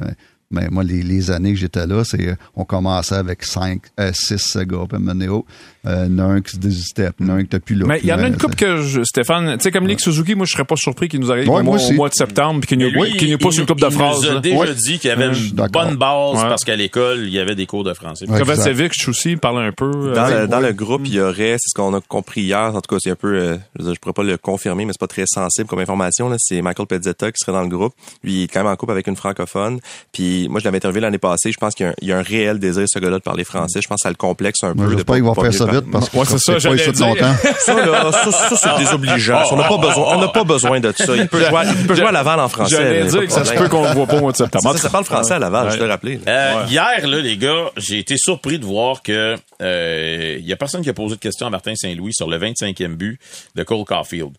mais 0.51 0.67
moi, 0.69 0.83
les, 0.83 1.03
les 1.03 1.31
années 1.31 1.53
que 1.53 1.59
j'étais 1.59 1.85
là, 1.87 2.03
c'est 2.03 2.27
euh, 2.29 2.35
on 2.55 2.63
commençait 2.65 3.15
avec 3.15 3.43
cinq, 3.43 3.81
euh, 3.99 4.11
six 4.13 4.55
gars, 4.57 4.85
puis 4.87 4.93
à 4.93 4.95
un 4.95 4.99
moment 4.99 5.13
donné, 5.13 5.27
oh, 5.29 5.45
euh, 5.87 6.05
il 6.09 6.17
y 6.17 6.21
en 6.21 6.29
a 6.29 6.33
un 6.33 6.41
qui 6.41 6.51
se 6.51 6.57
désistait, 6.59 7.07
puis 7.11 7.25
il 7.25 7.27
y 7.27 7.31
en 7.31 7.33
a 7.33 7.37
un 7.37 7.39
qui 7.39 7.45
était 7.45 7.59
plus 7.59 7.75
là. 7.75 7.85
Mais 7.87 7.99
il 8.03 8.07
y 8.09 8.13
en 8.13 8.19
a 8.19 8.27
une 8.27 8.33
euh, 8.33 8.37
coupe 8.37 8.55
que 8.55 8.81
je, 8.81 9.03
Stéphane, 9.03 9.57
tu 9.57 9.63
sais, 9.63 9.71
comme 9.71 9.87
Lick 9.87 9.99
Suzuki, 9.99 10.35
moi, 10.35 10.45
je 10.45 10.51
serais 10.53 10.65
pas 10.65 10.75
surpris 10.75 11.07
qu'il 11.09 11.19
nous 11.19 11.31
arrive 11.31 11.47
Ouais, 11.49 11.61
au, 11.61 11.63
moi 11.63 11.63
mois, 11.63 11.73
au 11.73 11.77
aussi. 11.77 11.93
mois 11.93 12.09
de 12.09 12.13
septembre, 12.13 12.59
puis 12.61 12.67
qu'il 12.67 12.79
nous 12.79 12.91
pousse 13.37 13.55
il- 13.55 13.61
une 13.61 13.65
coupe 13.65 13.79
de 13.81 13.87
il 13.87 13.91
phrases. 13.91 14.21
nous 14.23 14.37
a 14.37 14.39
déjà 14.39 14.57
Ouais. 14.57 14.73
dit 14.75 14.99
qu'il 14.99 15.09
y 15.09 15.11
avait 15.11 15.27
une 15.27 15.51
bonne 15.71 15.95
base 15.95 16.35
Ouais. 16.35 16.49
parce 16.49 16.63
qu'à 16.63 16.75
l'école, 16.75 17.19
il 17.23 17.29
y 17.33 17.39
avait 17.39 17.55
des 17.55 17.65
cours 17.65 17.83
de 17.83 17.93
français. 17.93 18.25
Kovacevic 18.27 18.91
aussi, 19.07 19.35
parle 19.37 19.63
un 19.63 19.71
peu. 19.71 19.91
euh, 19.93 20.13
Dans, 20.15 20.25
ouais. 20.27 20.41
le, 20.41 20.47
dans 20.47 20.59
le 20.59 20.73
groupe, 20.73 21.01
il 21.05 21.13
y 21.15 21.19
aurait, 21.19 21.55
c'est 21.59 21.69
ce 21.69 21.73
qu'on 21.75 21.93
a 21.95 22.01
compris 22.01 22.41
hier, 22.41 22.75
en 22.75 22.81
tout 22.81 22.93
cas, 22.95 22.97
c'est 22.99 23.11
un 23.11 23.15
peu, 23.15 23.33
euh, 23.35 23.57
je, 23.79 23.85
je 23.93 23.99
pourrais 23.99 24.13
pas 24.13 24.23
le 24.23 24.37
confirmer, 24.37 24.85
mais 24.85 24.93
c'est 24.93 24.99
pas 24.99 25.07
très 25.07 25.25
sensible 25.25 25.67
comme 25.67 25.79
information. 25.79 26.31
C'est 26.37 26.61
Michael 26.61 26.85
Pezzetta 26.87 27.31
qui 27.31 27.37
serait 27.43 27.51
dans 27.53 27.61
le 27.63 27.69
groupe. 27.69 27.93
Lui, 28.23 28.33
il 28.33 28.43
est 28.43 28.47
quand 28.47 28.59
même 28.63 28.71
en 28.71 28.75
couple 28.75 28.91
avec 28.91 29.07
une 29.07 29.15
francophone. 29.15 29.79
Puis, 30.11 30.40
moi, 30.47 30.59
je 30.59 30.65
l'avais 30.65 30.77
interviewé 30.77 31.01
l'année 31.01 31.17
passée. 31.17 31.51
Je 31.51 31.57
pense 31.57 31.73
qu'il 31.75 31.85
y 31.85 31.89
a 31.89 31.91
un, 31.91 31.95
il 32.01 32.07
y 32.07 32.11
a 32.13 32.17
un 32.17 32.21
réel 32.21 32.59
désir, 32.59 32.85
ce 32.87 32.99
gars-là, 32.99 33.17
de 33.17 33.23
parler 33.23 33.43
français. 33.43 33.79
Je 33.81 33.87
pense 33.87 33.97
que 33.97 34.03
ça 34.03 34.09
le 34.09 34.15
complexe 34.15 34.63
un 34.63 34.73
Moi, 34.73 34.85
peu. 34.85 34.91
de 34.93 34.97
j'espère 34.97 35.05
pas- 35.05 35.13
qu'il 35.15 35.23
va 35.23 35.33
pas 35.33 35.41
faire 35.43 35.53
ça 35.53 35.65
vite 35.65 35.91
parce 35.91 36.09
que 36.09 36.17
Ouais, 36.17 36.25
c'est 36.25 36.37
ça, 36.39 36.53
pas 36.69 36.75
ici 36.75 36.91
dire. 36.91 37.07
longtemps. 37.07 37.33
Ça, 37.59 37.73
là, 37.85 38.11
ça, 38.11 38.31
ça, 38.31 38.55
c'est 38.55 38.79
désobligeant. 38.83 39.43
On 39.51 39.55
n'a 39.57 39.67
pas 39.67 39.77
besoin, 39.77 40.15
on 40.17 40.21
n'a 40.21 40.27
pas 40.29 40.43
besoin 40.43 40.79
de 40.79 40.91
ça. 40.95 41.15
Il 41.15 41.27
peut 41.27 41.39
jouer, 41.45 41.57
à- 41.57 41.63
il 41.65 41.87
peut 41.87 41.95
jouer 41.95 42.07
à 42.07 42.11
Laval 42.11 42.39
en 42.39 42.49
français. 42.49 42.75
J'allais 42.75 43.05
dire 43.05 43.21
que 43.25 43.31
ça 43.31 43.41
de 43.41 43.47
se 43.47 43.53
peut 43.53 43.69
qu'on 43.69 43.83
le 43.83 43.93
voit 43.93 44.07
pas 44.07 44.17
au 44.17 44.21
mois 44.21 44.31
de 44.31 44.37
septembre. 44.37 44.71
Ça, 44.73 44.77
ça 44.77 44.89
parle 44.89 45.05
français 45.05 45.33
à 45.33 45.39
Laval, 45.39 45.71
je 45.71 45.77
te 45.77 45.83
rappelais. 45.83 46.19
Euh, 46.27 46.63
Hier, 46.69 47.07
là, 47.07 47.19
les 47.19 47.37
gars, 47.37 47.71
j'ai 47.77 47.99
été 47.99 48.15
surpris 48.17 48.59
de 48.59 48.65
voir 48.65 49.01
que 49.03 49.35
euh, 49.61 50.37
il 50.39 50.45
y 50.45 50.53
a 50.53 50.55
personne 50.55 50.81
qui 50.81 50.89
a 50.89 50.93
posé 50.93 51.15
de 51.15 51.19
question 51.19 51.47
à 51.47 51.49
Martin 51.49 51.73
Saint-Louis 51.75 52.13
sur 52.13 52.29
le 52.29 52.37
25e 52.37 52.95
but 52.95 53.19
de 53.55 53.63
Cole 53.63 53.85
Caulfield. 53.85 54.31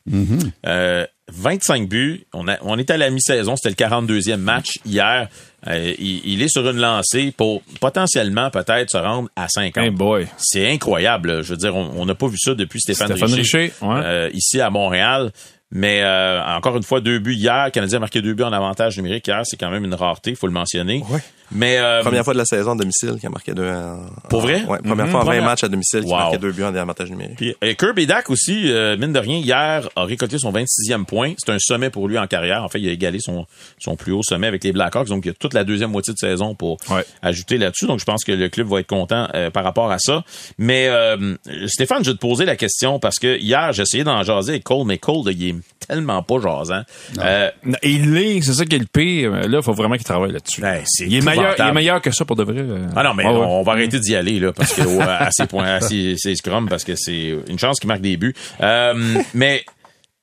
Euh, 1.30 1.32
25 1.34 1.88
buts, 1.88 2.24
on, 2.32 2.48
a, 2.48 2.58
on 2.62 2.78
est 2.78 2.90
à 2.90 2.96
la 2.96 3.10
mi-saison, 3.10 3.54
c'était 3.56 3.70
le 3.84 3.88
42e 3.90 4.36
match 4.36 4.78
hier. 4.84 5.28
Euh, 5.68 5.94
il, 5.98 6.20
il 6.24 6.42
est 6.42 6.48
sur 6.48 6.68
une 6.68 6.78
lancée 6.78 7.32
pour 7.36 7.62
potentiellement 7.80 8.50
peut-être 8.50 8.90
se 8.90 8.96
rendre 8.96 9.28
à 9.36 9.46
50. 9.48 9.84
Hey 9.84 9.90
boy. 9.90 10.26
C'est 10.36 10.70
incroyable. 10.70 11.42
Je 11.42 11.50
veux 11.50 11.56
dire, 11.56 11.76
on 11.76 11.92
on 11.96 12.04
n'a 12.06 12.14
pas 12.16 12.26
vu 12.26 12.36
ça 12.38 12.54
depuis 12.54 12.80
Stéphane, 12.80 13.08
Stéphane 13.08 13.32
Richer, 13.34 13.58
Richer, 13.58 13.72
ouais. 13.82 14.00
euh, 14.04 14.30
ici 14.34 14.60
à 14.60 14.70
Montréal. 14.70 15.30
Mais 15.74 16.02
euh, 16.02 16.40
encore 16.44 16.76
une 16.76 16.82
fois, 16.82 17.00
deux 17.00 17.18
buts 17.18 17.34
hier. 17.34 17.64
Le 17.66 17.70
Canadien 17.70 17.96
a 17.96 18.00
marqué 18.00 18.20
deux 18.20 18.34
buts 18.34 18.42
en 18.42 18.52
avantage 18.52 18.96
numérique 18.98 19.26
hier. 19.26 19.40
C'est 19.44 19.56
quand 19.56 19.70
même 19.70 19.84
une 19.84 19.94
rareté, 19.94 20.34
faut 20.34 20.46
le 20.46 20.52
mentionner. 20.52 21.02
Ouais. 21.10 21.20
Mais 21.54 21.76
euh, 21.78 22.00
Première 22.02 22.24
fois 22.24 22.32
de 22.32 22.38
la 22.38 22.46
saison 22.46 22.72
à 22.72 22.76
domicile 22.76 23.16
qui 23.20 23.26
a 23.26 23.28
marqué 23.30 23.52
deux. 23.52 23.68
en- 23.68 24.06
Pour 24.30 24.38
en- 24.38 24.42
vrai? 24.42 24.64
Ouais, 24.64 24.78
première 24.78 25.04
Mhm. 25.06 25.10
fois 25.10 25.20
en 25.20 25.24
20 25.24 25.30
Première- 25.32 25.44
matchs 25.44 25.64
à 25.64 25.68
domicile 25.68 26.00
qui 26.00 26.06
Wow. 26.10 26.16
marquait 26.16 26.38
deux 26.38 26.52
buts 26.52 26.62
en 26.62 26.74
avantage 26.74 27.10
numérique. 27.10 27.36
Puis, 27.36 27.54
euh, 27.62 27.74
Kirby 27.74 28.06
Dak 28.06 28.30
aussi, 28.30 28.70
euh, 28.72 28.96
mine 28.96 29.12
de 29.12 29.18
rien, 29.18 29.36
hier, 29.36 29.86
a 29.94 30.04
récolté 30.04 30.38
son 30.38 30.50
26e 30.50 31.04
point. 31.04 31.34
C'est 31.36 31.52
un 31.52 31.58
sommet 31.58 31.90
pour 31.90 32.08
lui 32.08 32.18
en 32.18 32.26
carrière. 32.26 32.64
En 32.64 32.68
fait, 32.68 32.80
il 32.80 32.88
a 32.88 32.92
égalé 32.92 33.18
son, 33.20 33.44
son 33.78 33.96
plus 33.96 34.12
haut 34.12 34.22
sommet 34.22 34.46
avec 34.46 34.64
les 34.64 34.72
Blackhawks. 34.72 35.08
Donc, 35.08 35.24
il 35.26 35.28
y 35.28 35.30
a 35.30 35.34
toute 35.34 35.52
la 35.52 35.64
deuxième 35.64 35.90
moitié 35.90 36.14
de 36.14 36.18
saison 36.18 36.54
pour 36.54 36.78
Ouais. 36.90 37.04
ajouter 37.20 37.58
là-dessus. 37.58 37.86
Donc, 37.86 38.00
je 38.00 38.04
pense 38.06 38.24
que 38.24 38.32
le 38.32 38.48
club 38.48 38.68
va 38.68 38.80
être 38.80 38.86
content 38.86 39.28
euh, 39.34 39.50
par 39.50 39.64
rapport 39.64 39.90
à 39.92 39.98
ça. 39.98 40.24
Mais 40.56 40.86
euh, 40.88 41.34
Stéphane, 41.66 42.02
je 42.02 42.10
vais 42.10 42.16
te 42.16 42.20
poser 42.20 42.46
la 42.46 42.56
question 42.56 42.98
parce 42.98 43.18
que 43.18 43.38
hier, 43.38 43.72
j'ai 43.74 43.82
essayé 43.82 44.04
d'en 44.04 44.22
jaser 44.22 44.52
avec 44.52 44.64
Cole, 44.64 44.86
mais 44.86 44.96
Cole, 44.98 45.30
il 45.32 45.48
est 45.48 45.54
tellement 45.88 46.22
pas 46.22 46.40
jasant. 46.40 46.82
Euh, 47.18 47.50
Il 47.82 48.12
l'est, 48.14 48.40
c'est 48.42 48.52
ça 48.54 48.64
qui 48.64 48.76
est 48.76 48.78
le 48.78 48.86
pire. 48.86 49.30
Là, 49.32 49.58
il 49.58 49.62
faut 49.62 49.72
vraiment 49.72 49.96
qu'il 49.96 50.04
travaille 50.04 50.32
là-dessus. 50.32 50.60
Ben, 50.60 50.82
c'est 50.84 51.06
il, 51.06 51.14
est 51.16 51.20
meilleur, 51.24 51.54
il 51.58 51.64
est 51.64 51.72
meilleur 51.72 52.00
que 52.00 52.10
ça 52.10 52.24
pour 52.24 52.36
de 52.36 52.44
vrai. 52.44 52.58
euh. 52.60 52.86
Ah 52.96 53.02
non, 53.02 53.14
mais 53.14 53.24
ouais. 53.24 53.30
on 53.30 53.62
va 53.62 53.72
arrêter 53.72 53.98
d'y 54.00 54.14
aller 54.14 54.38
là 54.40 54.52
parce 54.52 54.72
que 54.74 54.82
ouais, 54.82 55.02
à 55.02 55.30
ces 55.30 55.46
points, 55.46 55.66
à 55.76 55.80
ces, 55.80 56.14
ces 56.16 56.34
scrums 56.36 56.68
parce 56.68 56.84
que 56.84 56.94
c'est 56.96 57.34
une 57.48 57.58
chance 57.58 57.80
qu'il 57.80 57.88
marque 57.88 58.00
des 58.02 58.16
buts. 58.16 58.34
Euh, 58.60 59.20
mais 59.34 59.64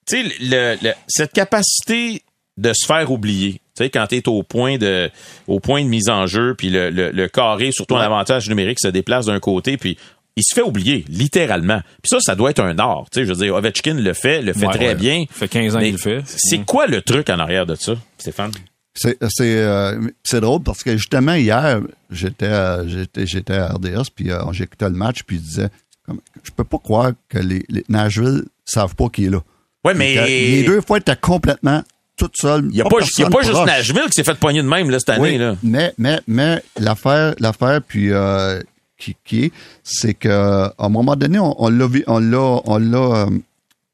tu 0.08 0.24
sais, 0.28 0.36
le, 0.42 0.76
le- 0.82 0.94
cette 1.08 1.34
capacité 1.34 2.24
de 2.58 2.74
se 2.74 2.86
faire 2.86 3.10
oublier. 3.12 3.62
Tu 3.78 3.84
sais, 3.86 3.90
quand 3.90 4.06
t'es 4.08 4.28
au 4.28 4.44
point 4.44 4.78
de 4.78 5.10
au 5.48 5.60
point 5.62 5.82
de 5.84 5.88
mise 5.88 6.10
en 6.10 6.28
jeu, 6.28 6.56
puis 6.58 6.70
le, 6.70 6.90
le, 6.90 7.12
le 7.12 7.28
carré, 7.30 7.72
surtout 7.72 7.94
en 7.96 8.00
avantage 8.00 8.50
numérique, 8.50 8.80
se 8.82 8.90
déplace 8.90 9.28
d'un 9.28 9.40
côté, 9.40 9.78
puis 9.78 9.98
il 10.36 10.44
se 10.44 10.54
fait 10.56 10.62
oublier, 10.62 11.04
littéralement. 11.10 11.82
Puis 12.02 12.10
ça, 12.10 12.20
ça 12.22 12.36
doit 12.36 12.52
être 12.52 12.60
un 12.62 12.78
art. 12.80 13.06
Tu 13.12 13.20
sais, 13.20 13.26
je 13.26 13.34
veux 13.34 13.44
dire, 13.46 13.56
Ovechkin 13.56 13.96
le 13.96 14.14
fait, 14.14 14.42
le 14.42 14.54
fait 14.54 14.66
Ouais, 14.68 14.74
très 14.74 14.88
ouais. 14.90 14.96
bien. 14.96 15.26
Ça 15.32 15.40
fait 15.40 15.48
15 15.50 15.76
ans 15.76 15.80
qu'il 15.80 15.92
le 15.92 15.98
fait. 15.98 16.22
C'est 16.26 16.60
quoi 16.66 16.88
le 16.88 17.02
truc 17.02 17.30
en 17.30 17.40
arrière 17.40 17.66
de 17.66 17.76
ça, 17.76 17.94
Stéphane? 18.18 18.52
C'est 18.96 19.18
c'est 19.30 19.58
euh, 19.58 20.00
c'est 20.24 20.42
drôle 20.42 20.62
parce 20.64 20.84
que 20.84 20.98
justement 20.98 21.34
hier 21.36 21.80
j'étais 22.10 22.48
à- 22.48 22.86
j'étais 22.88 23.26
j'étais 23.28 23.54
à 23.54 23.68
RDS 23.74 24.10
puis 24.14 24.30
euh, 24.32 24.40
j'écoutais 24.52 24.90
le 24.90 24.96
match 24.96 25.24
puis 25.24 25.38
je 25.38 25.42
disais 25.42 25.70
comme, 26.06 26.20
je 26.44 26.52
peux 26.52 26.64
pas 26.66 26.80
croire 26.80 27.12
que 27.30 27.38
les, 27.38 27.64
les 27.70 27.86
Nashville 27.88 28.44
savent 28.66 28.96
pas 28.96 29.08
qui 29.10 29.26
est 29.26 29.30
là. 29.30 29.42
Ouais, 29.86 29.94
mais 29.94 30.16
les 30.28 30.64
deux 30.64 30.82
fois 30.82 30.98
étaient 30.98 31.16
complètement 31.16 31.82
tout 32.18 32.30
seul. 32.34 32.68
il 32.72 32.76
y 32.78 32.82
a 32.82 32.86
pas, 32.86 32.98
il 33.00 33.22
y 33.22 33.24
a 33.26 33.30
pas 33.30 33.42
juste 33.44 33.64
Nashville 33.66 34.06
qui 34.08 34.14
s'est 34.14 34.24
fait 34.26 34.38
poigner 34.38 34.62
de 34.62 34.68
même 34.68 34.90
là, 34.90 35.00
cette 35.00 35.10
année. 35.10 35.22
Oui, 35.22 35.38
Là. 35.38 35.56
mais 35.64 35.94
mais 35.98 36.20
mais 36.28 36.62
l'affaire 36.78 37.36
l'affaire 37.40 37.82
puis 37.88 38.12
euh, 38.12 38.60
qui, 39.00 39.46
est 39.46 39.52
c'est 39.84 40.14
que 40.14 40.30
à 40.30 40.74
un 40.78 40.90
moment 40.90 41.16
donné 41.16 41.40
on, 41.40 41.56
on 41.60 41.70
l'a 41.70 41.88
on 42.08 42.94
euh, 42.94 43.26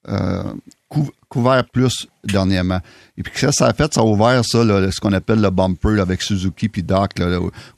euh, 0.10 0.44
cou- 0.89 1.10
couvert 1.30 1.63
plus 1.72 2.08
dernièrement. 2.24 2.80
Et 3.18 3.24
puis 3.24 3.32
ça, 3.36 3.52
ça 3.52 3.68
a 3.68 3.74
fait, 3.74 3.94
ça 3.94 4.02
a 4.02 4.04
ouvert 4.04 4.44
ça, 4.46 4.63
là, 4.63 4.91
ce 4.91 5.00
qu'on 5.00 5.13
appelle 5.13 5.41
le 5.41 5.50
bumper 5.50 6.00
avec 6.00 6.22
Suzuki 6.22 6.70
puis 6.70 6.84
Doc, 6.84 7.12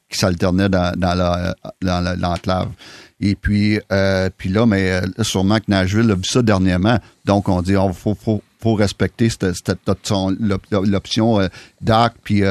qui 0.10 0.18
s'alternaient 0.18 0.70
dans, 0.70 0.94
dans 0.98 1.14
la- 1.16 1.56
dans 1.82 2.02
la- 2.02 2.16
l'enclave. 2.16 2.70
Et 3.20 3.34
puis, 3.36 3.80
euh, 3.92 4.30
puis 4.38 4.50
là, 4.50 4.66
mais 4.66 5.02
sûrement 5.22 5.58
que 5.58 5.66
Nashville 5.70 6.12
a 6.12 6.16
vu 6.16 6.24
ça 6.24 6.42
dernièrement. 6.44 7.00
Donc, 7.26 7.50
on 7.50 7.62
dit, 7.64 7.72
il 7.74 7.94
faut, 7.94 8.14
faut, 8.16 8.42
respecter 8.76 9.30
l'option 10.84 11.40
euh, 11.40 11.48
Doc 11.82 12.14
puis 12.24 12.44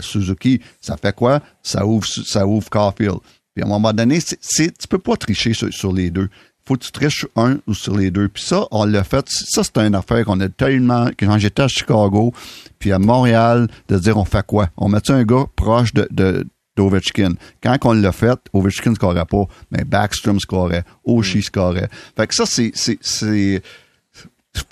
Suzuki. 0.00 0.60
Ça 0.80 0.96
fait 0.96 1.14
quoi? 1.14 1.40
Ça 1.62 1.84
ouvre, 1.86 2.06
ça 2.06 2.46
ouvre 2.46 2.68
Caulfield. 2.70 3.18
Puis 3.58 3.64
à 3.64 3.66
un 3.66 3.70
moment 3.70 3.92
donné, 3.92 4.20
c'est, 4.20 4.38
c'est- 4.40 4.78
tu 4.78 4.86
peux 4.86 4.98
pas 5.00 5.16
tricher 5.16 5.52
sur, 5.52 5.72
sur 5.72 5.92
les 5.92 6.10
deux. 6.10 6.28
Faut 6.64 6.74
que 6.76 6.84
tu 6.84 6.92
triches 6.92 7.18
sur 7.18 7.28
un 7.34 7.58
ou 7.66 7.74
sur 7.74 7.96
les 7.96 8.12
deux. 8.12 8.28
Puis 8.28 8.44
ça, 8.44 8.66
on 8.70 8.84
l'a 8.84 9.02
fait. 9.02 9.26
Ça, 9.28 9.64
c'est 9.64 9.78
une 9.78 9.96
affaire 9.96 10.24
qu'on 10.24 10.38
a 10.38 10.48
tellement... 10.48 11.08
Quand 11.18 11.36
j'étais 11.38 11.62
à 11.62 11.66
Chicago, 11.66 12.32
puis 12.78 12.92
à 12.92 13.00
Montréal, 13.00 13.66
de 13.88 13.98
dire, 13.98 14.16
on 14.16 14.24
fait 14.24 14.46
quoi? 14.46 14.70
On 14.76 14.88
met 14.88 15.10
un 15.10 15.24
gars 15.24 15.46
proche 15.56 15.92
de... 15.92 16.06
de 16.12 16.46
d'Ovechkin? 16.76 17.32
Quand 17.60 17.76
on 17.86 17.94
l'a 17.94 18.12
fait, 18.12 18.38
Ovechkin 18.52 18.90
ne 18.90 18.94
scorait 18.94 19.24
pas, 19.24 19.46
mais 19.72 19.82
Backstrom 19.82 20.38
scorait, 20.38 20.84
Oshie 21.04 21.42
scorait. 21.42 21.88
Fait 22.16 22.28
que 22.28 22.34
ça, 22.36 22.46
c'est... 22.46 22.70
c'est, 22.74 22.98
c'est 23.00 23.60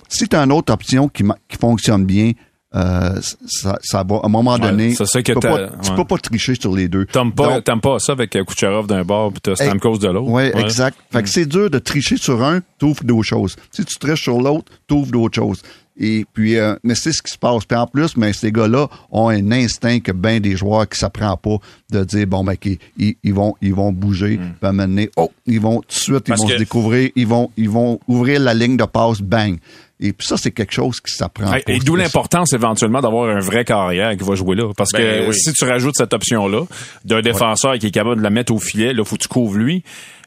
si 0.07 0.29
tu 0.29 0.35
as 0.37 0.43
une 0.43 0.53
autre 0.53 0.71
option 0.71 1.09
qui, 1.09 1.25
qui 1.49 1.57
fonctionne 1.57 2.05
bien, 2.05 2.31
euh, 2.75 3.21
ça, 3.45 3.79
ça 3.81 4.03
va, 4.03 4.17
à 4.17 4.25
un 4.25 4.29
moment 4.29 4.59
donné, 4.59 4.93
ça 4.93 5.05
que 5.05 5.19
tu, 5.21 5.33
peux 5.33 5.39
pas, 5.39 5.69
tu 5.81 5.91
peux 5.93 6.03
pas 6.03 6.17
tricher 6.17 6.55
sur 6.55 6.75
les 6.75 6.89
deux. 6.89 7.05
T'aimes 7.05 7.31
pas, 7.31 7.61
Donc, 7.61 7.81
pas 7.81 7.99
ça 7.99 8.11
avec 8.11 8.31
Kucherov 8.31 8.87
d'un 8.87 9.03
bord 9.03 9.31
puis 9.31 9.41
t'as 9.41 9.55
Stamkos 9.55 9.99
de 9.99 10.07
l'autre. 10.09 10.29
oui, 10.29 10.51
exact. 10.53 10.97
Fait 11.11 11.23
que 11.23 11.29
c'est 11.29 11.45
dur 11.45 11.69
de 11.69 11.79
tricher 11.79 12.17
sur 12.17 12.43
un, 12.43 12.61
t'ouvres 12.77 13.03
d'autres 13.03 13.23
choses. 13.23 13.55
Si 13.71 13.85
tu 13.85 13.95
triches 13.95 14.23
sur 14.23 14.41
l'autre, 14.41 14.71
t'ouvres 14.85 15.11
d'autres 15.11 15.35
choses. 15.35 15.61
Et 15.99 16.25
puis, 16.31 16.57
euh, 16.57 16.75
mais 16.83 16.95
c'est 16.95 17.11
ce 17.11 17.21
qui 17.21 17.31
se 17.31 17.37
passe. 17.37 17.65
Puis 17.65 17.77
en 17.77 17.87
plus, 17.87 18.17
mais 18.17 18.33
ces 18.33 18.51
gars-là 18.51 18.87
ont 19.11 19.29
un 19.29 19.51
instinct 19.51 19.99
que 19.99 20.11
bien 20.11 20.39
des 20.39 20.55
joueurs 20.55 20.87
qui 20.87 20.97
s'apprend 20.99 21.35
pas 21.37 21.57
de 21.91 22.03
dire 22.03 22.27
bon 22.27 22.43
ben 22.43 22.55
qu'ils 22.55 22.77
ils, 22.97 23.33
vont 23.33 23.55
ils 23.61 23.73
vont 23.73 23.91
bouger, 23.91 24.37
mm. 24.37 24.53
puis 24.59 24.69
amener 24.69 25.09
oh 25.15 25.31
ils 25.45 25.59
vont 25.59 25.81
tout 25.81 25.87
de 25.87 25.93
suite 25.93 26.27
ils 26.27 26.35
vont 26.35 26.47
se 26.47 26.57
découvrir, 26.57 27.09
ils 27.15 27.27
vont 27.27 27.49
ils 27.57 27.69
vont 27.69 27.99
ouvrir 28.07 28.39
la 28.39 28.53
ligne 28.53 28.77
de 28.77 28.85
passe 28.85 29.21
bang. 29.21 29.57
Et 29.99 30.13
puis 30.13 30.27
ça, 30.27 30.37
c'est 30.37 30.51
quelque 30.51 30.73
chose 30.73 30.99
qui 30.99 31.11
s'apprend. 31.11 31.51
Et, 31.67 31.79
d'où 31.79 31.95
l'importance 31.95 32.53
éventuellement 32.53 33.01
d'avoir 33.01 33.35
un 33.35 33.39
vrai 33.39 33.65
carrière 33.65 34.15
qui 34.15 34.23
va 34.23 34.35
jouer 34.35 34.55
là. 34.55 34.71
Parce 34.77 34.91
ben 34.91 35.25
que 35.25 35.31
si 35.31 35.51
tu 35.53 35.65
rajoutes 35.65 35.95
cette 35.97 36.13
option-là 36.13 36.65
d'un 37.03 37.21
défenseur 37.21 37.79
qui 37.79 37.87
est 37.87 37.91
capable 37.91 38.17
de 38.17 38.21
la 38.21 38.29
mettre 38.29 38.53
au 38.53 38.59
filet, 38.59 38.93
là, 38.93 39.03
faut 39.03 39.15
que 39.15 39.23
tu 39.23 39.27
couvres 39.27 39.57
lui. 39.57 39.83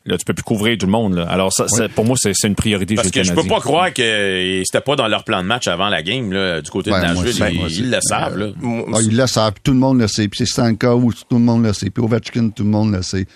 Là, 0.07 0.17
tu 0.17 0.25
peux 0.25 0.33
plus 0.33 0.43
couvrir 0.43 0.79
tout 0.79 0.87
le 0.87 0.93
monde. 0.93 1.15
Là. 1.15 1.25
Alors, 1.29 1.53
ça, 1.53 1.67
pour 1.95 2.05
moi, 2.05 2.17
c'est 2.19 2.33
une 2.45 2.55
priorité 2.55 2.95
Parce 2.95 3.11
que 3.11 3.23
je 3.23 3.33
peux 3.33 3.47
pas 3.47 3.61
croire 3.61 3.93
que 3.93 4.63
c'était 4.65 4.81
pas 4.81 4.97
dans 4.97 5.09
leur 5.09 5.25
plan 5.25 5.43
de 5.43 5.47
match 5.47 5.69
avant 5.69 5.89
la 5.89 6.03
game 6.03 6.33
là, 6.33 6.61
du 6.63 6.71
côté 6.71 6.91
de 6.91 6.97
Nashville. 6.97 7.69
Ils, 7.69 7.91
le 7.91 8.01
savent. 8.01 8.39
Là. 8.39 8.47
Ah, 8.93 8.99
ils 9.03 9.17
le 9.17 9.27
savent. 9.27 9.55
Tout 9.63 9.73
le 9.73 9.79
monde 9.79 10.01
le 10.01 10.09
sait. 10.09 10.29
Puis 10.29 10.39
c'est 10.39 10.47
Stanka 10.47 10.95
où 10.97 11.13
tout 11.13 11.25
le 11.33 11.39
monde 11.39 11.65
le 11.65 11.73
sait. 11.73 11.91
Puis 11.91 12.03
Ovechkin, 12.03 12.51
tout 12.51 12.65
le 12.65 12.71
monde 12.71 12.93
le 12.93 13.03
sait. 13.03 13.27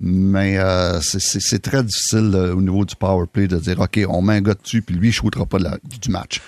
Mais 0.00 0.58
euh, 0.58 1.00
c'est 1.00 1.60
très 1.60 1.82
difficile 1.82 2.30
euh, 2.32 2.54
au 2.54 2.60
niveau 2.60 2.84
du 2.84 2.94
power 2.94 3.26
play 3.32 3.48
de 3.48 3.56
dire 3.56 3.80
OK, 3.80 3.98
on 4.08 4.22
met 4.22 4.34
un 4.34 4.40
gars 4.42 4.54
dessus, 4.54 4.80
puis 4.80 4.94
lui, 4.94 5.08
il 5.08 5.10
ne 5.10 5.14
shootera 5.14 5.44
pas 5.44 5.58
du 5.58 6.10
match. 6.10 6.40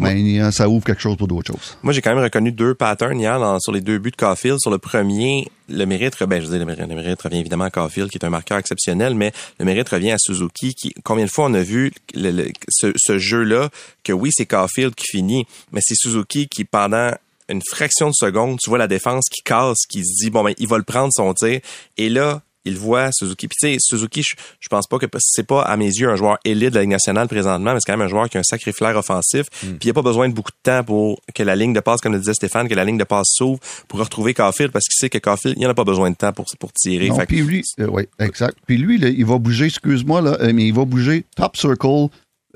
Mais 0.00 0.50
ça 0.52 0.68
ouvre 0.68 0.84
quelque 0.84 1.02
chose 1.02 1.16
pour 1.16 1.28
d'autres 1.28 1.52
choses. 1.52 1.76
Moi, 1.82 1.92
j'ai 1.92 2.00
quand 2.00 2.14
même 2.14 2.22
reconnu 2.22 2.52
deux 2.52 2.74
patterns 2.74 3.18
hier 3.18 3.58
sur 3.60 3.72
les 3.72 3.80
deux 3.80 3.98
buts 3.98 4.10
de 4.10 4.16
Caulfield. 4.16 4.58
Sur 4.60 4.70
le 4.70 4.78
premier, 4.78 5.46
le 5.68 5.84
mérite, 5.84 6.14
ben, 6.20 6.40
je 6.40 6.46
veux 6.46 6.58
dire, 6.58 6.66
le 6.66 6.94
mérite, 6.94 7.22
revient 7.22 7.38
évidemment 7.38 7.64
à 7.64 7.70
Caulfield, 7.70 8.10
qui 8.10 8.18
est 8.18 8.24
un 8.24 8.30
marqueur 8.30 8.58
exceptionnel, 8.58 9.14
mais 9.14 9.32
le 9.58 9.64
mérite 9.64 9.88
revient 9.88 10.12
à 10.12 10.18
Suzuki, 10.18 10.74
qui, 10.74 10.92
combien 11.04 11.24
de 11.24 11.30
fois 11.30 11.46
on 11.46 11.54
a 11.54 11.62
vu 11.62 11.92
ce, 12.14 12.92
ce 12.96 13.18
jeu-là, 13.18 13.68
que 14.04 14.12
oui, 14.12 14.30
c'est 14.32 14.46
Caulfield 14.46 14.94
qui 14.94 15.06
finit, 15.06 15.46
mais 15.72 15.80
c'est 15.82 15.96
Suzuki 15.96 16.48
qui, 16.48 16.64
pendant 16.64 17.12
une 17.50 17.62
fraction 17.68 18.08
de 18.08 18.14
seconde, 18.14 18.58
tu 18.62 18.70
vois 18.70 18.78
la 18.78 18.88
défense 18.88 19.28
qui 19.28 19.42
casse, 19.42 19.86
qui 19.88 20.04
se 20.04 20.24
dit, 20.24 20.30
bon, 20.30 20.44
ben, 20.44 20.54
il 20.58 20.68
va 20.68 20.78
le 20.78 20.84
prendre 20.84 21.12
son 21.12 21.34
tir. 21.34 21.60
Et 21.96 22.08
là, 22.08 22.42
il 22.64 22.76
voit 22.76 23.10
Suzuki. 23.12 23.48
Puis 23.48 23.56
tu 23.60 23.72
sais, 23.72 23.76
Suzuki, 23.80 24.22
je, 24.22 24.34
je, 24.60 24.68
pense 24.68 24.86
pas 24.86 24.98
que 24.98 25.06
c'est 25.18 25.46
pas 25.46 25.62
à 25.62 25.76
mes 25.76 25.86
yeux 25.86 26.08
un 26.08 26.16
joueur 26.16 26.38
élite 26.44 26.70
de 26.70 26.74
la 26.76 26.80
Ligue 26.82 26.90
nationale 26.90 27.28
présentement, 27.28 27.72
mais 27.72 27.80
c'est 27.80 27.90
quand 27.90 27.98
même 27.98 28.06
un 28.06 28.10
joueur 28.10 28.28
qui 28.28 28.36
a 28.36 28.40
un 28.40 28.44
sacré 28.44 28.72
flair 28.72 28.96
offensif. 28.96 29.46
Hmm. 29.62 29.76
Puis 29.78 29.78
il 29.82 29.86
n'y 29.86 29.90
a 29.90 29.94
pas 29.94 30.02
besoin 30.02 30.28
de 30.28 30.34
beaucoup 30.34 30.50
de 30.50 30.62
temps 30.62 30.84
pour 30.84 31.20
que 31.34 31.42
la 31.42 31.56
ligne 31.56 31.72
de 31.72 31.80
passe, 31.80 32.00
comme 32.00 32.12
le 32.12 32.18
disait 32.18 32.34
Stéphane, 32.34 32.68
que 32.68 32.74
la 32.74 32.84
ligne 32.84 32.98
de 32.98 33.04
passe 33.04 33.28
s'ouvre 33.30 33.58
pour 33.88 34.00
retrouver 34.00 34.34
Caulfield 34.34 34.72
parce 34.72 34.86
qu'il 34.86 34.98
sait 34.98 35.10
que 35.10 35.18
Caulfield, 35.18 35.56
il 35.56 35.60
n'y 35.60 35.66
en 35.66 35.70
a 35.70 35.74
pas 35.74 35.84
besoin 35.84 36.10
de 36.10 36.16
temps 36.16 36.32
pour, 36.32 36.46
pour 36.58 36.72
tirer. 36.72 37.08
Non, 37.08 37.18
puis 37.26 37.42
lui, 37.42 37.62
euh, 37.80 37.88
oui, 37.90 38.04
exact. 38.18 38.56
Puis 38.66 38.76
lui, 38.76 39.00
il 39.00 39.24
va 39.24 39.38
bouger, 39.38 39.66
excuse-moi, 39.66 40.20
là, 40.20 40.36
euh, 40.40 40.52
mais 40.54 40.66
il 40.66 40.74
va 40.74 40.84
bouger 40.84 41.24
top 41.36 41.56
circle, 41.56 42.08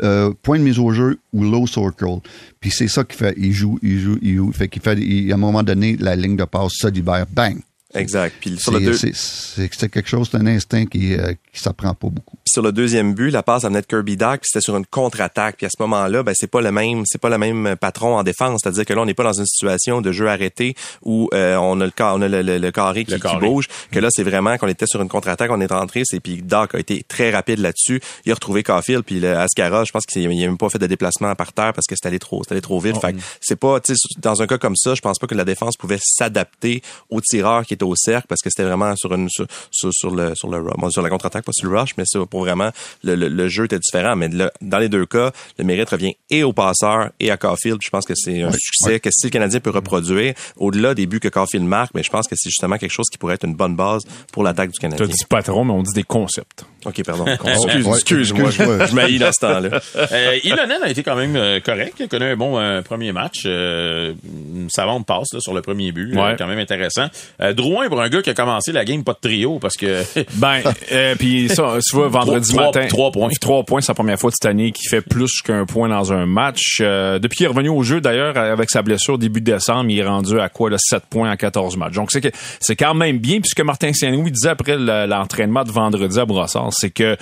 euh, 0.02 0.32
point 0.42 0.58
de 0.58 0.64
mise 0.64 0.78
au 0.78 0.90
jeu 0.92 1.18
ou 1.32 1.44
low 1.44 1.66
circle. 1.66 2.18
Puis 2.60 2.70
c'est 2.70 2.88
ça 2.88 3.04
qu'il 3.04 3.16
fait. 3.16 3.34
Il 3.36 3.52
joue, 3.52 3.78
il 3.82 4.00
joue, 4.00 4.18
il 4.22 4.36
joue. 4.36 4.52
Fait 4.52 4.68
qu'il 4.68 4.82
fait, 4.82 4.98
à 5.30 5.34
un 5.34 5.38
moment 5.38 5.62
donné, 5.62 5.96
la 5.98 6.16
ligne 6.16 6.36
de 6.36 6.44
passe 6.44 6.72
se 6.74 6.88
libère. 6.88 7.26
Bang! 7.30 7.60
Exact. 7.94 8.34
Puis 8.40 8.58
sur 8.58 8.72
le 8.72 8.80
deux... 8.80 8.94
c'est 8.94 9.88
quelque 9.88 10.08
chose, 10.08 10.28
c'est 10.30 10.36
un 10.36 10.46
instinct 10.46 10.86
qui, 10.86 11.14
euh, 11.14 11.32
qui 11.52 11.60
s'apprend 11.60 11.94
pas 11.94 12.08
beaucoup. 12.08 12.36
Puis 12.44 12.52
sur 12.52 12.62
le 12.62 12.72
deuxième 12.72 13.14
but, 13.14 13.30
la 13.30 13.42
passe 13.42 13.64
venait 13.64 13.80
de 13.80 13.86
Kirby 13.86 14.16
Doc, 14.16 14.40
puis 14.40 14.50
c'était 14.52 14.62
sur 14.62 14.76
une 14.76 14.86
contre-attaque. 14.86 15.56
Puis 15.56 15.66
à 15.66 15.70
ce 15.70 15.80
moment-là, 15.82 16.22
ben 16.22 16.34
c'est 16.36 16.50
pas 16.50 16.60
le 16.60 16.72
même, 16.72 17.04
c'est 17.06 17.20
pas 17.20 17.28
le 17.28 17.38
même 17.38 17.76
patron 17.80 18.16
en 18.16 18.22
défense. 18.22 18.60
C'est-à-dire 18.62 18.84
que 18.84 18.92
là, 18.92 19.02
on 19.02 19.06
n'est 19.06 19.14
pas 19.14 19.24
dans 19.24 19.38
une 19.38 19.46
situation 19.46 20.00
de 20.00 20.12
jeu 20.12 20.28
arrêté 20.28 20.74
où 21.02 21.28
euh, 21.34 21.56
on 21.56 21.80
a 21.80 21.86
le 21.86 21.92
on 22.00 22.22
a 22.22 22.28
le, 22.28 22.70
carré, 22.70 23.04
qui, 23.04 23.14
bouge. 23.40 23.68
Que 23.90 24.00
là, 24.00 24.08
c'est 24.10 24.22
vraiment 24.22 24.56
qu'on 24.58 24.68
était 24.68 24.86
sur 24.86 25.00
une 25.00 25.08
contre-attaque, 25.08 25.50
on 25.50 25.60
est 25.60 25.72
rentré, 25.72 26.02
c'est 26.04 26.20
puis 26.20 26.42
Doc 26.42 26.74
a 26.74 26.78
été 26.78 27.02
très 27.02 27.30
rapide 27.30 27.60
là-dessus. 27.60 28.00
Il 28.24 28.32
a 28.32 28.34
retrouvé 28.34 28.62
Caulfield, 28.62 29.04
puis 29.04 29.20
le 29.20 29.36
Ascara, 29.36 29.84
je 29.84 29.92
pense 29.92 30.06
qu'il 30.06 30.28
n'a 30.28 30.46
même 30.46 30.58
pas 30.58 30.68
fait 30.68 30.78
de 30.78 30.86
déplacement 30.86 31.34
par 31.34 31.52
terre 31.52 31.72
parce 31.72 31.86
que 31.86 31.94
c'était 31.94 32.08
allé 32.08 32.18
trop, 32.18 32.42
c'était 32.42 32.54
allé 32.54 32.62
trop 32.62 32.80
vite. 32.80 32.94
Oh, 32.96 33.00
fait 33.00 33.14
c'est 33.40 33.56
pas, 33.56 33.80
tu 33.80 33.94
sais, 33.94 34.00
dans 34.18 34.42
un 34.42 34.46
cas 34.46 34.58
comme 34.58 34.76
ça, 34.76 34.94
je 34.94 35.00
pense 35.00 35.18
pas 35.18 35.26
que 35.26 35.34
la 35.34 35.44
défense 35.44 35.76
pouvait 35.76 35.98
s'adapter 36.00 36.82
au 37.10 37.20
tireur 37.20 37.64
qui 37.64 37.74
était 37.74 37.83
au 37.84 37.96
cercle 37.96 38.26
parce 38.28 38.42
que 38.42 38.50
c'était 38.50 38.64
vraiment 38.64 38.94
sur 38.96 39.12
une 39.14 39.28
sur, 39.28 39.46
sur, 39.70 40.10
le 40.10 40.34
sur 40.34 40.48
le 40.48 40.64
sur 40.90 41.02
la 41.02 41.10
contre-attaque, 41.10 41.44
pas 41.44 41.52
sur 41.52 41.70
le 41.70 41.78
rush, 41.78 41.90
mais 41.96 42.04
c'est 42.06 42.24
pour 42.26 42.40
vraiment 42.40 42.70
le, 43.02 43.14
le, 43.14 43.48
jeu 43.48 43.64
était 43.64 43.78
différent. 43.78 44.16
Mais 44.16 44.28
dans 44.28 44.78
les 44.78 44.88
deux 44.88 45.06
cas, 45.06 45.32
le 45.58 45.64
mérite 45.64 45.90
revient 45.90 46.14
et 46.30 46.42
au 46.42 46.52
passeur 46.52 47.10
et 47.20 47.30
à 47.30 47.36
Caulfield. 47.36 47.78
Je 47.82 47.90
pense 47.90 48.04
que 48.04 48.14
c'est 48.14 48.42
un 48.42 48.52
succès 48.52 49.00
que 49.00 49.10
si 49.12 49.26
le 49.26 49.30
Canadien 49.30 49.60
peut 49.60 49.70
reproduire 49.70 50.34
au-delà 50.56 50.94
des 50.94 51.06
buts 51.06 51.20
que 51.20 51.28
Caulfield 51.28 51.66
marque, 51.66 51.92
mais 51.94 52.02
je 52.02 52.10
pense 52.10 52.26
que 52.28 52.34
c'est 52.36 52.50
justement 52.50 52.78
quelque 52.78 52.92
chose 52.92 53.06
qui 53.10 53.18
pourrait 53.18 53.34
être 53.34 53.44
une 53.44 53.54
bonne 53.54 53.76
base 53.76 54.02
pour 54.32 54.42
l'attaque 54.42 54.70
du 54.70 54.78
Canadien. 54.78 55.06
Tu 55.06 55.12
dis 55.12 55.24
patron, 55.28 55.64
mais 55.64 55.72
on 55.72 55.82
dit 55.82 55.92
des 55.94 56.04
concepts. 56.04 56.64
OK, 56.84 57.02
pardon. 57.04 57.24
Excuse-moi, 57.94 58.50
je 58.50 58.94
m'haïs 58.94 59.18
dans 59.18 59.32
ce 59.32 59.40
temps-là. 59.40 59.80
Euh, 59.96 60.38
Ilonen 60.44 60.82
a 60.82 60.90
été 60.90 61.02
quand 61.02 61.16
même 61.16 61.36
euh, 61.36 61.60
correct. 61.60 61.94
Il 61.98 62.04
a 62.04 62.08
connu 62.08 62.24
un 62.26 62.36
bon 62.36 62.58
euh, 62.58 62.82
premier 62.82 63.12
match. 63.12 63.42
Euh, 63.46 64.12
ça 64.68 64.86
va, 64.86 64.94
passe 65.06 65.32
là, 65.32 65.40
sur 65.40 65.54
le 65.54 65.62
premier 65.62 65.92
but. 65.92 66.14
Ouais. 66.14 66.36
quand 66.38 66.46
même 66.46 66.58
intéressant. 66.58 67.06
Euh, 67.40 67.52
Drouin, 67.52 67.88
pour 67.88 68.00
un 68.00 68.08
gars 68.08 68.22
qui 68.22 68.30
a 68.30 68.34
commencé 68.34 68.72
la 68.72 68.84
game, 68.84 69.02
pas 69.04 69.12
de 69.12 69.18
trio, 69.20 69.58
parce 69.58 69.76
que... 69.76 70.02
ben, 70.34 70.60
euh, 70.92 71.14
puis 71.18 71.48
ça, 71.48 71.78
tu 71.86 71.96
vois, 71.96 72.08
vendredi 72.08 72.54
matin... 72.54 72.86
Trois 72.88 73.10
points. 73.10 73.28
Trois 73.40 73.64
points, 73.64 73.80
c'est 73.80 73.88
la 73.88 73.94
première 73.94 74.18
fois 74.18 74.30
cette 74.30 74.48
année 74.48 74.72
qu'il 74.72 74.88
fait 74.88 75.00
plus 75.00 75.42
qu'un 75.42 75.64
point 75.66 75.88
dans 75.88 76.12
un 76.12 76.26
match. 76.26 76.80
depuis 76.80 77.36
qu'il 77.36 77.46
est 77.46 77.48
revenu 77.48 77.68
au 77.68 77.82
jeu, 77.82 78.00
d'ailleurs, 78.00 78.36
avec 78.36 78.70
sa 78.70 78.82
blessure 78.82 79.18
début 79.18 79.40
décembre, 79.40 79.90
il 79.90 79.98
est 79.98 80.04
rendu 80.04 80.38
à 80.38 80.48
quoi, 80.48 80.70
là, 80.70 80.76
7 80.78 81.04
points 81.08 81.30
en 81.30 81.36
14 81.36 81.76
matchs. 81.76 81.94
Donc, 81.94 82.12
c'est 82.12 82.20
que 82.20 82.28
c'est 82.60 82.76
quand 82.76 82.94
même 82.94 83.18
bien, 83.18 83.40
puisque 83.40 83.60
Martin 83.60 83.92
Saint-Louis 83.92 84.30
disait 84.30 84.50
après 84.50 84.76
l'entraînement 84.76 85.64
de 85.64 85.70
vendredi 85.70 86.18
à 86.18 86.24
Brossard, 86.24 86.70
c'est 86.74 86.90
que 86.90 87.16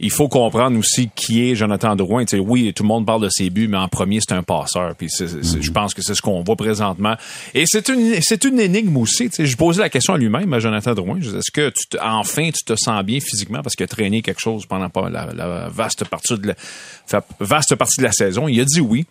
il 0.00 0.10
faut 0.10 0.28
comprendre 0.28 0.78
aussi 0.78 1.10
qui 1.14 1.50
est 1.50 1.54
Jonathan 1.56 1.96
Drouin. 1.96 2.24
Tu 2.24 2.36
sais, 2.36 2.42
oui, 2.42 2.72
tout 2.72 2.84
le 2.84 2.88
monde 2.88 3.04
parle 3.04 3.22
de 3.22 3.28
ses 3.28 3.50
buts, 3.50 3.68
mais 3.68 3.76
en 3.76 3.88
premier, 3.88 4.20
c'est 4.20 4.34
un 4.34 4.42
passeur. 4.42 4.94
Puis 4.94 5.08
je 5.18 5.70
pense 5.70 5.94
que 5.94 6.02
c'est 6.02 6.14
ce 6.14 6.22
qu'on 6.22 6.42
voit 6.42 6.56
présentement. 6.56 7.16
Et 7.54 7.64
c'est 7.66 7.88
une, 7.88 8.20
c'est 8.20 8.44
une 8.44 8.60
énigme 8.60 8.96
aussi. 8.96 9.28
Je 9.36 9.56
posais 9.56 9.80
la 9.80 9.88
question 9.88 10.14
à 10.14 10.18
lui-même, 10.18 10.52
à 10.52 10.60
Jonathan 10.60 10.94
Drouin. 10.94 11.18
Est-ce 11.18 11.50
que 11.50 11.70
tu 11.70 11.98
enfin 12.00 12.50
tu 12.50 12.64
te 12.64 12.74
sens 12.76 13.02
bien 13.02 13.18
physiquement 13.20 13.62
parce 13.62 13.74
qu'il 13.74 13.84
a 13.84 13.88
traîné 13.88 14.22
quelque 14.22 14.40
chose 14.40 14.66
pendant 14.66 14.90
la 15.08 15.68
vaste 15.68 16.04
partie 16.04 16.38
de 16.38 16.48
la, 16.48 17.24
vaste 17.40 17.74
partie 17.74 17.98
de 17.98 18.04
la 18.04 18.12
saison? 18.12 18.48
Il 18.48 18.60
a 18.60 18.64
dit 18.64 18.80
oui. 18.80 19.06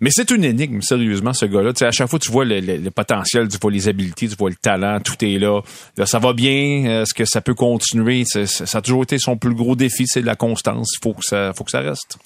Mais 0.00 0.10
c'est 0.10 0.30
une 0.30 0.44
énigme, 0.44 0.80
sérieusement, 0.80 1.34
ce 1.34 1.44
gars-là. 1.44 1.72
à 1.80 1.90
chaque 1.90 2.08
fois, 2.08 2.18
tu 2.18 2.32
vois 2.32 2.44
le, 2.46 2.88
potentiel, 2.90 3.48
tu 3.48 3.58
vois 3.60 3.70
les 3.70 3.86
habiletés, 3.86 4.28
tu 4.28 4.36
vois 4.36 4.48
le 4.48 4.56
talent, 4.56 4.98
tout 5.00 5.22
est 5.22 5.38
là. 5.38 5.60
Là, 5.98 6.06
ça 6.06 6.18
va 6.18 6.32
bien. 6.32 7.02
Est-ce 7.02 7.12
que 7.12 7.26
ça 7.26 7.42
peut 7.42 7.54
continuer? 7.54 8.24
Ça, 8.24 8.78
a 8.78 8.80
toujours 8.80 9.02
été 9.02 9.18
son 9.18 9.36
plus 9.36 9.54
gros 9.54 9.76
défi, 9.76 10.06
c'est 10.06 10.22
la 10.22 10.36
constance. 10.36 10.92
Il 10.96 11.02
faut 11.02 11.12
que 11.12 11.24
ça, 11.24 11.52
faut 11.52 11.64
que 11.64 11.70
ça 11.70 11.80
reste. 11.80 12.16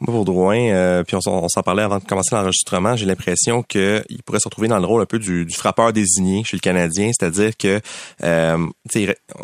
Moi, 0.00 0.14
pour 0.14 0.24
Drouin, 0.24 0.58
euh, 0.58 1.04
puis 1.04 1.16
on, 1.26 1.48
s'en 1.48 1.62
parlait 1.62 1.82
avant 1.82 1.98
de 1.98 2.04
commencer 2.04 2.34
l'enregistrement, 2.34 2.96
j'ai 2.96 3.06
l'impression 3.06 3.62
qu'il 3.62 4.04
pourrait 4.26 4.40
se 4.40 4.48
retrouver 4.48 4.68
dans 4.68 4.78
le 4.78 4.86
rôle 4.86 5.02
un 5.02 5.06
peu 5.06 5.18
du, 5.18 5.46
frappeur 5.50 5.92
désigné 5.92 6.42
chez 6.44 6.56
le 6.56 6.60
Canadien, 6.60 7.10
c'est-à-dire 7.18 7.56
que 7.56 7.80
euh, 8.22 8.66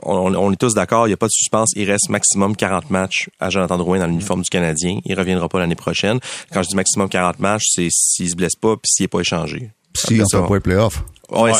on, 0.02 0.34
on, 0.34 0.52
est 0.52 0.56
tous 0.56 0.74
d'accord, 0.74 1.06
il 1.06 1.10
n'y 1.10 1.14
a 1.14 1.18
pas 1.18 1.26
de 1.26 1.32
suspense, 1.32 1.70
il 1.74 1.90
reste 1.90 2.08
maximum 2.08 2.56
40 2.56 2.90
matchs 2.90 3.30
à 3.40 3.50
Jonathan 3.50 3.78
Drouin 3.78 3.98
dans 3.98 4.06
l'uniforme 4.06 4.42
du 4.42 4.50
Canadien. 4.50 4.98
Il 5.04 5.18
reviendra 5.18 5.48
pas 5.48 5.58
l'année 5.58 5.74
prochaine. 5.74 6.18
Quand 6.52 6.62
je 6.62 6.68
dis 6.68 6.76
maximum 6.76 7.08
40 7.08 7.38
matchs, 7.38 7.77
c'est 7.78 7.88
s'il 7.90 8.30
se 8.30 8.36
blesse 8.36 8.56
pas 8.56 8.76
puis 8.76 8.88
s'il 8.88 9.04
est 9.04 9.08
pas 9.08 9.20
échangé. 9.20 9.70
S'il 9.94 10.24
si 10.24 10.36
fait 10.36 10.46
pas 10.46 10.54
les 10.54 10.60
playoffs. 10.60 11.04
Ouais, 11.30 11.52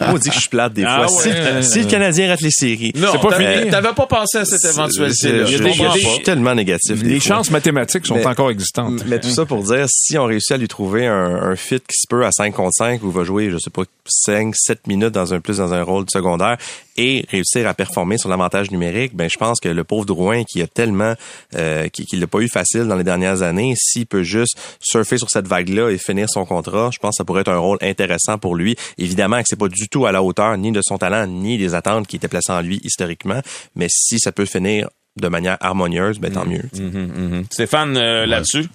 On 0.00 0.14
dit 0.14 0.28
que 0.28 0.34
je 0.34 0.40
suis 0.40 0.48
plate 0.48 0.72
des 0.74 0.84
ah 0.86 1.08
fois. 1.08 1.22
si, 1.62 1.80
le 1.80 1.86
Canadien 1.86 2.28
rate 2.28 2.40
les 2.40 2.52
séries. 2.52 2.92
Non, 2.94 3.08
c'est 3.12 3.20
pas 3.20 3.36
fini. 3.36 3.70
T'avais 3.70 3.92
pas 3.92 4.06
pensé 4.06 4.38
à 4.38 4.44
cette 4.44 4.64
éventualité-là. 4.64 5.44
Je, 5.44 5.98
suis 5.98 6.22
tellement 6.22 6.54
négatif. 6.54 7.02
Les 7.02 7.20
chances 7.20 7.50
mathématiques 7.50 8.06
sont 8.06 8.24
encore 8.24 8.50
existantes. 8.50 9.04
Mais 9.06 9.18
tout 9.18 9.30
ça 9.30 9.44
pour 9.44 9.62
dire, 9.64 9.86
si 9.88 10.16
on 10.18 10.24
réussit 10.24 10.52
à 10.52 10.56
lui 10.56 10.68
trouver 10.68 11.06
un, 11.06 11.56
fit 11.56 11.80
qui 11.80 11.96
se 11.96 12.06
peut 12.08 12.24
à 12.24 12.30
5 12.30 12.54
contre 12.54 12.74
5, 12.74 13.02
où 13.02 13.08
il 13.08 13.12
va 13.12 13.24
jouer, 13.24 13.50
je 13.50 13.58
sais 13.58 13.70
pas, 13.70 13.82
5, 14.06 14.54
7 14.56 14.86
minutes 14.86 15.10
dans 15.10 15.34
un 15.34 15.40
plus 15.40 15.58
dans 15.58 15.74
un 15.74 15.82
rôle 15.82 16.04
secondaire, 16.10 16.56
et 16.96 17.24
réussir 17.30 17.66
à 17.66 17.74
performer 17.74 18.18
sur 18.18 18.28
l'avantage 18.28 18.70
numérique, 18.70 19.16
ben 19.16 19.28
je 19.28 19.38
pense 19.38 19.58
que 19.58 19.68
le 19.68 19.84
pauvre 19.84 20.04
Drouin 20.04 20.44
qui 20.44 20.60
a 20.60 20.66
tellement 20.66 21.14
euh, 21.54 21.88
qui, 21.88 22.04
qui 22.04 22.16
l'a 22.16 22.26
pas 22.26 22.40
eu 22.40 22.48
facile 22.48 22.84
dans 22.84 22.96
les 22.96 23.04
dernières 23.04 23.42
années, 23.42 23.74
s'il 23.76 24.06
peut 24.06 24.22
juste 24.22 24.58
surfer 24.80 25.16
sur 25.16 25.30
cette 25.30 25.48
vague-là 25.48 25.90
et 25.90 25.98
finir 25.98 26.28
son 26.28 26.44
contrat, 26.44 26.90
je 26.92 26.98
pense 26.98 27.12
que 27.12 27.16
ça 27.16 27.24
pourrait 27.24 27.40
être 27.40 27.50
un 27.50 27.58
rôle 27.58 27.78
intéressant 27.80 28.38
pour 28.38 28.54
lui. 28.54 28.59
Évidemment 28.98 29.38
que 29.38 29.44
c'est 29.46 29.58
pas 29.58 29.68
du 29.68 29.88
tout 29.88 30.06
à 30.06 30.12
la 30.12 30.22
hauteur 30.22 30.56
ni 30.56 30.72
de 30.72 30.80
son 30.82 30.98
talent 30.98 31.26
ni 31.26 31.58
des 31.58 31.74
attentes 31.74 32.06
qui 32.06 32.16
étaient 32.16 32.28
placées 32.28 32.52
en 32.52 32.60
lui 32.60 32.80
historiquement, 32.84 33.40
mais 33.74 33.86
si 33.88 34.18
ça 34.18 34.32
peut 34.32 34.44
finir 34.44 34.88
de 35.20 35.28
manière 35.28 35.56
harmonieuse, 35.60 36.18
ben 36.18 36.32
tant 36.32 36.44
mm-hmm. 36.44 36.48
mieux. 36.48 37.40
Mm-hmm. 37.42 37.44
Stéphane, 37.52 37.96
euh, 37.96 38.26
là-dessus? 38.26 38.66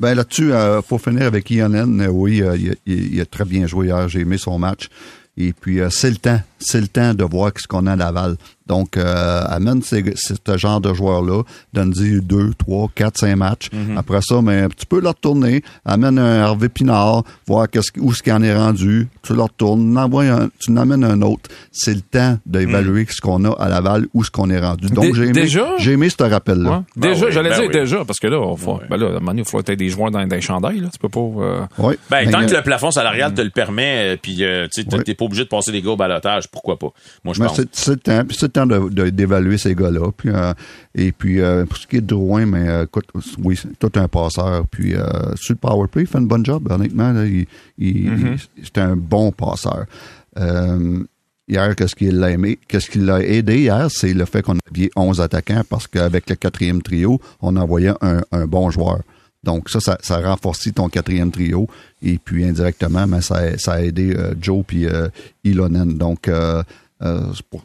Ben 0.00 0.14
là-dessus, 0.14 0.52
euh, 0.52 0.82
pour 0.82 1.00
finir 1.00 1.22
avec 1.22 1.50
Ionen, 1.50 2.00
euh, 2.00 2.08
oui, 2.08 2.42
il, 2.56 2.76
il, 2.86 3.20
a 3.20 3.26
très 3.26 3.44
bien 3.44 3.66
joué 3.66 3.86
hier. 3.86 4.08
J'ai 4.08 4.20
aimé 4.20 4.38
son 4.38 4.58
match. 4.58 4.88
Et 5.36 5.52
puis, 5.52 5.80
c'est 5.90 6.10
le 6.10 6.16
temps. 6.16 6.40
C'est 6.58 6.80
le 6.80 6.88
temps 6.88 7.12
de 7.12 7.24
voir 7.24 7.52
ce 7.56 7.66
qu'on 7.66 7.86
a 7.86 7.92
à 7.92 7.96
Laval. 7.96 8.36
Donc, 8.66 8.96
euh, 8.96 9.42
amène 9.48 9.82
ces- 9.82 10.14
ce 10.16 10.56
genre 10.56 10.80
de 10.80 10.94
joueurs-là, 10.94 11.42
donne-y 11.74 12.20
deux, 12.22 12.52
trois, 12.56 12.88
quatre, 12.94 13.18
cinq 13.18 13.36
matchs. 13.36 13.68
Mhm. 13.72 13.98
Après 13.98 14.20
ça, 14.22 14.40
mais 14.42 14.68
tu 14.76 14.86
peux 14.86 15.00
leur 15.00 15.12
retourner, 15.12 15.62
amène 15.84 16.18
un 16.18 16.42
Hervé 16.44 16.68
Pinard, 16.70 17.24
voir 17.46 17.68
qu'est-ce, 17.68 17.90
où 17.98 18.12
ce 18.14 18.22
qu'il 18.22 18.32
en 18.32 18.42
est 18.42 18.56
rendu, 18.56 19.08
tu 19.22 19.34
leur 19.34 19.46
retournes, 19.46 19.96
envoies 19.98 20.24
un, 20.24 20.48
tu 20.58 20.70
en 20.72 20.76
amènes 20.78 21.04
un 21.04 21.20
autre. 21.22 21.50
C'est 21.72 21.94
le 21.94 22.00
temps 22.00 22.38
d'évaluer 22.46 23.06
ce 23.10 23.20
qu'on 23.20 23.44
a 23.44 23.50
à 23.52 23.68
Laval, 23.68 24.06
où 24.14 24.24
ce 24.24 24.30
qu'on 24.30 24.48
est 24.48 24.60
rendu. 24.60 24.86
Donc, 24.88 25.14
j'ai 25.14 25.24
aimé, 25.24 25.32
déjà? 25.32 25.74
j'ai 25.78 25.92
aimé 25.92 26.08
ce 26.08 26.22
rappel-là. 26.22 26.70
Ouais. 26.70 26.78
Ben 26.96 27.12
déjà, 27.12 27.26
oui, 27.26 27.32
j'allais 27.32 27.50
ben 27.50 27.56
dire 27.60 27.68
oui. 27.68 27.72
déjà, 27.74 28.04
parce 28.06 28.18
que 28.18 28.26
là, 28.28 28.38
on 28.40 28.56
faut, 28.56 28.80
ben 28.88 28.96
là, 28.96 29.06
à 29.06 29.10
un 29.10 29.12
moment 29.14 29.26
donné, 29.32 29.42
il 29.42 29.48
faut 29.48 29.60
être 29.60 29.72
des 29.72 29.88
joueurs 29.90 30.10
dans, 30.10 30.26
dans 30.26 30.34
les 30.34 30.40
chandails, 30.40 30.80
là. 30.80 30.88
Tu 30.92 30.98
peux 30.98 31.08
pas, 31.10 31.20
euh, 31.20 31.60
Oui. 31.78 31.94
Ben, 32.10 32.24
Mais, 32.24 32.30
tant 32.32 32.40
euh, 32.42 32.46
que 32.46 32.54
le 32.54 32.62
plafond 32.62 32.90
salarial 32.90 33.34
te 33.34 33.42
le 33.42 33.50
permet, 33.50 34.14
euh, 34.14 34.16
puis 34.20 34.42
euh, 34.42 34.66
tu 34.72 34.84
t'es 34.86 35.14
pas 35.14 35.24
obligé 35.26 35.44
de 35.44 35.48
passer 35.48 35.70
des 35.70 35.82
gars 35.82 35.90
au 35.90 35.96
balotage, 35.96 36.48
pourquoi 36.48 36.78
pas? 36.78 36.88
Moi, 37.24 37.34
je 37.34 37.42
pense. 37.42 37.60
c'est 37.72 37.90
le 37.90 37.96
temps, 37.98 38.24
puis 38.26 38.36
c'est 38.38 38.46
le 38.46 38.52
temps 38.54 38.66
d'évaluer 38.66 39.58
ces 39.58 39.74
gars-là. 39.74 40.10
Puis, 40.16 40.30
euh, 40.30 40.52
et 40.94 41.12
puis, 41.12 41.40
euh, 41.40 41.64
pour 41.66 41.76
ce 41.76 41.86
qui 41.86 41.96
est 41.96 42.00
de 42.00 42.06
Drouin, 42.06 42.46
mais 42.46 42.68
euh, 42.68 42.84
écoute, 42.84 43.06
oui, 43.42 43.56
c'est 43.60 43.78
tout 43.78 43.92
un 43.98 44.08
passeur. 44.08 44.64
Puis, 44.70 44.94
euh, 44.94 45.04
sur 45.36 45.52
le 45.54 45.58
power 45.58 45.86
play, 45.88 46.02
il 46.02 46.06
fait 46.08 46.18
une 46.18 46.26
bonne 46.28 46.44
job, 46.46 46.66
honnêtement. 46.70 47.12
Là, 47.12 47.26
il, 47.26 47.46
il- 47.78 48.10
Mm-hmm. 48.10 48.46
il- 48.56 48.64
c'est 48.64 48.78
un 48.78 48.96
bon 48.96 49.30
passeur. 49.32 49.84
Hier, 51.46 51.76
qu'est-ce 51.76 51.94
qui 51.94 52.10
l'a 52.10 52.30
aimé, 52.30 52.58
qu'est-ce 52.68 52.88
qui 52.88 52.98
l'a 52.98 53.20
aidé 53.22 53.58
hier, 53.58 53.88
c'est 53.90 54.14
le 54.14 54.24
fait 54.24 54.40
qu'on 54.40 54.54
a 54.56 54.60
habillé 54.66 54.90
11 54.96 55.20
attaquants 55.20 55.62
parce 55.68 55.86
qu'avec 55.86 56.30
le 56.30 56.36
quatrième 56.36 56.80
trio, 56.80 57.20
on 57.42 57.56
envoyait 57.56 57.92
un, 58.00 58.22
un 58.32 58.46
bon 58.46 58.70
joueur. 58.70 59.00
Donc 59.42 59.68
ça, 59.68 59.78
ça, 59.78 59.98
ça 60.00 60.16
a 60.16 60.30
renforcé 60.30 60.72
ton 60.72 60.88
quatrième 60.88 61.30
trio. 61.30 61.68
Et 62.02 62.18
puis 62.22 62.46
indirectement, 62.46 63.06
mais 63.06 63.20
ça, 63.20 63.36
a- 63.36 63.58
ça 63.58 63.72
a 63.74 63.82
aidé 63.82 64.14
euh, 64.16 64.32
Joe 64.40 64.64
puis 64.66 64.86
euh, 64.86 65.08
Ilonen. 65.44 65.98
Donc 65.98 66.28
euh, 66.28 66.62
euh, 67.04 67.20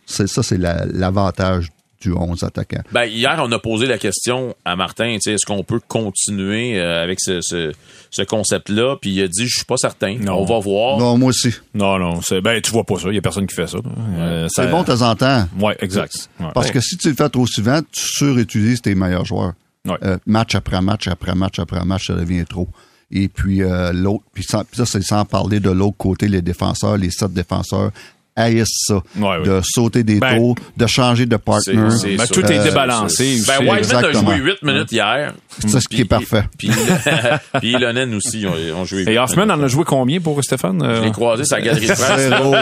c'est 0.06 0.28
ça, 0.28 0.44
c'est 0.44 0.58
la- 0.58 0.86
l'avantage 0.86 1.70
du 2.02 2.14
11 2.14 2.44
attaquant. 2.44 2.82
Ben, 2.94 3.04
hier, 3.06 3.38
on 3.44 3.52
a 3.52 3.60
posé 3.60 3.86
la 3.86 3.98
question 3.98 4.56
à 4.64 4.78
Martin, 4.78 5.18
est-ce 5.26 5.46
qu'on 5.46 5.64
peut 5.66 5.82
continuer 5.86 6.80
euh, 6.80 7.04
avec 7.04 7.20
ce, 7.20 7.42
ce, 7.42 7.74
ce 8.10 8.22
concept-là? 8.22 8.96
Puis 9.02 9.10
il 9.12 9.22
a 9.22 9.28
dit, 9.28 9.48
je 9.48 9.56
suis 9.58 9.66
pas 9.66 9.76
certain. 9.76 10.16
Non. 10.18 10.36
On 10.40 10.46
va 10.46 10.60
voir. 10.60 10.98
Non, 10.98 11.18
moi 11.18 11.30
aussi. 11.30 11.54
non, 11.74 12.00
non, 12.00 12.22
ben, 12.42 12.62
tu 12.62 12.72
vois 12.72 12.86
pas 12.86 12.96
ça. 13.00 13.10
Il 13.10 13.16
y 13.16 13.18
a 13.18 13.22
personne 13.22 13.46
qui 13.48 13.56
fait 13.56 13.68
ça. 13.68 13.80
Euh, 14.18 14.48
ça- 14.48 14.64
C'est 14.64 14.72
bon 14.72 14.82
de 14.84 14.88
temps 14.88 15.02
en 15.10 15.16
temps. 15.16 15.46
Ouais, 15.60 15.76
exact. 15.82 16.30
Ouais. 16.40 16.48
Parce 16.54 16.72
que 16.72 16.80
si 16.80 16.96
tu 16.96 17.10
le 17.10 17.16
fais 17.16 17.28
trop 17.30 17.46
souvent, 17.46 17.82
tu 17.92 18.00
surutilises 18.02 18.82
tes 18.82 18.96
meilleurs 18.96 19.26
joueurs. 19.26 19.54
Ouais. 19.86 19.98
Euh, 20.04 20.18
match 20.26 20.56
après 20.56 20.82
match 20.82 21.08
après 21.10 21.36
match 21.36 21.60
après 21.60 21.84
match, 21.84 22.08
ça 22.08 22.14
devient 22.14 22.46
trop. 22.48 22.68
Et 23.12 23.28
puis 23.28 23.62
euh, 23.64 23.92
l'autre, 23.92 24.24
puis 24.34 24.44
ça, 24.44 24.64
c'est 24.86 25.02
sans 25.02 25.26
parler 25.26 25.60
de 25.60 25.72
l'autre 25.72 25.98
côté, 25.98 26.28
les 26.30 26.42
défenseurs, 26.42 26.96
les 26.96 27.10
sept 27.10 27.34
défenseurs 27.34 27.92
haïssent 28.40 28.86
ça. 28.88 28.96
Ouais, 29.18 29.28
ouais. 29.38 29.44
De 29.44 29.62
sauter 29.64 30.04
des 30.04 30.20
Ben, 30.20 30.38
tours, 30.38 30.56
de 30.78 30.88
changer 30.88 31.26
de 31.26 31.36
partner. 31.38 31.90
c'est- 31.92 31.98
c'est 31.98 32.16
Ben, 32.16 32.28
tout 32.28 32.46
est 32.46 32.60
Euh, 32.60 32.64
débalancé. 32.64 33.40
Ben, 33.48 33.58
aussi. 33.60 33.70
Whiteman 33.70 34.06
a 34.06 34.12
joué 34.14 34.36
8 34.38 34.64
minutes 34.64 34.92
hier. 34.92 35.34
C'est 35.68 35.80
ce 35.82 35.88
qui 35.88 36.02
est 36.02 36.06
parfait. 36.06 36.44
Puis, 36.58 36.70
puis 37.60 37.72
Ilonen 37.72 38.14
aussi 38.16 38.46
ont, 38.46 38.80
ont 38.80 38.86
joué 38.86 39.04
8 39.04 39.10
Et 39.12 39.20
Hoffman 39.20 39.44
en 39.50 39.62
a 39.62 39.68
joué 39.68 39.84
combien 39.86 40.20
pour 40.20 40.42
Stéphane? 40.44 40.82
Euh, 40.82 40.98
Je 41.00 41.04
l'ai 41.06 41.12
croisé 41.12 41.44
sa 41.46 41.60
galerie 41.62 41.88
de 41.88 41.94
presse. 41.94 42.30
Zéro. 42.30 42.56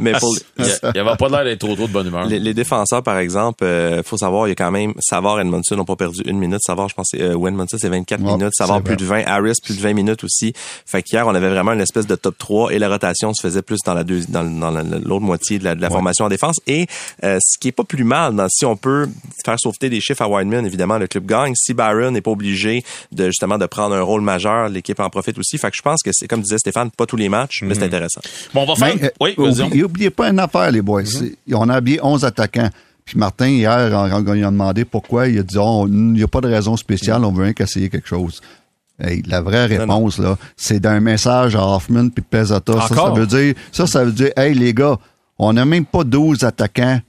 Mais 0.00 0.12
pour 0.12 0.34
Il 0.58 0.66
y 0.66 0.70
a- 0.70 0.92
il 0.94 1.00
avait 1.00 1.16
pas 1.16 1.28
l'air 1.28 1.44
d'être 1.44 1.60
trop 1.60 1.74
trop 1.74 1.86
de 1.86 1.92
bonne 1.92 2.06
humeur. 2.08 2.26
les, 2.26 2.38
les 2.38 2.54
défenseurs, 2.54 3.02
par 3.02 3.18
exemple, 3.18 3.64
euh, 3.64 4.02
faut 4.04 4.16
savoir, 4.16 4.46
il 4.46 4.50
y 4.50 4.52
a 4.52 4.54
quand 4.56 4.70
même 4.70 4.92
Savard 5.00 5.38
et 5.38 5.42
Edmondson 5.42 5.76
n'ont 5.76 5.84
pas 5.84 5.96
perdu 5.96 6.22
une 6.26 6.38
minute. 6.38 6.60
Savard, 6.62 6.88
je 6.88 6.94
pense, 6.94 7.08
c'est, 7.10 7.22
euh, 7.22 7.46
Edmondson, 7.46 7.76
c'est 7.80 7.88
24 7.88 8.20
Ouais, 8.22 8.32
minutes. 8.36 8.52
Savard, 8.54 8.82
plus 8.82 8.94
vrai. 8.94 9.22
de 9.22 9.24
20. 9.24 9.26
Harris, 9.26 9.52
plus 9.62 9.76
de 9.76 9.82
20 9.82 9.94
minutes 9.94 10.24
aussi. 10.24 10.52
Fait 10.86 11.02
qu'hier, 11.02 11.26
on 11.26 11.34
avait 11.34 11.50
vraiment 11.50 11.72
une 11.72 11.80
espèce 11.80 12.06
de 12.06 12.14
top 12.16 12.36
3 12.38 12.72
et 12.72 12.78
la 12.78 12.88
rotation 12.88 13.32
se 13.34 13.40
faisait 13.46 13.62
plus 13.62 13.78
dans 13.84 13.94
la 13.94 14.04
deux, 14.04 14.22
dans, 14.28 14.42
dans 14.56 14.70
la- 14.70 14.82
l'autre 14.82 15.24
moitié 15.24 15.58
de 15.58 15.64
la, 15.64 15.74
de 15.74 15.80
la 15.80 15.88
formation 15.94 16.24
en 16.24 16.28
défense. 16.28 16.56
Et 16.66 16.86
euh, 17.24 17.38
ce 17.40 17.58
qui 17.58 17.68
est 17.68 17.72
pas 17.72 17.84
plus 17.84 18.04
mal, 18.04 18.34
dans, 18.34 18.48
si 18.48 18.64
on 18.64 18.76
peut 18.76 19.08
faire 19.44 19.56
sauveter 19.58 19.88
des 19.90 20.00
chiffres 20.00 20.22
à 20.22 20.28
Wideman, 20.28 20.64
évidemment, 20.66 20.98
le 20.98 21.06
club 21.06 21.26
gagne. 21.26 21.54
Si 21.54 21.74
Byron 21.74 22.12
n'est 22.12 22.20
pas 22.20 22.30
obligé 22.30 22.82
de 23.12 23.26
justement 23.26 23.58
de 23.58 23.66
prendre 23.66 23.94
un 23.94 24.02
rôle 24.02 24.22
majeur, 24.22 24.68
l'équipe 24.68 24.98
en 25.00 25.10
profite 25.10 25.38
aussi. 25.38 25.58
Fait 25.58 25.70
que 25.70 25.76
je 25.76 25.82
pense 25.82 26.02
que 26.02 26.10
c'est, 26.12 26.26
comme 26.28 26.40
disait 26.40 26.58
Stéphane, 26.58 26.90
pas 26.90 27.06
tous 27.06 27.16
les 27.16 27.28
matchs, 27.28 27.62
mais 27.62 27.74
c'est 27.74 27.84
intéressant. 27.84 28.20
Bon, 28.54 28.62
on 28.62 28.66
va 28.66 28.74
faire. 28.76 28.94
Mais, 28.96 29.04
euh, 29.04 29.10
oui, 29.20 29.34
vas-y. 29.38 29.62
oublie- 29.66 29.82
oubliez 29.84 30.10
pas 30.10 30.28
une 30.30 30.38
affaire, 30.38 30.70
les 30.70 30.82
boys. 30.82 31.04
C'est- 31.04 31.36
On 31.54 31.68
a 31.68 31.74
habillé 31.74 32.00
11 32.02 32.24
attaquants. 32.24 32.70
Puis 33.04 33.18
Martin, 33.18 33.46
hier, 33.48 33.70
en- 33.96 34.10
en- 34.10 34.34
il 34.34 34.42
a 34.44 34.50
demandé 34.50 34.84
pourquoi. 34.84 35.28
Il 35.28 35.38
a 35.38 35.42
dit, 35.44 35.56
oh, 35.60 35.86
il 35.88 35.94
n'y 36.12 36.22
a 36.24 36.26
pas 36.26 36.40
de 36.40 36.48
raison 36.48 36.76
spéciale, 36.76 37.24
on 37.24 37.30
veut 37.32 37.44
rien 37.44 37.52
qu'essayer 37.52 37.88
quelque 37.88 38.08
chose. 38.08 38.40
Hey, 38.98 39.22
la 39.26 39.42
vraie 39.42 39.66
réponse, 39.66 40.18
là, 40.18 40.38
c'est 40.56 40.80
d'un 40.80 41.00
message 41.00 41.54
à 41.54 41.66
Hoffman 41.66 42.08
puis 42.08 42.24
Pesata. 42.28 42.80
Ça, 42.88 42.94
ça 42.94 43.10
veut 43.10 43.26
dire, 43.26 43.54
ça, 43.72 43.86
ça 43.86 44.04
veut 44.04 44.12
dire, 44.12 44.30
hey, 44.36 44.54
les 44.54 44.72
gars, 44.72 44.96
on 45.38 45.52
n'a 45.52 45.64
même 45.66 45.84
pas 45.84 46.02
12 46.04 46.44
attaquants 46.44 47.00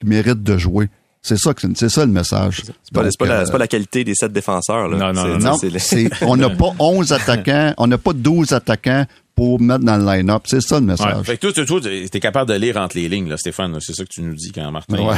qui 0.00 0.08
méritent 0.08 0.42
de 0.42 0.58
jouer. 0.58 0.88
C'est 1.22 1.36
ça, 1.38 1.52
c'est 1.74 1.88
ça 1.88 2.06
le 2.06 2.12
message. 2.12 2.62
C'est 2.64 2.92
pas, 2.92 3.02
Donc, 3.02 3.10
c'est 3.12 3.18
pas, 3.18 3.26
la, 3.26 3.40
euh, 3.40 3.44
c'est 3.44 3.52
pas 3.52 3.58
la 3.58 3.66
qualité 3.66 4.04
des 4.04 4.14
sept 4.14 4.32
défenseurs. 4.32 4.88
Là. 4.88 5.12
Non, 5.12 5.38
non, 5.38 5.58
C'est- 5.78 6.04
non, 6.04 6.10
on 6.22 6.36
n'a 6.36 6.50
pas 6.56 6.70
11 6.78 7.12
attaquants, 7.12 7.74
on 7.76 7.86
n'a 7.86 7.98
pas 7.98 8.12
12 8.12 8.52
attaquants 8.52 9.04
pour 9.38 9.60
mettre 9.60 9.84
dans 9.84 9.96
le 9.96 10.04
line-up. 10.04 10.42
C'est 10.46 10.60
ça 10.60 10.80
le 10.80 10.86
message. 10.86 11.22
Fait 11.22 11.36
que 11.36 11.46
toi, 11.46 11.52
toi, 11.52 11.80
toi, 11.80 11.90
t'es 12.10 12.18
capable 12.18 12.50
de 12.50 12.56
lire 12.56 12.76
entre 12.76 12.96
les 12.96 13.08
lignes, 13.08 13.28
là, 13.28 13.36
Stéphane. 13.36 13.78
C'est 13.80 13.94
ça 13.94 14.02
que 14.02 14.08
tu 14.08 14.20
nous 14.20 14.34
dis 14.34 14.50
quand 14.50 14.68
Martin. 14.72 14.98
Ouais. 14.98 15.14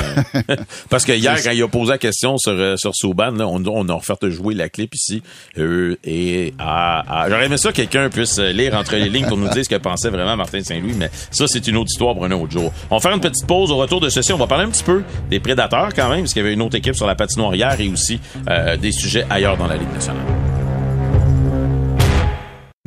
euh, 0.51 0.57
parce 0.91 1.07
que 1.07 1.13
hier, 1.13 1.43
quand 1.43 1.53
il 1.53 1.63
a 1.63 1.69
posé 1.69 1.93
la 1.93 1.99
question 1.99 2.37
sur, 2.37 2.53
euh, 2.53 2.77
sur 2.77 2.95
Souban, 2.95 3.31
là, 3.31 3.47
on, 3.49 3.65
on 3.65 3.89
a 3.89 3.95
refait 3.95 4.31
jouer 4.31 4.55
la 4.55 4.69
clip 4.69 4.95
ici. 4.95 5.23
E, 5.57 5.97
et, 6.05 6.53
A, 6.59 7.23
A. 7.23 7.31
J'aurais 7.31 7.47
aimé 7.47 7.57
ça 7.57 7.71
que 7.71 7.77
quelqu'un 7.77 8.11
puisse 8.11 8.39
euh, 8.39 8.53
lire 8.53 8.75
entre 8.75 8.95
les 8.97 9.09
lignes 9.09 9.27
pour 9.27 9.39
nous 9.39 9.49
dire 9.49 9.65
ce 9.65 9.71
que 9.71 9.77
pensait 9.77 10.11
vraiment 10.11 10.37
Martin 10.37 10.63
Saint-Louis, 10.63 10.95
mais 10.99 11.11
ça, 11.31 11.47
c'est 11.47 11.67
une 11.67 11.79
autre 11.79 11.89
histoire 11.91 12.15
pour 12.15 12.27
un 12.27 12.33
autre 12.33 12.53
jour. 12.53 12.71
On 12.91 12.97
va 12.97 13.01
faire 13.01 13.15
une 13.15 13.23
petite 13.23 13.47
pause 13.47 13.71
au 13.71 13.79
retour 13.79 14.03
de 14.03 14.11
ceci. 14.11 14.35
On 14.35 14.39
va 14.39 14.47
parler 14.47 14.65
un 14.65 14.71
petit 14.71 14.85
peu 14.85 15.03
des 15.31 15.41
prédateurs 15.41 15.95
quand 15.97 16.11
même, 16.11 16.21
parce 16.21 16.35
qu'il 16.35 16.43
y 16.43 16.45
avait 16.45 16.53
une 16.53 16.63
autre 16.63 16.77
équipe 16.77 16.95
sur 16.95 17.07
la 17.07 17.15
patinoire 17.15 17.55
hier 17.55 17.81
et 17.81 17.89
aussi 17.89 18.21
euh, 18.51 18.77
des 18.77 18.93
sujets 18.93 19.25
ailleurs 19.31 19.57
dans 19.57 19.67
la 19.67 19.79
Ligue 19.79 19.93
nationale. 19.95 20.40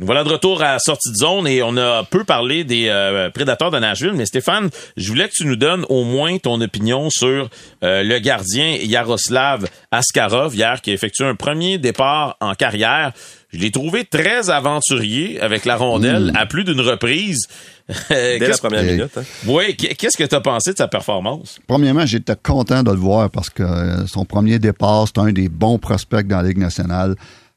Nous 0.00 0.06
voilà 0.06 0.24
de 0.24 0.28
retour 0.28 0.60
à 0.60 0.72
la 0.72 0.78
sortie 0.80 1.12
de 1.12 1.16
zone 1.16 1.46
et 1.46 1.62
on 1.62 1.76
a 1.76 2.02
peu 2.02 2.24
parlé 2.24 2.64
des 2.64 2.88
euh, 2.88 3.30
prédateurs 3.30 3.70
de 3.70 3.78
Nashville. 3.78 4.14
Mais 4.16 4.26
Stéphane, 4.26 4.68
je 4.96 5.06
voulais 5.06 5.28
que 5.28 5.34
tu 5.34 5.46
nous 5.46 5.54
donnes 5.54 5.86
au 5.88 6.02
moins 6.02 6.36
ton 6.38 6.60
opinion 6.60 7.10
sur 7.10 7.48
euh, 7.84 8.02
le 8.02 8.18
gardien 8.18 8.76
Yaroslav 8.82 9.68
Askarov 9.92 10.52
hier 10.56 10.80
qui 10.82 10.90
a 10.90 10.94
effectué 10.94 11.24
un 11.24 11.36
premier 11.36 11.78
départ 11.78 12.36
en 12.40 12.54
carrière. 12.54 13.12
Je 13.52 13.60
l'ai 13.60 13.70
trouvé 13.70 14.04
très 14.04 14.50
aventurier 14.50 15.40
avec 15.40 15.64
la 15.64 15.76
rondelle 15.76 16.32
à 16.34 16.44
plus 16.46 16.64
d'une 16.64 16.80
reprise. 16.80 17.46
Dès 18.08 18.40
la 18.40 18.58
première 18.58 18.82
minute. 18.82 19.16
hein. 19.16 19.22
Oui, 19.46 19.76
qu'est-ce 19.76 20.16
que 20.16 20.24
tu 20.24 20.34
as 20.34 20.40
pensé 20.40 20.72
de 20.72 20.78
sa 20.78 20.88
performance? 20.88 21.60
Premièrement, 21.68 22.04
j'étais 22.04 22.34
content 22.34 22.82
de 22.82 22.90
le 22.90 22.96
voir 22.96 23.30
parce 23.30 23.48
que 23.48 23.62
euh, 23.62 24.06
son 24.08 24.24
premier 24.24 24.58
départ, 24.58 25.04
c'est 25.06 25.20
un 25.20 25.30
des 25.30 25.48
bons 25.48 25.78
prospects 25.78 26.26
dans 26.26 26.38
la 26.38 26.48
Ligue 26.48 26.58
nationale. 26.58 27.14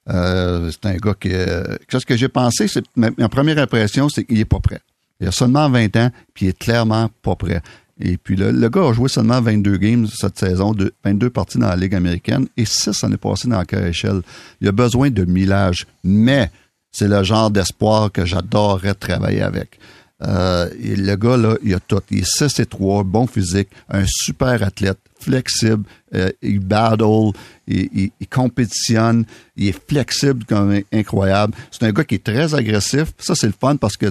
Euh, 0.10 0.72
c'est 0.72 0.89
un 0.89 0.95
gars 0.97 1.14
qui... 1.20 1.30
euh, 1.34 1.64
ce 1.89 2.05
que 2.05 2.16
j'ai 2.16 2.30
pensé, 2.30 2.68
ma, 2.95 3.12
première 3.30 3.58
impression, 3.58 4.10
c'est 4.10 4.24
qu'il 4.24 4.39
est 4.39 4.45
pas 4.45 4.60
prêt. 4.60 4.80
Il 5.20 5.28
a 5.28 5.32
seulement 5.32 5.70
20 5.70 5.95
ans, 5.97 6.12
puis 6.34 6.45
il 6.45 6.49
est 6.49 6.58
clairement 6.58 7.10
pas 7.22 7.36
prêt. 7.36 7.62
Et 7.99 8.18
puis 8.18 8.36
le, 8.36 8.51
le 8.51 8.70
gars 8.70 8.88
a 8.88 8.93
joué 8.93 9.10
seulement 9.10 9.41
22 9.41 9.78
games 9.78 10.08
cette 10.08 10.38
saison, 10.38 10.74
de, 10.74 10.93
22 11.03 11.30
parties 11.32 11.58
dans 11.58 11.70
la 11.70 11.76
Ligue 11.76 11.95
américaine 11.95 12.47
et 12.55 12.66
6 12.66 13.03
en 13.03 13.12
est 13.12 13.18
passé 13.18 13.47
dans 13.47 13.58
la 13.58 13.66
KHL. 13.66 14.22
Il 14.62 14.68
a 14.68 14.72
besoin 14.72 15.10
de 15.10 15.26
millage, 15.26 15.88
mais 16.03 16.51
c'est 16.91 17.08
le 17.08 17.24
genre 17.24 17.49
d'espoir 17.49 18.12
que 18.12 18.26
j'adorerais 18.26 18.93
travailler 18.93 19.41
avec. 19.41 19.80
Euh, 20.24 20.70
le 20.82 21.15
gars, 21.15 21.38
là, 21.38 21.55
il 21.63 21.74
a 21.74 21.80
tout. 21.80 22.01
Il 22.09 22.20
est 22.20 22.26
6 22.26 22.59
et 22.59 22.65
3, 22.65 23.03
bon 23.03 23.28
physique, 23.28 23.70
un 23.89 24.03
super 24.07 24.63
athlète, 24.63 24.97
flexible, 25.20 25.84
euh, 26.15 26.32
il 26.41 26.59
battle, 26.59 27.32
il, 27.68 28.11
compétitionne, 28.30 29.26
il 29.55 29.68
est 29.68 29.89
flexible 29.89 30.43
comme 30.45 30.82
incroyable. 30.91 31.53
C'est 31.72 31.84
un 31.84 31.91
gars 31.91 32.03
qui 32.03 32.15
est 32.15 32.24
très 32.24 32.55
agressif. 32.55 33.13
Ça, 33.20 33.36
c'est 33.36 33.47
le 33.47 33.53
fun 33.59 33.78
parce 33.78 33.97
que 33.97 34.07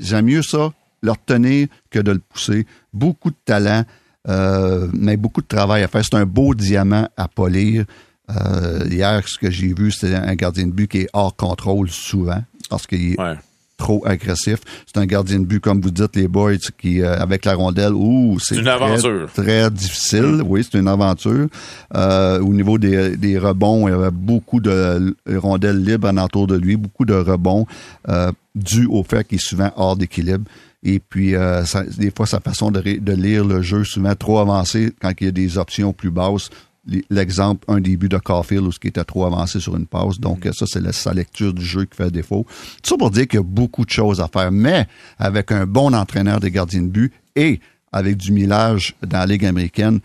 j'aime 0.00 0.26
mieux 0.26 0.42
ça, 0.42 0.72
le 1.02 1.10
retenir 1.10 1.68
que 1.90 2.00
de 2.00 2.12
le 2.12 2.18
pousser. 2.18 2.66
Beaucoup 2.92 3.30
de 3.30 3.36
talent, 3.44 3.84
euh, 4.28 4.88
mais 4.92 5.16
beaucoup 5.16 5.40
de 5.40 5.46
travail 5.46 5.82
à 5.82 5.88
faire. 5.88 6.04
C'est 6.04 6.16
un 6.16 6.26
beau 6.26 6.54
diamant 6.54 7.08
à 7.16 7.28
polir. 7.28 7.84
Hier, 8.90 9.22
ce 9.26 9.38
que 9.38 9.50
j'ai 9.50 9.74
vu, 9.74 9.90
c'est 9.90 10.14
un 10.14 10.34
gardien 10.34 10.66
de 10.66 10.72
but 10.72 10.88
qui 10.90 10.98
est 11.00 11.08
hors 11.12 11.36
contrôle 11.36 11.90
souvent 11.90 12.42
parce 12.70 12.86
qu'il 12.86 13.14
Ouais. 13.18 13.36
Trop 13.84 14.02
agressif. 14.06 14.60
C'est 14.86 14.98
un 14.98 15.04
gardien 15.04 15.38
de 15.40 15.44
but, 15.44 15.60
comme 15.60 15.80
vous 15.82 15.90
dites, 15.90 16.16
les 16.16 16.26
boys, 16.26 16.56
qui, 16.78 17.02
euh, 17.02 17.18
avec 17.18 17.44
la 17.44 17.54
rondelle, 17.54 17.92
ouh, 17.92 18.38
c'est 18.40 18.56
une 18.56 18.62
très, 18.62 18.70
aventure. 18.70 19.28
Très 19.34 19.70
difficile. 19.70 20.40
Oui, 20.44 20.66
c'est 20.66 20.78
une 20.78 20.88
aventure. 20.88 21.48
Euh, 21.94 22.40
au 22.40 22.54
niveau 22.54 22.78
des, 22.78 23.16
des 23.18 23.38
rebonds, 23.38 23.86
il 23.86 23.90
y 23.90 23.94
avait 23.94 24.10
beaucoup 24.10 24.60
de 24.60 25.14
rondelles 25.36 25.84
libres 25.84 26.08
en 26.08 26.16
entour 26.16 26.46
de 26.46 26.56
lui, 26.56 26.76
beaucoup 26.76 27.04
de 27.04 27.12
rebonds, 27.14 27.66
euh, 28.08 28.32
dû 28.54 28.86
au 28.86 29.02
fait 29.04 29.22
qu'il 29.28 29.36
est 29.36 29.44
souvent 29.46 29.70
hors 29.76 29.96
d'équilibre. 29.96 30.44
Et 30.82 30.98
puis, 30.98 31.34
euh, 31.34 31.64
ça- 31.64 31.84
des 31.84 32.10
fois, 32.10 32.26
sa 32.26 32.40
façon 32.40 32.70
de, 32.70 32.80
de 32.80 33.12
lire 33.12 33.44
le 33.44 33.60
jeu, 33.62 33.84
souvent 33.84 34.14
trop 34.14 34.38
avancé 34.38 34.92
quand 35.00 35.12
il 35.20 35.24
y 35.24 35.28
a 35.28 35.32
des 35.32 35.58
options 35.58 35.92
plus 35.92 36.10
basses. 36.10 36.48
L'exemple, 37.08 37.64
un 37.68 37.80
début 37.80 38.08
de 38.10 38.18
Caulfield 38.18 38.64
où 38.66 38.72
ce 38.72 38.78
qui 38.78 38.88
était 38.88 39.04
trop 39.04 39.24
avancé 39.24 39.58
sur 39.58 39.74
une 39.76 39.86
passe. 39.86 40.20
Donc, 40.20 40.46
ça, 40.52 40.66
c'est 40.66 40.80
la- 40.80 40.92
sa 40.92 41.14
lecture 41.14 41.54
du 41.54 41.64
jeu 41.64 41.84
qui 41.86 41.96
fait 41.96 42.10
défaut. 42.10 42.44
Tout 42.82 42.90
ça 42.90 42.96
pour 42.98 43.10
dire 43.10 43.26
qu'il 43.26 43.38
y 43.38 43.40
a 43.40 43.44
beaucoup 43.44 43.84
de 43.86 43.90
choses 43.90 44.20
à 44.20 44.28
faire, 44.28 44.52
mais 44.52 44.86
avec 45.18 45.50
un 45.50 45.66
bon 45.66 45.94
entraîneur 45.94 46.40
des 46.40 46.50
gardiens 46.50 46.82
de 46.82 46.88
but 46.88 47.12
et 47.36 47.60
avec 47.90 48.16
du 48.18 48.32
millage 48.32 48.94
dans 49.06 49.18
la 49.20 49.26
Ligue 49.26 49.46
américaine, 49.46 50.00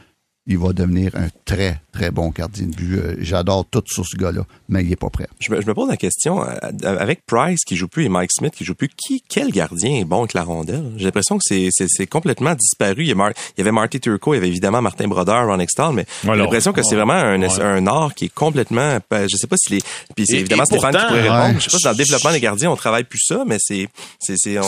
il 0.49 0.57
va 0.57 0.73
devenir 0.73 1.11
un 1.15 1.27
très, 1.45 1.79
très 1.93 2.09
bon 2.11 2.29
gardien 2.29 2.65
de 2.65 2.75
but. 2.75 2.97
Euh, 2.97 3.15
J'adore 3.19 3.65
tout 3.69 3.83
sur 3.85 4.03
ce 4.05 4.17
gars-là, 4.17 4.41
mais 4.67 4.83
il 4.83 4.91
est 4.91 4.95
pas 4.97 5.09
prêt. 5.09 5.27
Je 5.39 5.51
me, 5.51 5.61
je 5.61 5.67
me 5.67 5.73
pose 5.73 5.87
la 5.87 5.95
question, 5.95 6.43
euh, 6.43 6.47
avec 6.83 7.25
Price 7.25 7.63
qui 7.63 7.75
joue 7.75 7.87
plus 7.87 8.05
et 8.05 8.09
Mike 8.09 8.31
Smith 8.33 8.53
qui 8.55 8.65
joue 8.65 8.73
plus, 8.75 8.89
qui, 8.89 9.23
quel 9.29 9.51
gardien 9.51 9.95
est 10.01 10.05
bon 10.05 10.19
avec 10.21 10.33
la 10.33 10.43
rondelle? 10.43 10.83
J'ai 10.97 11.05
l'impression 11.05 11.37
que 11.37 11.43
c'est, 11.47 12.07
complètement 12.07 12.55
disparu. 12.55 13.03
Il 13.03 13.07
y, 13.07 13.11
a 13.11 13.15
Mar- 13.15 13.31
il 13.55 13.59
y 13.59 13.61
avait 13.61 13.71
Marty 13.71 13.99
Turco, 13.99 14.33
il 14.33 14.37
y 14.37 14.39
avait 14.39 14.47
évidemment 14.47 14.81
Martin 14.81 15.07
Brodeur, 15.07 15.45
Ron 15.47 15.59
Extall, 15.59 15.93
mais 15.93 16.05
j'ai 16.23 16.35
l'impression 16.35 16.73
que 16.73 16.81
c'est 16.83 16.95
vraiment 16.95 17.13
un, 17.13 17.41
un 17.43 17.87
art 17.87 18.13
qui 18.15 18.25
est 18.25 18.33
complètement, 18.33 18.97
je 19.11 19.35
sais 19.37 19.47
pas 19.47 19.55
si 19.57 19.73
les, 19.73 19.81
puis 20.15 20.25
c'est 20.25 20.37
évidemment 20.37 20.63
et 20.63 20.65
Stéphane 20.65 20.91
pourtant, 20.93 21.07
qui 21.07 21.13
pourrait 21.13 21.21
répondre. 21.29 21.43
ouais. 21.53 21.59
Je 21.59 21.63
sais 21.65 21.69
pas 21.71 21.77
si 21.77 21.83
dans 21.83 21.91
le 21.91 21.97
développement 21.97 22.31
des 22.31 22.39
gardiens, 22.39 22.71
on 22.71 22.75
travaille 22.75 23.03
plus 23.03 23.21
ça, 23.23 23.43
mais 23.45 23.57
c'est, 23.59 23.87
c'est, 24.19 24.35
c'est, 24.37 24.57
on, 24.57 24.63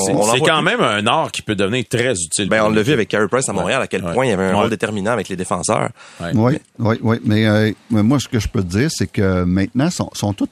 quand 0.46 0.58
plus. 0.58 0.64
même 0.64 0.82
un 0.82 1.08
art 1.08 1.32
qui 1.32 1.42
peut 1.42 1.56
devenir 1.56 1.84
très 1.90 2.12
utile. 2.14 2.48
Ben, 2.50 2.64
on 2.66 2.70
l'a 2.70 2.84
vu 2.84 2.94
avec 2.94 3.10
Carey 3.10 3.28
Price 3.28 3.50
à 3.50 3.54
Montréal, 3.54 3.82
à 3.82 3.88
quel 3.88 4.04
Ouais. 4.04 4.14
point 4.14 4.26
il 4.26 4.30
y 4.30 4.32
avait 4.34 4.44
un 4.46 4.50
Ouais. 4.54 4.62
rôle 4.62 4.70
déterminant 4.70 5.12
avec 5.12 5.30
les 5.30 5.36
défenseurs. 5.36 5.71
Ouais. 5.72 6.32
Oui, 6.34 6.60
oui, 6.80 6.96
oui. 7.02 7.18
Mais, 7.24 7.48
euh, 7.48 7.72
mais 7.90 8.04
moi, 8.04 8.20
ce 8.20 8.28
que 8.28 8.40
je 8.40 8.48
peux 8.48 8.62
te 8.64 8.78
dire, 8.78 8.90
c'est 8.92 9.08
que 9.08 9.44
maintenant, 9.44 9.86
ils 9.86 9.92
sont, 9.92 10.10
sont 10.14 10.34
tous 10.34 10.50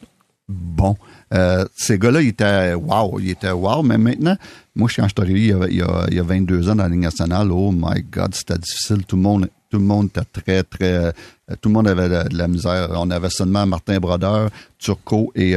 bons. 0.48 0.98
Euh, 1.34 1.66
ces 1.76 2.00
gars-là, 2.00 2.22
ils 2.22 2.30
étaient 2.30 2.74
wow, 2.74 3.20
ils 3.20 3.32
étaient 3.32 3.52
wow, 3.52 3.84
mais 3.84 3.98
maintenant, 3.98 4.36
moi, 4.76 4.90
quand 4.94 5.04
je 5.04 5.10
suis 5.10 5.22
arrivé 5.22 5.40
il 5.42 5.48
y, 5.48 5.54
a, 5.54 5.68
il, 5.68 5.78
y 5.78 5.82
a, 5.82 6.06
il 6.10 6.18
y 6.18 6.20
a 6.20 6.24
22 6.24 6.70
ans 6.70 6.76
dans 6.76 6.84
la 6.84 6.90
Ligue 6.90 7.00
nationale, 7.02 7.52
oh 7.52 7.72
my 7.72 8.02
God, 8.12 8.34
c'était 8.34 8.58
difficile. 8.58 9.06
Tout 9.06 9.16
le 9.16 9.22
monde, 9.22 9.50
tout 9.70 9.78
le 9.78 9.86
monde 9.86 10.08
était 10.08 10.26
très, 10.42 10.64
très, 10.64 10.94
euh, 10.94 11.12
tout 11.62 11.70
le 11.70 11.74
monde 11.74 11.88
avait 11.88 12.10
de, 12.10 12.30
de 12.30 12.38
la 12.38 12.48
misère. 12.48 12.90
On 12.96 13.12
avait 13.12 13.30
seulement 13.30 13.66
Martin 13.68 14.00
Brodeur, 14.00 14.50
Turco 14.80 15.32
et 15.36 15.56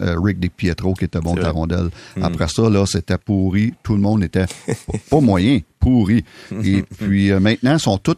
euh, 0.00 0.16
Rick 0.22 0.40
Di 0.40 0.48
Pietro 0.48 0.94
qui 0.94 1.04
étaient 1.04 1.20
bons 1.20 1.34
vrai. 1.34 1.48
rondelle. 1.48 1.88
Après 2.20 2.48
ça, 2.48 2.68
là, 2.68 2.84
c'était 2.86 3.18
pourri. 3.18 3.72
Tout 3.82 3.94
le 3.94 4.00
monde 4.00 4.24
était 4.24 4.46
pas 5.10 5.20
moyen, 5.20 5.60
pourri. 5.80 6.24
Et 6.64 6.82
puis 6.82 7.30
euh, 7.30 7.40
maintenant, 7.40 7.74
ils 7.74 7.80
sont 7.80 7.98
tous 7.98 8.16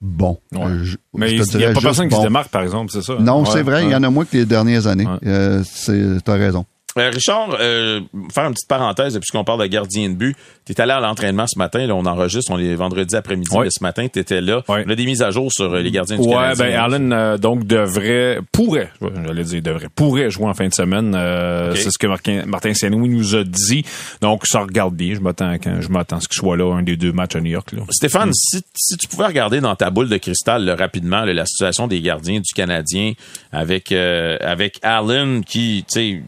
Ouais. 0.00 0.36
Euh, 0.56 0.84
je- 0.84 0.96
Mais 1.14 1.28
je 1.36 1.42
il 1.52 1.56
n'y 1.58 1.64
a 1.64 1.72
pas 1.72 1.80
personne 1.80 2.08
qui 2.08 2.16
se 2.16 2.22
démarque, 2.22 2.50
par 2.50 2.62
exemple, 2.62 2.92
c'est 2.92 3.02
ça? 3.02 3.14
Non, 3.18 3.40
Ouais, 3.42 3.48
c'est 3.50 3.62
vrai, 3.62 3.82
il 3.82 3.86
ouais. 3.86 3.92
y 3.92 3.94
en 3.96 4.02
a 4.02 4.10
moins 4.10 4.24
que 4.24 4.36
les 4.36 4.44
dernières 4.44 4.86
années. 4.86 5.06
Euh, 5.24 5.62
c'est, 5.64 6.22
t'as 6.24 6.34
raison. 6.34 6.66
Euh, 6.98 7.10
Richard, 7.10 7.56
euh, 7.60 8.00
faire 8.34 8.44
une 8.44 8.52
petite 8.52 8.68
parenthèse, 8.68 9.18
puisqu'on 9.18 9.44
parle 9.44 9.60
de 9.62 9.66
gardien 9.66 10.10
de 10.10 10.14
but, 10.14 10.36
tu 10.66 10.72
es 10.72 10.80
allé 10.80 10.92
à 10.92 11.00
l'entraînement 11.00 11.46
ce 11.46 11.58
matin, 11.58 11.86
là, 11.86 11.94
on 11.94 12.04
enregistre, 12.04 12.50
on 12.52 12.58
est 12.58 12.74
vendredi 12.74 13.16
après-midi, 13.16 13.48
mais 13.58 13.68
ce 13.70 13.82
matin, 13.82 14.06
tu 14.12 14.18
étais 14.18 14.40
là. 14.40 14.62
Ouais. 14.68 14.84
On 14.86 14.90
a 14.90 14.94
des 14.94 15.06
mises 15.06 15.22
à 15.22 15.30
jour 15.30 15.50
sur 15.52 15.72
euh, 15.72 15.80
les 15.80 15.90
gardiens 15.90 16.18
du 16.18 16.28
Ouais, 16.28 16.54
ben 16.56 16.74
Allen 16.74 17.12
euh, 17.12 17.38
donc 17.38 17.66
devrait, 17.66 18.40
pourrait, 18.52 18.90
j'allais 19.26 19.44
dire 19.44 19.62
devrait, 19.62 19.88
pourrait 19.94 20.30
jouer 20.30 20.46
en 20.46 20.54
fin 20.54 20.68
de 20.68 20.74
semaine. 20.74 21.14
Euh, 21.16 21.72
Ok. 21.72 21.78
C'est 21.78 21.90
ce 21.90 21.98
que 21.98 22.06
Martin, 22.06 22.42
Martin 22.46 22.74
Saint-Louis 22.74 23.08
nous 23.08 23.34
a 23.34 23.44
dit. 23.44 23.84
Donc 24.20 24.46
ça 24.46 24.60
regarde 24.60 24.94
bien. 24.94 25.14
Je 25.14 25.20
m'attends 25.20 25.54
quand 25.54 25.80
je 25.80 25.88
m'attends 25.88 26.16
à 26.16 26.20
ce 26.20 26.28
qu'il 26.28 26.38
soit 26.38 26.56
là 26.56 26.72
un 26.74 26.82
des 26.82 26.96
deux 26.96 27.12
matchs 27.12 27.36
à 27.36 27.40
New 27.40 27.50
York. 27.50 27.72
Là. 27.72 27.82
Stéphane, 27.90 28.28
Mm. 28.28 28.32
si, 28.34 28.60
si 28.74 28.96
tu 28.96 29.08
pouvais 29.08 29.26
regarder 29.26 29.60
dans 29.60 29.74
ta 29.76 29.90
boule 29.90 30.08
de 30.08 30.16
cristal 30.18 30.64
là, 30.64 30.76
rapidement 30.76 31.24
là, 31.24 31.32
la 31.32 31.46
situation 31.46 31.86
des 31.88 32.00
gardiens 32.00 32.38
du 32.40 32.52
Canadien 32.54 33.12
avec 33.52 33.90
euh, 33.92 34.36
avec 34.40 34.78
Allen 34.82 35.44
qui, 35.44 35.84
tu 35.92 36.00
sais, 36.00 36.22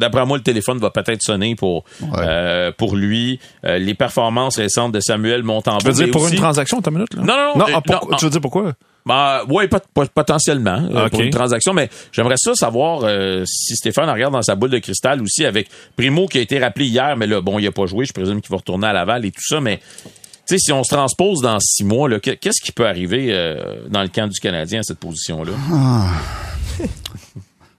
d'après 0.00 0.26
moi 0.26 0.36
le 0.38 0.42
téléphone 0.42 0.78
va 0.78 0.90
peut-être 0.90 1.22
sonner 1.22 1.54
pour 1.54 1.84
Ouais. 2.00 2.08
euh, 2.18 2.72
pour 2.76 2.96
lui. 2.96 3.38
Euh, 3.64 3.78
les 3.78 3.94
performances 3.94 4.56
récentes 4.58 4.92
de 4.92 5.00
Samuel 5.00 5.42
Montembeau. 5.44 5.78
Tu 5.80 5.86
veux 5.86 5.92
dire 5.92 6.10
pour 6.10 6.22
aussi- 6.22 6.32
une 6.34 6.40
transaction, 6.40 6.80
ta 6.82 6.90
minute 6.90 7.14
là? 7.14 7.22
Non, 7.22 7.26
non, 7.26 7.36
non, 7.36 7.58
non. 7.58 7.66
euh, 7.76 7.80
ah, 7.88 8.00
non, 8.10 8.16
tu 8.16 8.24
veux 8.24 8.30
dire 8.30 8.40
pourquoi? 8.40 8.72
Ben, 9.06 9.40
ouais, 9.48 9.66
pot- 9.66 9.82
pot- 9.94 10.10
potentiellement 10.10 10.82
euh, 10.94 11.08
pour 11.08 11.20
une 11.20 11.30
transaction, 11.30 11.72
mais 11.72 11.88
j'aimerais 12.12 12.34
ça 12.36 12.54
savoir 12.54 13.00
euh, 13.04 13.44
si 13.46 13.74
Stéphane 13.76 14.10
regarde 14.10 14.32
dans 14.34 14.42
sa 14.42 14.54
boule 14.56 14.70
de 14.70 14.78
cristal 14.78 15.22
aussi 15.22 15.44
avec 15.46 15.68
Primo 15.96 16.26
qui 16.26 16.36
a 16.38 16.40
été 16.42 16.58
rappelé 16.58 16.86
hier, 16.86 17.16
mais 17.16 17.26
là, 17.26 17.40
bon, 17.40 17.58
il 17.58 17.66
a 17.66 17.72
pas 17.72 17.86
joué, 17.86 18.04
je 18.04 18.12
présume 18.12 18.40
qu'il 18.42 18.50
va 18.50 18.58
retourner 18.58 18.86
à 18.88 18.92
Laval 18.92 19.24
et 19.24 19.30
tout 19.30 19.40
ça, 19.42 19.60
mais 19.60 19.78
tu 19.78 20.56
sais, 20.56 20.58
si 20.58 20.72
on 20.72 20.84
se 20.84 20.94
transpose 20.94 21.40
dans 21.40 21.58
six 21.60 21.82
mois, 21.84 22.10
qu'est-ce 22.20 22.60
qui 22.62 22.72
peut 22.72 22.86
arriver 22.86 23.28
euh, 23.30 23.86
dans 23.88 24.02
le 24.02 24.08
camp 24.08 24.26
du 24.28 24.38
Canadien 24.38 24.80
à 24.80 24.82
cette 24.82 24.98
position-là? 24.98 25.52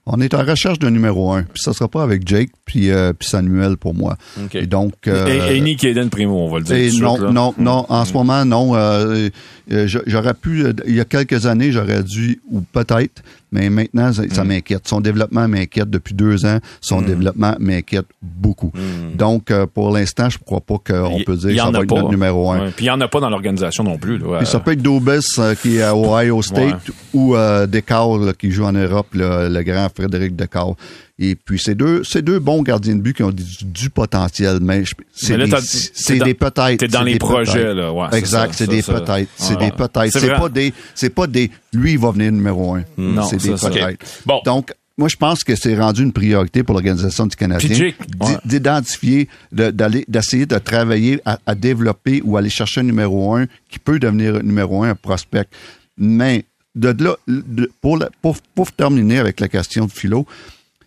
On 0.07 0.19
est 0.19 0.33
en 0.33 0.43
recherche 0.43 0.79
de 0.79 0.89
numéro 0.89 1.31
un. 1.31 1.43
Puis 1.43 1.61
ça 1.63 1.73
sera 1.73 1.87
pas 1.87 2.01
avec 2.01 2.27
Jake 2.27 2.49
puis, 2.65 2.89
euh, 2.89 3.13
puis 3.13 3.27
Samuel 3.29 3.77
pour 3.77 3.93
moi. 3.93 4.17
OK. 4.43 4.55
Et 4.55 4.65
donc. 4.65 4.93
euh, 5.07 5.27
Et, 5.51 5.57
et 5.57 5.61
Nick 5.61 5.83
Eden 5.83 6.09
Primo, 6.09 6.39
on 6.39 6.49
va 6.49 6.57
le 6.57 6.63
dire. 6.65 6.75
et 6.75 6.91
non, 6.99 7.31
non, 7.31 7.53
non. 7.59 7.85
En 7.87 8.03
ce 8.05 8.13
moment, 8.13 8.43
non. 8.43 8.75
euh, 8.75 9.29
j'aurais 9.69 10.33
pu, 10.33 10.63
il 10.87 10.95
y 10.95 10.99
a 10.99 11.05
quelques 11.05 11.45
années, 11.45 11.71
j'aurais 11.71 12.03
dû, 12.03 12.41
ou 12.49 12.61
peut-être, 12.61 13.21
mais 13.51 13.69
maintenant, 13.69 14.13
ça, 14.13 14.23
Mm. 14.23 14.29
ça 14.31 14.43
m'inquiète. 14.43 14.87
Son 14.87 15.01
développement 15.01 15.47
m'inquiète 15.47 15.89
depuis 15.89 16.13
deux 16.13 16.45
ans. 16.45 16.59
Son 16.79 17.01
développement 17.01 17.55
m'inquiète 17.59 18.05
beaucoup. 18.21 18.71
Donc, 19.15 19.51
euh, 19.51 19.65
pour 19.65 19.91
l'instant, 19.91 20.29
je 20.29 20.37
crois 20.37 20.61
pas 20.61 20.75
qu'on 20.77 21.19
peut 21.25 21.35
dire 21.35 21.51
que 21.51 21.57
ça 21.57 21.67
en 21.67 21.71
va 21.71 21.79
a 21.79 21.81
être 21.83 21.89
pas. 21.89 21.95
notre 21.95 22.09
numéro 22.11 22.51
un. 22.51 22.59
Ouais, 22.65 22.71
Puis 22.75 22.85
il 22.85 22.87
n'y 22.87 22.91
en 22.91 23.01
a 23.01 23.07
pas 23.07 23.19
dans 23.19 23.29
l'organisation 23.29 23.83
non 23.83 23.97
plus. 23.97 24.17
Là. 24.17 24.37
Puis 24.39 24.47
ça 24.47 24.59
peut 24.59 24.71
être 24.71 24.81
Dobis 24.81 25.19
euh, 25.39 25.55
qui 25.55 25.77
est 25.77 25.81
à 25.83 25.95
Ohio 25.95 26.41
State 26.41 26.91
ou 27.13 27.35
euh, 27.35 27.67
Decal 27.67 28.25
là, 28.25 28.33
qui 28.33 28.51
joue 28.51 28.63
en 28.65 28.73
Europe, 28.73 29.07
là, 29.13 29.49
le 29.49 29.63
grand 29.63 29.87
Frédéric 29.93 30.35
Decal. 30.35 30.73
Et 31.23 31.35
puis 31.35 31.59
c'est 31.59 31.75
deux, 31.75 32.03
c'est 32.03 32.23
deux 32.23 32.39
bons 32.39 32.63
gardiens 32.63 32.95
de 32.95 33.01
but 33.01 33.15
qui 33.15 33.21
ont 33.21 33.29
du, 33.31 33.43
du 33.63 33.89
potentiel, 33.91 34.57
mais 34.59 34.83
c'est 35.13 35.33
des, 35.45 35.51
c'est 35.93 36.17
des 36.25 36.33
peut-être. 36.33 36.77
t'es 36.79 36.87
dans 36.87 37.03
les 37.03 37.11
projets, 37.19 37.73
là, 37.75 37.93
ouais, 37.93 38.07
exact, 38.17 38.55
c'est 38.55 38.67
des 38.67 38.81
peut-être, 38.81 39.29
c'est 39.37 39.53
des 39.59 39.71
peut-être. 39.71 40.11
C'est 40.19 40.27
pas 40.39 40.49
des, 40.49 40.73
c'est 40.95 41.09
pas 41.11 41.27
des. 41.27 41.51
Lui, 41.73 41.91
il 41.93 41.99
va 41.99 42.09
venir 42.11 42.31
numéro 42.31 42.73
un. 42.75 42.83
Non, 42.97 43.21
c'est 43.23 43.37
des 43.37 43.49
peut-être. 43.83 44.05
Bon. 44.25 44.41
Donc 44.45 44.73
moi, 44.97 45.07
je 45.09 45.15
pense 45.15 45.43
que 45.43 45.55
c'est 45.55 45.77
rendu 45.79 46.01
une 46.03 46.11
priorité 46.11 46.63
pour 46.63 46.73
l'organisation 46.73 47.25
du 47.27 47.35
Canadien 47.35 47.69
d'identifier, 48.45 49.29
de- 49.51 49.71
d'aller, 49.71 50.05
d'essayer 50.07 50.45
de 50.45 50.57
travailler 50.57 51.21
à, 51.25 51.39
à 51.45 51.53
développer 51.55 52.21
ou 52.25 52.35
aller 52.37 52.49
chercher 52.49 52.81
un 52.81 52.83
numéro 52.85 53.35
un 53.35 53.45
qui 53.69 53.77
peut 53.79 53.99
devenir 53.99 54.43
numéro 54.43 54.83
un, 54.83 54.89
un 54.89 54.95
prospect. 54.95 55.45
Mais 55.97 56.45
de 56.75 56.95
là, 57.03 57.15
de- 57.27 57.71
pour, 57.79 57.97
la- 57.97 58.09
pour, 58.21 58.37
pour 58.55 58.71
terminer 58.71 59.19
avec 59.19 59.39
la 59.39 59.47
question 59.47 59.85
de 59.85 59.91
philo, 59.91 60.25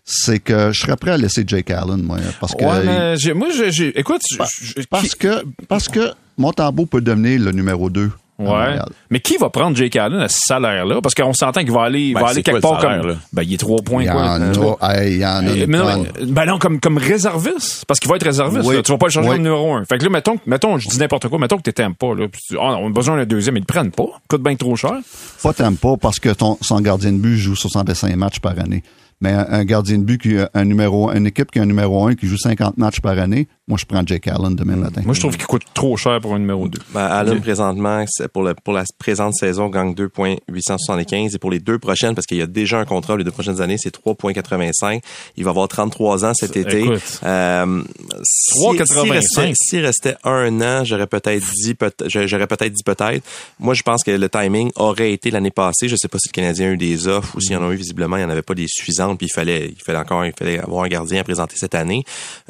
c'est 0.05 0.39
que 0.39 0.71
je 0.73 0.81
serais 0.81 0.97
prêt 0.97 1.13
à 1.13 1.17
laisser 1.17 1.45
Jake 1.47 1.71
Allen, 1.71 2.03
moi, 2.03 2.19
parce 2.41 2.55
que 2.55 2.65
Ouais, 2.65 2.85
mais 2.85 3.35
moi, 3.35 3.49
écoute, 3.97 4.21
Pa- 4.39 4.45
je- 4.61 4.73
je- 4.83 4.87
parce 4.89 5.15
que 5.15 5.45
parce 5.69 5.89
que 5.89 6.13
Montembeau 6.37 6.87
peut 6.87 7.01
devenir 7.01 7.41
le 7.41 7.53
numéro 7.53 7.89
2. 7.91 8.11
Ouais. 8.37 8.77
Mais 9.11 9.21
qui 9.21 9.37
va 9.37 9.49
prendre 9.49 9.77
Jake 9.77 9.95
Allen 9.95 10.19
à 10.21 10.29
ce 10.29 10.41
salaire-là? 10.45 11.01
Parce 11.01 11.15
qu'on 11.15 11.33
s'entend 11.33 11.61
qu'il 11.61 11.71
va 11.71 11.85
aller, 11.85 12.13
Ben, 12.15 12.21
va 12.21 12.29
aller 12.31 12.43
quelque 12.43 12.59
part 12.61 12.81
salaire, 12.81 13.01
comme. 13.03 13.11
là? 13.11 13.17
Ben, 13.33 13.43
il 13.45 13.55
est 13.55 13.59
trois 13.59 13.81
points, 13.81 14.03
Il 14.03 14.07
y 14.09 14.11
quoi. 14.11 14.23
en 14.23 14.41
Euh, 14.43 14.75
a, 14.81 14.97
hey, 15.05 15.13
il 15.15 15.19
y 15.21 15.25
en 15.25 15.29
a 15.29 15.43
mais 15.43 15.61
une 15.61 15.71
non, 15.71 16.03
mais- 16.03 16.27
ben 16.27 16.45
non, 16.45 16.59
comme, 16.59 16.81
comme 16.81 16.99
réserviste. 16.99 17.85
Parce 17.87 18.01
qu'il 18.01 18.11
va 18.11 18.17
être 18.17 18.25
réserviste. 18.25 18.67
Oui. 18.67 18.75
là. 18.75 18.83
Tu 18.83 18.91
vas 18.91 18.99
pas 18.99 19.07
le 19.07 19.13
changer 19.13 19.29
Oui. 19.29 19.35
comme 19.37 19.45
numéro 19.45 19.75
un. 19.75 19.85
Fait 19.85 19.99
que 19.99 20.03
là, 20.05 20.11
mettons, 20.11 20.37
mettons 20.47 20.79
je 20.79 20.89
dis 20.89 20.99
n'importe 20.99 21.29
quoi, 21.29 21.39
mettons 21.39 21.59
que 21.59 21.63
tu 21.63 21.73
t'aimes 21.73 21.95
pas. 21.95 22.13
Là, 22.17 22.27
Ah, 22.61 22.77
on 22.81 22.89
a 22.89 22.91
besoin 22.91 23.17
d'un 23.19 23.25
deuxième, 23.25 23.57
ils 23.57 23.61
le 23.61 23.67
prennent 23.67 23.93
pas. 23.93 24.07
Coûte 24.29 24.43
bien 24.43 24.57
trop 24.57 24.75
cher. 24.75 24.95
Pas 25.41 25.53
t'aimes 25.53 25.77
pas 25.77 25.97
parce 25.97 26.19
que 26.19 26.31
ton, 26.31 26.59
son 26.61 26.81
gardien 26.81 27.13
de 27.13 27.19
but 27.19 27.37
joue 27.37 27.55
65 27.55 28.17
matchs 28.17 28.41
par 28.41 28.59
année. 28.59 28.83
Mais 29.21 29.33
un, 29.33 29.65
gardien 29.65 29.99
de 29.99 30.05
but 30.05 30.21
qui 30.21 30.39
a 30.39 30.51
un 30.55 30.65
numéro, 30.65 31.11
une 31.11 31.27
équipe 31.27 31.51
qui 31.51 31.59
a 31.59 31.63
un 31.63 31.67
numéro 31.67 32.07
1 32.07 32.15
qui 32.15 32.27
joue 32.27 32.37
50 32.37 32.77
matchs 32.79 33.01
par 33.01 33.19
année, 33.19 33.49
moi 33.67 33.79
je 33.79 33.87
prends 33.87 34.03
Jake 34.05 34.27
Allen 34.29 34.55
demain 34.55 34.77
matin. 34.77 35.01
Moi, 35.05 35.15
je 35.15 35.21
trouve 35.21 35.37
qu'il 35.37 35.47
coûte 35.47 35.63
trop 35.73 35.97
cher 35.97 36.21
pour 36.21 36.35
un 36.35 36.39
numéro 36.39 36.69
2. 36.69 36.79
Ben, 36.93 37.01
Allen, 37.01 37.41
présentement, 37.41 38.05
c'est 38.09 38.29
pour, 38.29 38.43
le, 38.43 38.55
pour 38.55 38.75
la 38.75 38.85
présente 38.99 39.35
saison, 39.35 39.69
gagne 39.69 39.95
2,875. 39.95 41.35
Et 41.35 41.39
pour 41.39 41.51
les 41.51 41.61
deux 41.61 41.79
prochaines, 41.79 42.15
parce 42.15 42.27
qu'il 42.27 42.37
y 42.37 42.43
a 42.43 42.47
déjà 42.47 42.79
un 42.79 42.85
contrat, 42.85 43.17
les 43.17 43.25
deux 43.25 43.31
prochaines 43.31 43.61
années, 43.63 43.77
c'est 43.79 43.95
3,85. 43.97 45.01
Il 45.37 45.45
va 45.45 45.51
avoir 45.51 45.69
33 45.69 46.25
ans 46.27 46.35
cet 46.35 46.57
été. 46.57 46.81
Écoute. 46.81 47.01
Euh, 47.23 47.83
si- 48.23 48.59
3,85. 48.59 48.85
S'il 48.87 49.13
restait, 49.13 49.53
s'il 49.55 49.81
restait 49.85 50.17
un 50.25 50.61
an, 50.61 50.85
j'aurais 50.85 51.07
peut-être 51.07 51.45
dit, 51.63 51.75
peut 51.75 51.91
j'aurais 52.07 52.47
peut-être 52.47 52.73
dit 52.73 52.83
peut-être. 52.85 53.25
Moi, 53.59 53.73
je 53.73 53.83
pense 53.83 54.05
que 54.05 54.11
le 54.11 54.29
timing 54.29 54.71
aurait 54.77 55.13
été 55.13 55.31
l'année 55.31 55.51
passée. 55.51 55.89
Je 55.89 55.97
sais 55.97 56.09
pas 56.09 56.19
si 56.19 56.29
le 56.29 56.33
Canadien 56.35 56.69
a 56.69 56.73
eu 56.73 56.77
des 56.77 57.09
offres 57.09 57.35
ou 57.37 57.41
s'il 57.41 57.53
y 57.53 57.57
en 57.57 57.67
a 57.67 57.73
eu 57.73 57.77
visiblement, 57.77 58.17
il 58.17 58.21
n'y 58.21 58.27
en 58.27 58.31
avait 58.31 58.43
pas 58.43 58.55
des 58.55 58.67
suffisantes, 58.69 59.17
puis 59.17 59.27
il 59.29 59.33
fallait, 59.33 59.69
il 59.75 59.83
fallait 59.83 59.99
encore, 59.99 60.25
il 60.27 60.33
fallait 60.39 60.59
avoir 60.59 60.85
un 60.85 60.89
gardien 60.89 61.21
à 61.21 61.25
présenter 61.25 61.55
cette 61.57 61.75
année. 61.75 62.05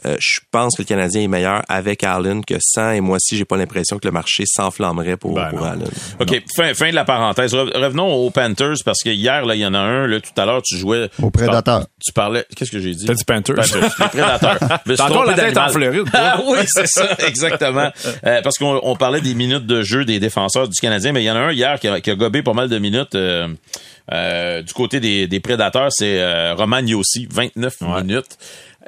Euh, 0.06 0.16
je 0.18 0.40
pense 0.50 0.74
que 0.76 0.82
le 0.82 0.86
Canadien 0.86 1.03
est 1.12 1.28
meilleur 1.28 1.62
avec 1.68 2.02
Allen 2.04 2.44
que 2.44 2.54
sans, 2.60 2.90
et 2.92 3.00
moi 3.00 3.16
aussi, 3.16 3.36
j'ai 3.36 3.44
pas 3.44 3.56
l'impression 3.56 3.98
que 3.98 4.06
le 4.06 4.12
marché 4.12 4.44
s'enflammerait 4.46 5.16
pour, 5.16 5.34
Ben. 5.34 5.50
Allen. 5.62 5.88
OK, 6.20 6.42
fin, 6.56 6.74
fin 6.74 6.90
de 6.90 6.94
la 6.94 7.04
parenthèse. 7.04 7.54
Re- 7.54 7.76
Revenons 7.76 8.12
aux 8.12 8.30
Panthers 8.30 8.76
parce 8.84 9.02
que 9.02 9.10
hier, 9.10 9.44
là, 9.44 9.54
il 9.54 9.60
y 9.60 9.66
en 9.66 9.74
a 9.74 9.78
un, 9.78 10.06
là, 10.06 10.20
tout 10.20 10.40
à 10.40 10.44
l'heure, 10.46 10.62
tu 10.62 10.76
jouais. 10.76 11.08
Aux 11.22 11.30
Prédateurs. 11.30 11.86
Tu 12.04 12.12
parlais. 12.12 12.44
Qu'est-ce 12.56 12.70
que 12.70 12.80
j'ai 12.80 12.94
dit? 12.94 13.06
T'as 13.06 13.14
dit 13.14 13.24
Panthers. 13.24 13.54
les 13.56 14.06
Prédateurs. 14.08 14.58
Me 14.86 14.94
suis 14.94 14.96
T'as 14.96 15.10
encore 15.10 15.24
la 15.26 15.34
tête 15.34 15.56
en 15.56 15.68
Floride. 15.68 16.04
Ah 16.12 16.40
oui, 16.46 16.58
c'est 16.66 16.86
ça, 16.86 17.08
exactement. 17.26 17.90
Euh, 18.26 18.40
parce 18.42 18.58
qu'on 18.58 18.80
on 18.82 18.96
parlait 18.96 19.20
des 19.20 19.34
minutes 19.34 19.66
de 19.66 19.82
jeu 19.82 20.04
des 20.04 20.20
défenseurs 20.20 20.68
du 20.68 20.78
Canadien, 20.80 21.12
mais 21.12 21.22
il 21.22 21.26
y 21.26 21.30
en 21.30 21.36
a 21.36 21.40
un 21.40 21.52
hier 21.52 21.78
qui 21.80 21.88
a, 21.88 22.00
qui 22.00 22.10
a 22.10 22.14
gobé 22.14 22.42
pas 22.42 22.52
mal 22.52 22.68
de 22.68 22.78
minutes 22.78 23.14
euh, 23.14 23.48
euh, 24.12 24.62
du 24.62 24.72
côté 24.74 25.00
des, 25.00 25.26
des 25.26 25.40
Prédateurs, 25.40 25.88
c'est 25.90 26.20
euh, 26.20 26.54
Roman 26.54 26.78
Yossi, 26.80 27.26
29 27.30 27.74
Ouais. 27.82 28.02
minutes. 28.02 28.38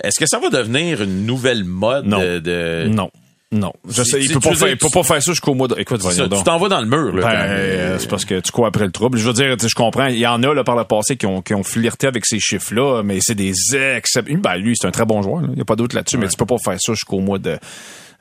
Est-ce 0.02 0.20
que 0.20 0.26
ça 0.26 0.38
va 0.38 0.50
devenir 0.50 1.02
une 1.02 1.24
nouvelle 1.24 1.64
mode 1.64 2.06
Non. 2.06 2.18
de... 2.18 2.86
Non. 2.88 3.10
Non. 3.52 3.72
Je 3.88 4.02
sais, 4.02 4.20
il 4.20 4.30
peut 4.32 4.40
pas 4.40 4.54
faire, 4.54 4.68
il 4.68 4.76
peut 4.76 4.88
pas 4.92 5.04
faire 5.04 5.22
ça 5.22 5.30
jusqu'au 5.30 5.54
mois 5.54 5.68
de, 5.68 5.76
écoute, 5.78 6.02
Ça, 6.02 6.28
tu 6.28 6.42
t'en 6.42 6.58
vas 6.58 6.68
dans 6.68 6.80
le 6.80 6.86
mur, 6.86 7.14
là. 7.14 7.22
Ben, 7.22 7.32
euh, 7.48 7.96
c'est 7.98 8.08
parce 8.10 8.24
que 8.24 8.40
tu 8.40 8.50
cours 8.50 8.66
après 8.66 8.84
le 8.84 8.90
trouble. 8.90 9.16
Je 9.18 9.26
veux 9.26 9.32
dire, 9.32 9.56
je 9.56 9.72
comprends. 9.74 10.06
Il 10.08 10.18
y 10.18 10.26
en 10.26 10.42
a 10.42 10.52
là 10.52 10.64
par 10.64 10.74
le 10.74 10.82
passé 10.84 11.16
qui 11.16 11.26
ont, 11.26 11.42
qui 11.42 11.54
ont 11.54 11.62
flirté 11.62 12.08
avec 12.08 12.26
ces 12.26 12.40
chiffres-là, 12.40 13.02
mais 13.04 13.18
c'est 13.20 13.36
des 13.36 13.52
exceptions. 13.76 14.38
Ben 14.38 14.56
lui, 14.56 14.74
c'est 14.78 14.88
un 14.88 14.90
très 14.90 15.06
bon 15.06 15.22
joueur. 15.22 15.42
là. 15.42 15.48
Il 15.50 15.54
n'y 15.54 15.60
a 15.60 15.64
pas 15.64 15.76
d'autre 15.76 15.94
là-dessus, 15.94 16.18
mais 16.18 16.26
tu 16.28 16.36
peux 16.36 16.44
pas 16.44 16.56
faire 16.62 16.76
ça 16.80 16.92
jusqu'au 16.92 17.20
mois 17.20 17.38
de. 17.38 17.56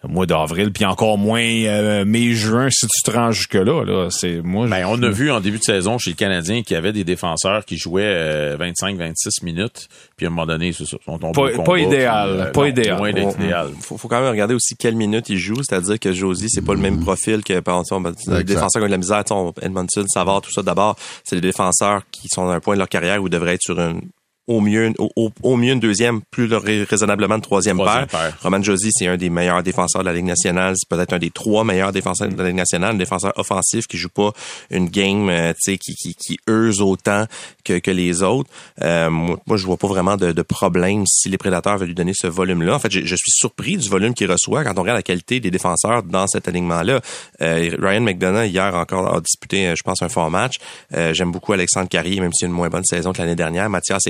Mois 0.08 0.26
d'avril, 0.26 0.72
puis 0.72 0.86
encore 0.86 1.18
moins 1.18 1.42
euh, 1.42 2.06
mai-juin 2.06 2.70
si 2.72 2.88
tu 2.88 3.02
te 3.04 3.12
rends 3.12 3.32
jusque-là. 3.32 3.84
Là. 3.84 4.08
C'est, 4.10 4.42
moi, 4.44 4.68
Ben, 4.68 4.86
on 4.88 5.02
a 5.04 5.10
vu 5.10 5.32
en 5.32 5.40
début 5.40 5.58
de 5.60 5.64
saison 5.64 5.98
chez 5.98 6.12
le 6.12 6.16
Canadien 6.16 6.62
qu'il 6.64 6.76
y 6.76 6.78
avait 6.78 6.94
des 6.94 7.04
défenseurs 7.04 7.66
qui 7.66 7.78
jouaient 7.78 8.56
25-26 8.58 9.44
minutes, 9.44 9.88
puis 10.18 10.26
à 10.26 10.30
un 10.30 10.32
moment 10.32 10.46
donné, 10.46 10.74
c'est 10.74 10.86
ça. 10.86 10.98
sont 11.06 11.18
tombés 11.20 11.54
Pas- 11.64 11.80
idéal, 11.80 12.30
puis, 12.32 12.40
euh, 12.42 12.52
pas 12.52 12.62
non, 12.62 12.68
idéal. 12.68 12.98
Loin 12.98 13.12
d'être 13.14 13.36
On- 13.40 13.44
idéal. 13.44 13.70
Faut, 13.82 13.98
faut 13.98 14.08
quand 14.08 14.20
même 14.22 14.32
regarder 14.32 14.54
aussi 14.54 14.76
quelle 14.76 14.96
minute 14.96 15.30
il 15.30 15.38
joue, 15.38 15.56
c'est-à-dire 15.64 16.00
que 16.00 16.12
Josie, 16.14 16.48
c'est 16.50 16.64
pas 16.66 16.74
le 16.74 16.80
même 16.80 17.00
profil 17.00 17.44
que 17.44 17.60
par 17.60 17.80
exemple, 17.80 18.10
les 18.10 18.34
Exact. 18.34 18.44
défenseurs 18.46 18.82
qui 18.82 18.84
ont 18.84 18.88
de 18.88 18.92
la 18.92 18.98
misère, 18.98 19.24
on- 19.32 19.54
Edmondson, 19.62 20.06
Savard, 20.08 20.42
tout 20.42 20.52
ça. 20.52 20.62
D'abord, 20.64 20.96
c'est 21.24 21.36
des 21.36 21.42
défenseurs 21.42 22.02
qui 22.12 22.28
sont 22.30 22.48
à 22.50 22.56
un 22.56 22.60
point 22.60 22.76
de 22.76 22.80
leur 22.80 22.90
carrière 22.90 23.22
où 23.22 23.28
ils 23.28 23.32
devraient 23.32 23.56
être 23.56 23.62
sur 23.62 23.80
une 23.80 24.02
au 24.48 24.62
mieux, 24.62 24.94
au, 25.00 25.10
au- 25.16 25.32
au 25.44 25.56
mieux 25.56 25.74
une 25.74 25.80
deuxième, 25.80 26.22
plus 26.32 26.48
le- 26.48 26.58
raisonnablement 26.58 27.36
une 27.36 27.42
troisième, 27.42 27.78
Troisième 27.78 28.06
paire. 28.08 28.20
paire. 28.22 28.38
Roman 28.44 28.62
Josie, 28.62 28.92
c'est 28.92 29.08
un 29.08 29.18
des 29.18 29.30
meilleurs 29.30 29.64
défenseurs 29.64 30.02
de 30.04 30.08
la 30.08 30.14
Ligue 30.14 30.26
nationale. 30.26 30.76
C'est 30.78 30.88
peut-être 30.88 31.14
un 31.14 31.20
des 31.20 31.32
trois 31.32 31.64
meilleurs 31.64 31.92
défenseurs 31.92 32.28
de 32.30 32.36
la 32.38 32.48
Ligue 32.48 32.56
nationale. 32.58 32.96
Un 32.96 32.98
défenseur 32.98 33.34
offensif 33.38 33.88
qui 33.88 33.98
joue 33.98 34.10
pas 34.10 34.32
une 34.70 34.88
game, 34.90 35.30
euh, 35.30 35.54
tu 35.54 35.72
sais, 35.72 35.78
qui, 35.78 35.96
qui, 35.96 36.14
qui 36.16 36.38
use 36.48 36.82
autant 36.82 37.26
que, 37.64 37.80
que 37.80 37.92
les 37.92 38.22
autres. 38.24 38.50
Euh, 38.82 39.10
moi, 39.10 39.38
moi, 39.48 39.58
je 39.58 39.66
vois 39.66 39.78
pas 39.78 39.88
vraiment 39.88 40.16
de, 40.18 40.32
de 40.32 40.42
problème 40.42 41.06
si 41.08 41.30
les 41.30 41.38
prédateurs 41.38 41.78
veulent 41.78 41.88
lui 41.90 41.96
donner 41.96 42.14
ce 42.16 42.28
volume-là. 42.28 42.76
En 42.76 42.80
fait, 42.80 42.92
je, 42.92 43.00
je 43.02 43.16
suis 43.16 43.32
surpris 43.32 43.78
du 43.78 43.90
volume 43.90 44.14
qu'il 44.14 44.32
reçoit 44.32 44.64
quand 44.64 44.78
on 44.78 44.82
regarde 44.82 44.98
la 44.98 45.04
qualité 45.04 45.40
des 45.40 45.52
défenseurs 45.52 46.04
dans 46.04 46.28
cet 46.28 46.48
alignement-là. 46.48 47.02
Euh, 47.42 47.76
Ryan 47.82 48.02
McDonough, 48.02 48.46
hier 48.48 48.76
encore, 48.76 49.16
a 49.16 49.22
disputé, 49.22 49.68
euh, 49.70 49.74
je 49.76 49.84
pense, 49.84 50.02
un 50.02 50.10
fort 50.10 50.30
match. 50.30 50.56
Euh, 50.94 51.14
J'aime 51.14 51.32
beaucoup 51.32 51.54
Alexandre 51.54 51.90
Carrier, 51.90 52.20
même 52.22 52.32
s'il 52.34 52.46
a 52.46 52.50
une 52.50 52.54
moins 52.56 52.70
bonne 52.70 52.84
saison 52.86 53.12
que 53.14 53.20
l'année 53.20 53.36
dernière. 53.36 53.70
Mathias 53.70 54.06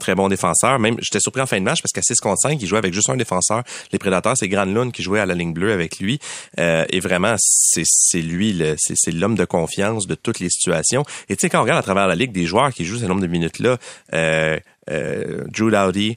Très 0.00 0.14
bon 0.14 0.28
défenseur. 0.28 0.78
Même, 0.78 0.96
j'étais 1.00 1.20
surpris 1.20 1.42
en 1.42 1.46
fin 1.46 1.58
de 1.58 1.64
match 1.64 1.82
parce 1.82 1.92
qu'à 1.92 2.02
6 2.02 2.16
contre 2.20 2.38
5, 2.42 2.60
il 2.60 2.66
jouait 2.66 2.78
avec 2.78 2.92
juste 2.94 3.10
un 3.10 3.16
défenseur. 3.16 3.62
Les 3.92 3.98
prédateurs, 3.98 4.34
c'est 4.36 4.48
Granlund 4.48 4.92
qui 4.92 5.02
jouait 5.02 5.20
à 5.20 5.26
la 5.26 5.34
ligne 5.34 5.52
bleue 5.52 5.72
avec 5.72 5.98
lui. 5.98 6.18
Euh, 6.58 6.84
et 6.90 7.00
vraiment, 7.00 7.34
c'est 7.38 8.20
lui, 8.20 8.52
le- 8.52 8.74
c'est 8.78 9.10
l'homme 9.12 9.34
de 9.36 9.44
confiance 9.44 10.06
de 10.06 10.14
toutes 10.14 10.40
les 10.40 10.50
situations. 10.50 11.04
Et 11.28 11.36
tu 11.36 11.40
sais, 11.42 11.50
quand 11.50 11.58
on 11.60 11.62
regarde 11.62 11.78
à 11.78 11.82
travers 11.82 12.06
la 12.06 12.14
ligue 12.14 12.32
des 12.32 12.46
joueurs 12.46 12.72
qui 12.72 12.84
jouent 12.84 12.98
ce 12.98 13.04
nombre 13.06 13.20
de 13.22 13.26
minutes-là, 13.26 13.78
euh, 14.14 14.58
euh, 14.90 15.44
Drew 15.48 15.70
Dowdy, 15.70 16.16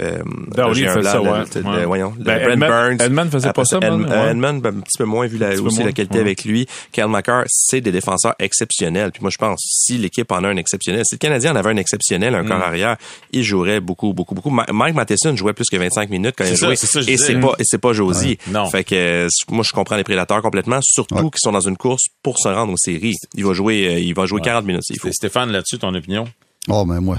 euh, 0.00 0.22
Dowdy 0.56 0.80
j'ai 0.80 0.88
un 0.88 0.94
fait 0.94 1.00
blanc, 1.00 1.10
ça, 1.12 1.18
le- 1.18 1.22
ouais. 1.24 1.44
le- 1.54 1.78
Ouais. 1.80 1.84
voyons, 1.84 2.14
le 2.18 2.24
Ben, 2.24 2.38
Brent 2.42 2.50
Edmund- 2.52 2.68
Burns. 2.70 3.00
Edmund 3.06 3.30
faisait 3.30 3.52
pas 3.52 3.64
ça, 3.64 3.76
Ed- 3.76 3.90
man, 3.90 4.04
ouais. 4.06 4.30
Edmund, 4.30 4.62
ben, 4.62 4.76
un 4.78 4.80
petit 4.80 4.96
peu 4.98 5.04
moins 5.04 5.26
vu 5.26 5.36
la, 5.36 5.50
aussi 5.60 5.76
moins, 5.78 5.84
la 5.86 5.92
qualité 5.92 6.14
ouais. 6.14 6.20
avec 6.22 6.44
lui. 6.44 6.66
Kyle 6.92 7.08
McCarr, 7.08 7.44
c'est 7.48 7.80
des 7.82 7.92
défenseurs 7.92 8.34
exceptionnels. 8.38 9.12
Puis 9.12 9.20
moi, 9.20 9.30
je 9.30 9.36
pense, 9.36 9.60
si 9.62 9.98
l'équipe 9.98 10.30
en 10.32 10.42
a 10.44 10.48
un 10.48 10.56
exceptionnel, 10.56 11.02
si 11.04 11.14
le 11.16 11.18
Canadien 11.18 11.52
en 11.52 11.56
avait 11.56 11.70
un 11.70 11.76
exceptionnel, 11.76 12.32
Mm. 12.32 12.36
un 12.36 12.44
corps 12.44 12.62
arrière, 12.62 12.96
il 13.32 13.42
jouerait 13.44 13.80
beaucoup, 13.80 14.14
beaucoup, 14.14 14.34
beaucoup. 14.34 14.50
Ma- 14.50 14.66
Mike 14.72 14.94
Matheson 14.94 15.36
jouait 15.36 15.52
plus 15.52 15.68
que 15.70 15.76
25 15.76 16.08
minutes 16.08 16.34
quand 16.38 16.44
il 16.44 16.56
ça, 16.56 16.66
je 16.68 17.10
et 17.10 17.16
c'est 17.18 17.38
pas, 17.38 17.52
et 17.58 17.62
c'est 17.64 17.78
pas 17.78 17.92
Josie. 17.92 18.38
Non. 18.50 18.66
Fait 18.70 18.84
que, 18.84 18.94
euh, 18.94 19.28
moi, 19.50 19.62
je 19.62 19.72
comprends 19.72 19.96
les 19.96 20.04
prédateurs 20.04 20.40
complètement, 20.42 20.78
surtout 20.82 21.16
Ouais. 21.16 21.20
qu'ils 21.22 21.40
sont 21.40 21.52
dans 21.52 21.60
une 21.60 21.76
course 21.76 22.04
pour 22.22 22.38
se 22.38 22.48
rendre 22.48 22.72
aux 22.72 22.76
séries. 22.78 23.14
Il 23.34 23.44
va 23.44 23.52
jouer, 23.52 23.86
euh, 23.88 23.98
il 23.98 24.14
va 24.14 24.24
jouer 24.26 24.40
40 24.40 24.64
minutes 24.64 24.84
s'il 24.84 24.98
faut. 24.98 25.08
Et 25.08 25.12
Stéphane, 25.12 25.50
là-dessus, 25.52 25.78
ton 25.78 25.94
opinion? 25.94 26.24
Oh, 26.68 26.84
mais 26.84 27.00
moi, 27.00 27.18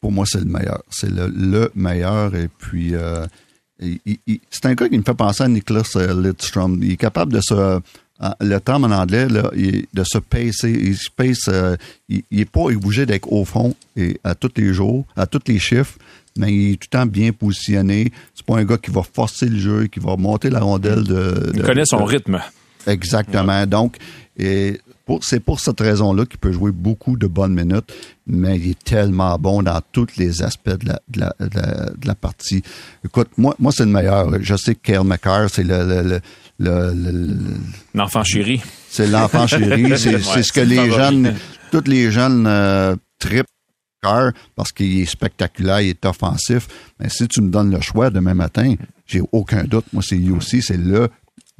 pour 0.00 0.12
moi, 0.12 0.24
c'est 0.26 0.38
le 0.40 0.46
meilleur. 0.50 0.82
C'est 0.90 1.10
le, 1.10 1.26
le 1.28 1.70
meilleur. 1.74 2.34
Et 2.34 2.48
puis, 2.58 2.94
euh, 2.94 3.26
c'est 3.78 4.66
un 4.66 4.74
gars 4.74 4.88
qui 4.88 4.98
me 4.98 5.02
fait 5.02 5.14
penser 5.14 5.42
à 5.44 5.48
Nicholas 5.48 5.82
euh, 5.96 6.20
Lidstrom. 6.22 6.78
Il 6.82 6.92
est 6.92 6.96
capable 6.96 7.32
de 7.32 7.40
se. 7.40 7.54
euh, 7.54 7.78
le 8.40 8.58
terme 8.58 8.84
en 8.84 8.90
anglais, 8.90 9.28
là, 9.28 9.50
il 9.56 9.86
de 9.94 10.04
se 10.04 10.18
pacer. 10.18 10.70
Il 10.70 10.96
se 10.96 11.10
pace. 11.10 11.48
euh, 11.48 11.76
il, 12.08 12.22
il 12.30 12.40
est 12.40 12.50
pas 12.50 12.60
obligé 12.62 13.06
d'être 13.06 13.30
au 13.32 13.44
fond 13.44 13.74
et 13.96 14.18
à 14.24 14.34
tous 14.34 14.50
les 14.56 14.74
jours, 14.74 15.06
à 15.16 15.26
tous 15.26 15.40
les 15.46 15.58
chiffres, 15.58 15.96
mais 16.36 16.52
il 16.52 16.72
est 16.72 16.76
tout 16.76 16.88
le 16.92 16.98
temps 16.98 17.06
bien 17.06 17.32
positionné. 17.32 18.12
C'est 18.34 18.44
pas 18.44 18.58
un 18.58 18.64
gars 18.64 18.76
qui 18.78 18.90
va 18.90 19.02
forcer 19.02 19.46
le 19.48 19.58
jeu, 19.58 19.86
qui 19.86 20.00
va 20.00 20.16
monter 20.16 20.50
la 20.50 20.60
rondelle 20.60 21.04
de. 21.04 21.50
il 21.54 21.62
connaît 21.62 21.86
son 21.86 21.98
de- 22.00 22.04
rythme. 22.04 22.40
Exactement. 22.86 23.66
Donc, 23.66 23.96
et 24.38 24.80
c'est 25.22 25.40
pour 25.40 25.60
cette 25.60 25.80
raison-là 25.80 26.24
qu'il 26.26 26.38
peut 26.38 26.52
jouer 26.52 26.70
beaucoup 26.72 27.16
de 27.16 27.26
bonnes 27.26 27.54
minutes, 27.54 27.92
mais 28.26 28.56
il 28.58 28.70
est 28.70 28.84
tellement 28.84 29.36
bon 29.38 29.62
dans 29.62 29.80
tous 29.92 30.06
les 30.16 30.42
aspects 30.42 30.70
de 30.70 30.86
la, 30.88 31.00
de 31.08 31.20
la, 31.20 31.34
de 31.40 31.56
la, 31.56 31.90
de 31.96 32.06
la 32.06 32.14
partie. 32.14 32.62
Écoute, 33.04 33.28
moi, 33.36 33.54
moi 33.58 33.72
c'est 33.72 33.84
le 33.84 33.90
meilleur. 33.90 34.28
Je 34.40 34.54
sais 34.56 34.74
que 34.74 34.80
Kyle 34.92 35.04
McCarr, 35.04 35.48
c'est 35.50 35.64
le, 35.64 35.78
le, 35.84 36.02
le, 36.02 36.20
le- 36.58 36.92
le- 36.92 37.10
le- 37.12 37.36
L'enfant 37.94 38.22
chéri. 38.24 38.60
c'est 38.88 39.06
l'enfant 39.08 39.46
chéri. 39.46 39.92
C'est 39.98 40.14
Ouais, 40.36 40.42
ce 40.42 40.52
que 40.52 40.60
les 40.60 40.76
favori. 40.76 40.96
jeunes, 40.98 41.34
tous 41.72 41.84
les 41.86 42.10
jeunes 42.10 42.46
euh, 42.46 42.94
tripent 43.18 43.46
parce 44.56 44.72
qu'il 44.72 45.00
est 45.00 45.04
spectaculaire, 45.04 45.80
il 45.82 45.90
est 45.90 46.06
offensif. 46.06 46.68
Mais 46.98 47.10
si 47.10 47.28
tu 47.28 47.42
me 47.42 47.50
donnes 47.50 47.70
le 47.70 47.82
choix 47.82 48.08
demain 48.08 48.32
matin, 48.32 48.74
j'ai 49.06 49.20
aucun 49.32 49.64
doute. 49.64 49.84
Moi, 49.92 50.02
c'est 50.06 50.16
lui 50.16 50.30
aussi, 50.32 50.62
c'est 50.62 50.78
le 50.78 51.08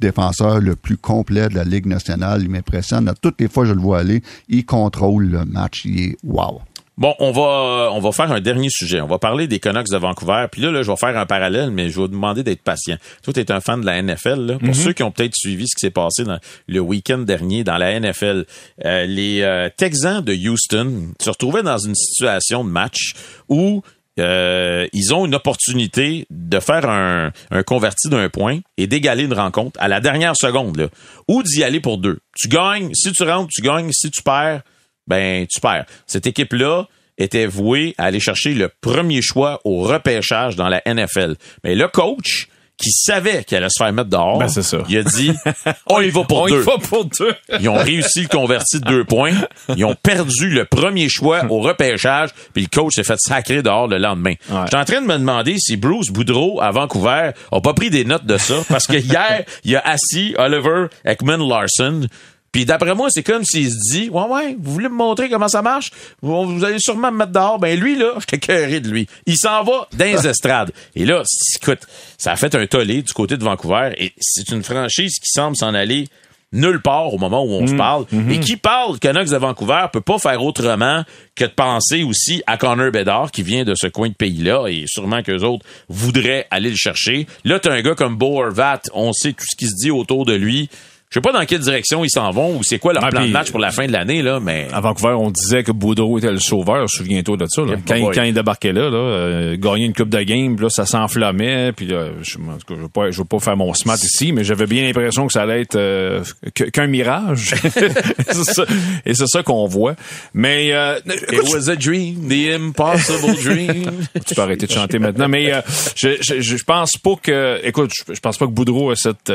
défenseur 0.01 0.59
le 0.59 0.75
plus 0.75 0.97
complet 0.97 1.47
de 1.47 1.55
la 1.55 1.63
Ligue 1.63 1.85
nationale. 1.85 2.41
Il 2.43 2.49
m'impressionne. 2.49 3.07
À 3.07 3.13
Toutes 3.13 3.39
les 3.39 3.47
fois 3.47 3.63
que 3.63 3.69
je 3.69 3.73
le 3.73 3.81
vois 3.81 3.99
aller, 3.99 4.21
il 4.49 4.65
contrôle 4.65 5.27
le 5.27 5.45
match. 5.45 5.85
Il 5.85 5.99
est 5.99 6.17
wow. 6.23 6.61
Bon, 6.97 7.15
on 7.19 7.31
va 7.31 7.89
on 7.93 7.99
va 7.99 8.11
faire 8.11 8.31
un 8.31 8.41
dernier 8.41 8.67
sujet. 8.69 9.01
On 9.01 9.07
va 9.07 9.17
parler 9.17 9.47
des 9.47 9.59
Canucks 9.59 9.89
de 9.89 9.97
Vancouver. 9.97 10.45
Puis 10.51 10.61
là, 10.61 10.71
là, 10.71 10.83
je 10.83 10.91
vais 10.91 10.97
faire 10.97 11.17
un 11.17 11.25
parallèle, 11.25 11.71
mais 11.71 11.89
je 11.89 11.95
vais 11.95 12.01
vous 12.01 12.07
demander 12.09 12.43
d'être 12.43 12.61
patient. 12.61 12.97
Toi, 13.23 13.33
tu 13.33 13.39
es 13.39 13.51
un 13.51 13.61
fan 13.61 13.81
de 13.81 13.85
la 13.85 14.01
NFL. 14.01 14.39
Là. 14.45 14.59
Pour 14.59 14.75
ceux 14.75 14.93
qui 14.93 15.01
ont 15.01 15.11
peut-être 15.11 15.33
suivi 15.35 15.65
ce 15.67 15.75
qui 15.75 15.87
s'est 15.87 15.91
passé 15.91 16.25
dans 16.25 16.37
le 16.67 16.79
week-end 16.79 17.19
dernier 17.19 17.63
dans 17.63 17.77
la 17.77 17.99
NFL, 17.99 18.45
euh, 18.85 19.05
les 19.05 19.41
euh, 19.41 19.69
Texans 19.75 20.21
de 20.21 20.33
Houston 20.33 21.13
se 21.19 21.29
retrouvaient 21.29 21.63
dans 21.63 21.79
une 21.79 21.95
situation 21.95 22.63
de 22.63 22.69
match 22.69 23.13
où 23.49 23.81
euh, 24.19 24.87
ils 24.93 25.13
ont 25.13 25.25
une 25.25 25.35
opportunité 25.35 26.25
de 26.29 26.59
faire 26.59 26.89
un, 26.89 27.31
converti 27.65 28.09
d'un 28.09 28.29
point 28.29 28.59
et 28.77 28.87
d'égaler 28.87 29.23
une 29.23 29.33
rencontre 29.33 29.79
à 29.81 29.87
la 29.87 29.99
dernière 29.99 30.35
seconde, 30.35 30.89
ou 31.27 31.43
d'y 31.43 31.63
aller 31.63 31.79
pour 31.79 31.97
deux. 31.97 32.19
Tu 32.37 32.47
gagnes, 32.47 32.93
si 32.93 33.11
tu 33.11 33.23
rentres, 33.23 33.49
tu 33.53 33.61
gagnes, 33.61 33.91
si 33.91 34.11
tu 34.11 34.21
perds, 34.21 34.61
ben 35.07 35.45
tu 35.49 35.61
perds. 35.61 35.85
Cette 36.07 36.27
équipe-là 36.27 36.87
était 37.17 37.45
vouée 37.45 37.93
à 37.97 38.05
aller 38.05 38.19
chercher 38.19 38.53
le 38.53 38.69
premier 38.81 39.21
choix 39.21 39.61
au 39.63 39.81
repêchage 39.81 40.55
dans 40.55 40.69
la 40.69 40.81
NFL. 40.85 41.35
Mais 41.63 41.75
le 41.75 41.87
coach, 41.87 42.47
qui 42.81 42.91
savait 42.91 43.43
qu'elle 43.43 43.59
allait 43.63 43.69
se 43.69 43.83
faire 43.83 43.93
mettre 43.93 44.09
dehors, 44.09 44.39
Ben, 44.39 44.47
c'est 44.47 44.63
ça. 44.63 44.79
il 44.89 44.97
a 44.97 45.03
dit 45.03 45.31
on 45.87 46.01
y 46.01 46.09
va 46.09 46.23
pour 46.23 46.41
On 46.41 46.47
deux. 46.47 46.61
y 46.61 46.63
va 46.65 46.77
pour 46.77 47.05
deux. 47.05 47.33
Ils 47.59 47.69
ont 47.69 47.75
réussi 47.77 48.23
le 48.23 48.27
converti 48.27 48.79
de 48.79 48.85
deux 48.85 49.03
points. 49.05 49.33
Ils 49.75 49.85
ont 49.85 49.95
perdu 50.01 50.49
le 50.49 50.65
premier 50.65 51.07
choix 51.09 51.43
au 51.49 51.59
repêchage. 51.59 52.29
Puis 52.53 52.63
le 52.63 52.69
coach 52.69 52.93
s'est 52.95 53.03
fait 53.03 53.17
sacrer 53.19 53.61
dehors 53.61 53.87
le 53.87 53.97
lendemain. 53.97 54.33
Ouais. 54.49 54.59
J'étais 54.65 54.77
en 54.77 54.85
train 54.85 55.01
de 55.01 55.07
me 55.07 55.17
demander 55.17 55.55
si 55.59 55.77
Bruce 55.77 56.09
Boudreau 56.09 56.59
à 56.61 56.71
Vancouver 56.71 57.31
a 57.51 57.61
pas 57.61 57.73
pris 57.73 57.89
des 57.89 58.05
notes 58.05 58.25
de 58.25 58.37
ça. 58.37 58.55
Parce 58.69 58.87
que 58.87 58.97
hier, 58.97 59.43
il 59.63 59.75
a 59.75 59.81
assis 59.87 60.35
Oliver 60.37 60.87
Ekman 61.05 61.37
Larson. 61.47 62.07
Puis 62.51 62.65
d'après 62.65 62.93
moi, 62.95 63.07
c'est 63.09 63.23
comme 63.23 63.43
s'il 63.43 63.71
se 63.71 63.77
dit 63.91 64.09
Ouais, 64.09 64.23
ouais, 64.23 64.57
vous 64.59 64.73
voulez 64.73 64.89
me 64.89 64.95
montrer 64.95 65.29
comment 65.29 65.47
ça 65.47 65.61
marche? 65.61 65.91
Vous, 66.21 66.45
vous 66.45 66.63
allez 66.63 66.79
sûrement 66.79 67.11
me 67.11 67.17
mettre 67.17 67.31
dehors. 67.31 67.59
Ben 67.59 67.79
lui, 67.79 67.95
là, 67.95 68.13
j'étais 68.19 68.39
cœuré 68.39 68.79
de 68.79 68.89
lui. 68.89 69.07
Il 69.25 69.37
s'en 69.37 69.63
va 69.63 69.87
dans 69.93 70.05
les 70.05 70.27
estrades. 70.27 70.71
Et 70.95 71.05
là, 71.05 71.23
écoute, 71.61 71.79
ça 72.17 72.33
a 72.33 72.35
fait 72.35 72.53
un 72.55 72.67
tollé 72.67 73.01
du 73.01 73.13
côté 73.13 73.37
de 73.37 73.43
Vancouver. 73.43 73.93
Et 73.97 74.13
c'est 74.19 74.49
une 74.49 74.63
franchise 74.63 75.17
qui 75.19 75.29
semble 75.29 75.55
s'en 75.55 75.73
aller 75.73 76.07
nulle 76.53 76.81
part 76.81 77.13
au 77.13 77.17
moment 77.17 77.43
où 77.43 77.51
on 77.51 77.65
se 77.65 77.73
parle. 77.75 78.05
Et 78.29 78.39
qui 78.41 78.57
parle 78.57 78.99
Canucks 78.99 79.29
de 79.29 79.37
Vancouver 79.37 79.85
peut 79.93 80.01
pas 80.01 80.19
faire 80.19 80.43
autrement 80.43 81.03
que 81.35 81.45
de 81.45 81.49
penser 81.49 82.03
aussi 82.03 82.43
à 82.45 82.57
Connor 82.57 82.91
Bedard 82.91 83.31
qui 83.31 83.41
vient 83.41 83.63
de 83.63 83.73
ce 83.73 83.87
coin 83.87 84.09
de 84.09 84.13
pays-là 84.13 84.67
et 84.67 84.83
sûrement 84.85 85.23
qu'eux 85.23 85.43
autres 85.43 85.65
voudraient 85.87 86.47
aller 86.51 86.69
le 86.69 86.75
chercher. 86.75 87.25
Là, 87.45 87.59
t'as 87.59 87.71
un 87.71 87.81
gars 87.81 87.95
comme 87.95 88.17
Bo 88.17 88.43
Horvat, 88.43 88.81
on 88.93 89.13
sait 89.13 89.31
tout 89.31 89.45
ce 89.49 89.55
qui 89.55 89.67
se 89.67 89.75
dit 89.81 89.91
autour 89.91 90.25
de 90.25 90.33
lui. 90.33 90.69
Je 91.11 91.17
sais 91.17 91.21
pas 91.21 91.33
dans 91.33 91.45
quelle 91.45 91.59
direction 91.59 92.05
ils 92.05 92.09
s'en 92.09 92.31
vont 92.31 92.55
ou 92.55 92.63
c'est 92.63 92.79
quoi 92.79 92.93
leur 92.93 93.03
Ah, 93.03 93.09
plan 93.09 93.25
de 93.25 93.31
match 93.31 93.51
pour 93.51 93.59
la 93.59 93.71
fin 93.71 93.85
de 93.85 93.91
l'année, 93.91 94.21
là, 94.21 94.39
mais... 94.39 94.69
À 94.71 94.79
Vancouver, 94.79 95.13
on 95.19 95.29
disait 95.29 95.61
que 95.61 95.73
Boudreau 95.73 96.17
était 96.19 96.31
le 96.31 96.39
sauveur. 96.39 96.89
Souviens-toi 96.89 97.35
de 97.35 97.47
ça. 97.49 97.63
Là. 97.63 97.75
Quand, 97.85 97.99
boy. 97.99 98.15
quand 98.15 98.23
il 98.23 98.33
débarquait 98.33 98.71
là, 98.71 98.89
là 98.89 98.97
euh, 98.97 99.57
gagner 99.57 99.87
une 99.87 99.93
coupe 99.93 100.07
de 100.07 100.21
game, 100.21 100.55
là, 100.57 100.69
ça 100.69 100.85
s'enflammait. 100.85 101.73
Puis 101.73 101.87
là, 101.87 102.11
je, 102.21 102.37
en 102.37 102.57
tout 102.57 102.65
cas, 102.65 102.75
je 102.77 102.81
veux 102.83 102.87
pas, 102.87 103.11
je 103.11 103.17
veux 103.17 103.25
pas 103.25 103.39
faire 103.39 103.57
mon 103.57 103.73
smart 103.73 103.97
ici, 104.01 104.31
mais 104.31 104.45
j'avais 104.45 104.67
bien 104.67 104.83
l'impression 104.83 105.27
que 105.27 105.33
ça 105.33 105.41
allait 105.41 105.63
être 105.63 105.75
euh, 105.75 106.23
qu'un 106.53 106.87
mirage. 106.87 107.55
Et 109.05 109.13
c'est 109.13 109.27
ça 109.27 109.43
qu'on 109.43 109.65
voit. 109.67 109.95
Mais 110.33 110.69
euh, 110.71 110.97
écoute, 111.05 111.49
It 111.49 111.53
was 111.53 111.69
a 111.69 111.75
dream, 111.75 112.29
the 112.29 112.55
impossible 112.55 113.35
dream. 113.35 113.91
tu 114.25 114.33
peux 114.33 114.41
arrêter 114.43 114.65
de 114.65 114.71
chanter 114.71 114.97
maintenant. 114.97 115.27
Mais 115.27 115.51
euh, 115.51 115.59
je, 115.93 116.11
je, 116.21 116.39
je 116.39 116.63
pense 116.63 116.93
pas 116.93 117.15
que. 117.21 117.59
Écoute, 117.65 117.91
je, 117.93 118.13
je 118.13 118.19
pense 118.21 118.37
pas 118.37 118.45
que 118.45 118.51
Boudreau 118.51 118.91
a 118.91 118.95
cette. 118.95 119.29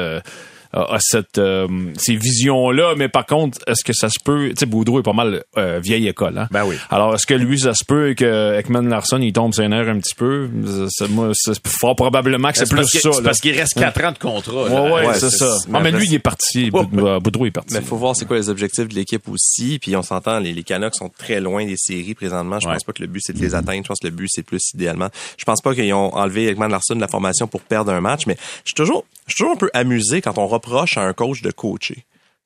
Euh, 0.76 0.84
a 0.84 0.98
cette 1.00 1.38
euh, 1.38 1.66
ces 1.96 2.16
visions 2.16 2.70
là 2.70 2.94
mais 2.96 3.08
par 3.08 3.24
contre 3.26 3.58
est-ce 3.66 3.82
que 3.84 3.92
ça 3.92 4.08
se 4.08 4.18
peut 4.22 4.48
tu 4.50 4.54
sais 4.60 4.66
Boudreau 4.66 5.00
est 5.00 5.02
pas 5.02 5.12
mal 5.12 5.42
euh, 5.56 5.80
vieille 5.82 6.06
école 6.08 6.36
hein? 6.38 6.48
Ben 6.50 6.64
oui. 6.66 6.76
alors 6.90 7.14
est-ce 7.14 7.26
que 7.26 7.34
lui 7.34 7.58
ça 7.58 7.72
se 7.74 7.84
peut 7.84 8.14
que 8.14 8.58
Ekman 8.58 8.88
Larson 8.88 9.18
il 9.20 9.32
tombe 9.32 9.54
sur 9.54 9.64
un 9.64 9.72
air 9.72 9.88
un 9.88 9.98
petit 9.98 10.14
peu? 10.14 10.48
C'est 10.90 11.08
moi 11.08 11.30
c'est 11.34 11.66
fort 11.66 11.96
probablement 11.96 12.50
que 12.52 12.58
c'est 12.58 12.68
plus 12.68 12.90
que- 12.90 12.98
ça 13.00 13.10
c'est 13.12 13.18
là. 13.18 13.24
parce 13.24 13.40
qu'il 13.40 13.58
reste 13.58 13.74
quatre 13.74 14.04
ans 14.04 14.12
de 14.12 14.18
contrat. 14.18 14.68
là. 14.68 14.82
ouais 14.82 14.90
ouais, 14.92 15.06
Ouais, 15.06 15.14
c'est 15.14 15.30
c'est- 15.30 15.38
ça 15.38 15.56
mais 15.68 15.78
ah 15.78 15.82
mais 15.82 15.90
lui 15.92 16.06
il 16.06 16.14
est 16.14 16.18
parti 16.18 16.70
Boudreau, 16.70 17.20
Boudreau 17.20 17.46
est 17.46 17.50
parti 17.50 17.74
Mais 17.74 17.80
faut 17.80 17.96
voir 17.96 18.14
c'est 18.14 18.26
quoi 18.26 18.36
les 18.36 18.48
objectifs 18.50 18.88
de 18.88 18.94
l'équipe 18.94 19.28
aussi. 19.28 19.78
Puis 19.80 19.94
on 19.96 20.02
s'entend, 20.02 20.38
les, 20.40 20.52
les 20.52 20.62
Canucks 20.62 20.94
sont 20.96 21.08
très 21.16 21.40
loin 21.40 21.64
des 21.64 21.76
séries 21.76 22.14
présentement. 22.14 22.60
Je 22.60 22.66
Ouais. 22.66 22.74
pense 22.74 22.84
pas 22.84 22.92
que 22.92 23.02
le 23.02 23.08
but 23.08 23.20
c'est 23.24 23.32
de 23.32 23.40
les 23.40 23.54
atteindre. 23.54 23.82
Je 23.82 23.88
pense 23.88 23.98
que 24.00 24.06
le 24.06 24.12
but 24.12 24.28
c'est 24.30 24.42
plus 24.42 24.62
idéalement. 24.74 25.08
Je 25.38 25.44
pense 25.44 25.60
pas 25.60 25.74
qu'ils 25.74 25.92
ont 25.94 26.14
enlevé 26.14 26.48
Ekman 26.48 26.68
Larson 26.68 26.94
de 26.96 27.00
la 27.00 27.08
formation 27.08 27.46
pour 27.46 27.60
perdre 27.62 27.92
un 27.92 28.00
match. 28.00 28.26
Mais 28.26 28.36
je 28.64 28.68
suis 28.70 28.74
toujours 28.74 29.04
je 29.26 29.34
suis 29.34 29.38
toujours 29.38 29.52
un 29.54 29.56
peu 29.56 29.70
amusé 29.74 30.20
quand 30.20 30.38
on 30.38 30.46
reproche 30.46 30.96
à 30.96 31.02
un 31.02 31.12
coach 31.12 31.42
de 31.42 31.50
coacher. 31.50 31.94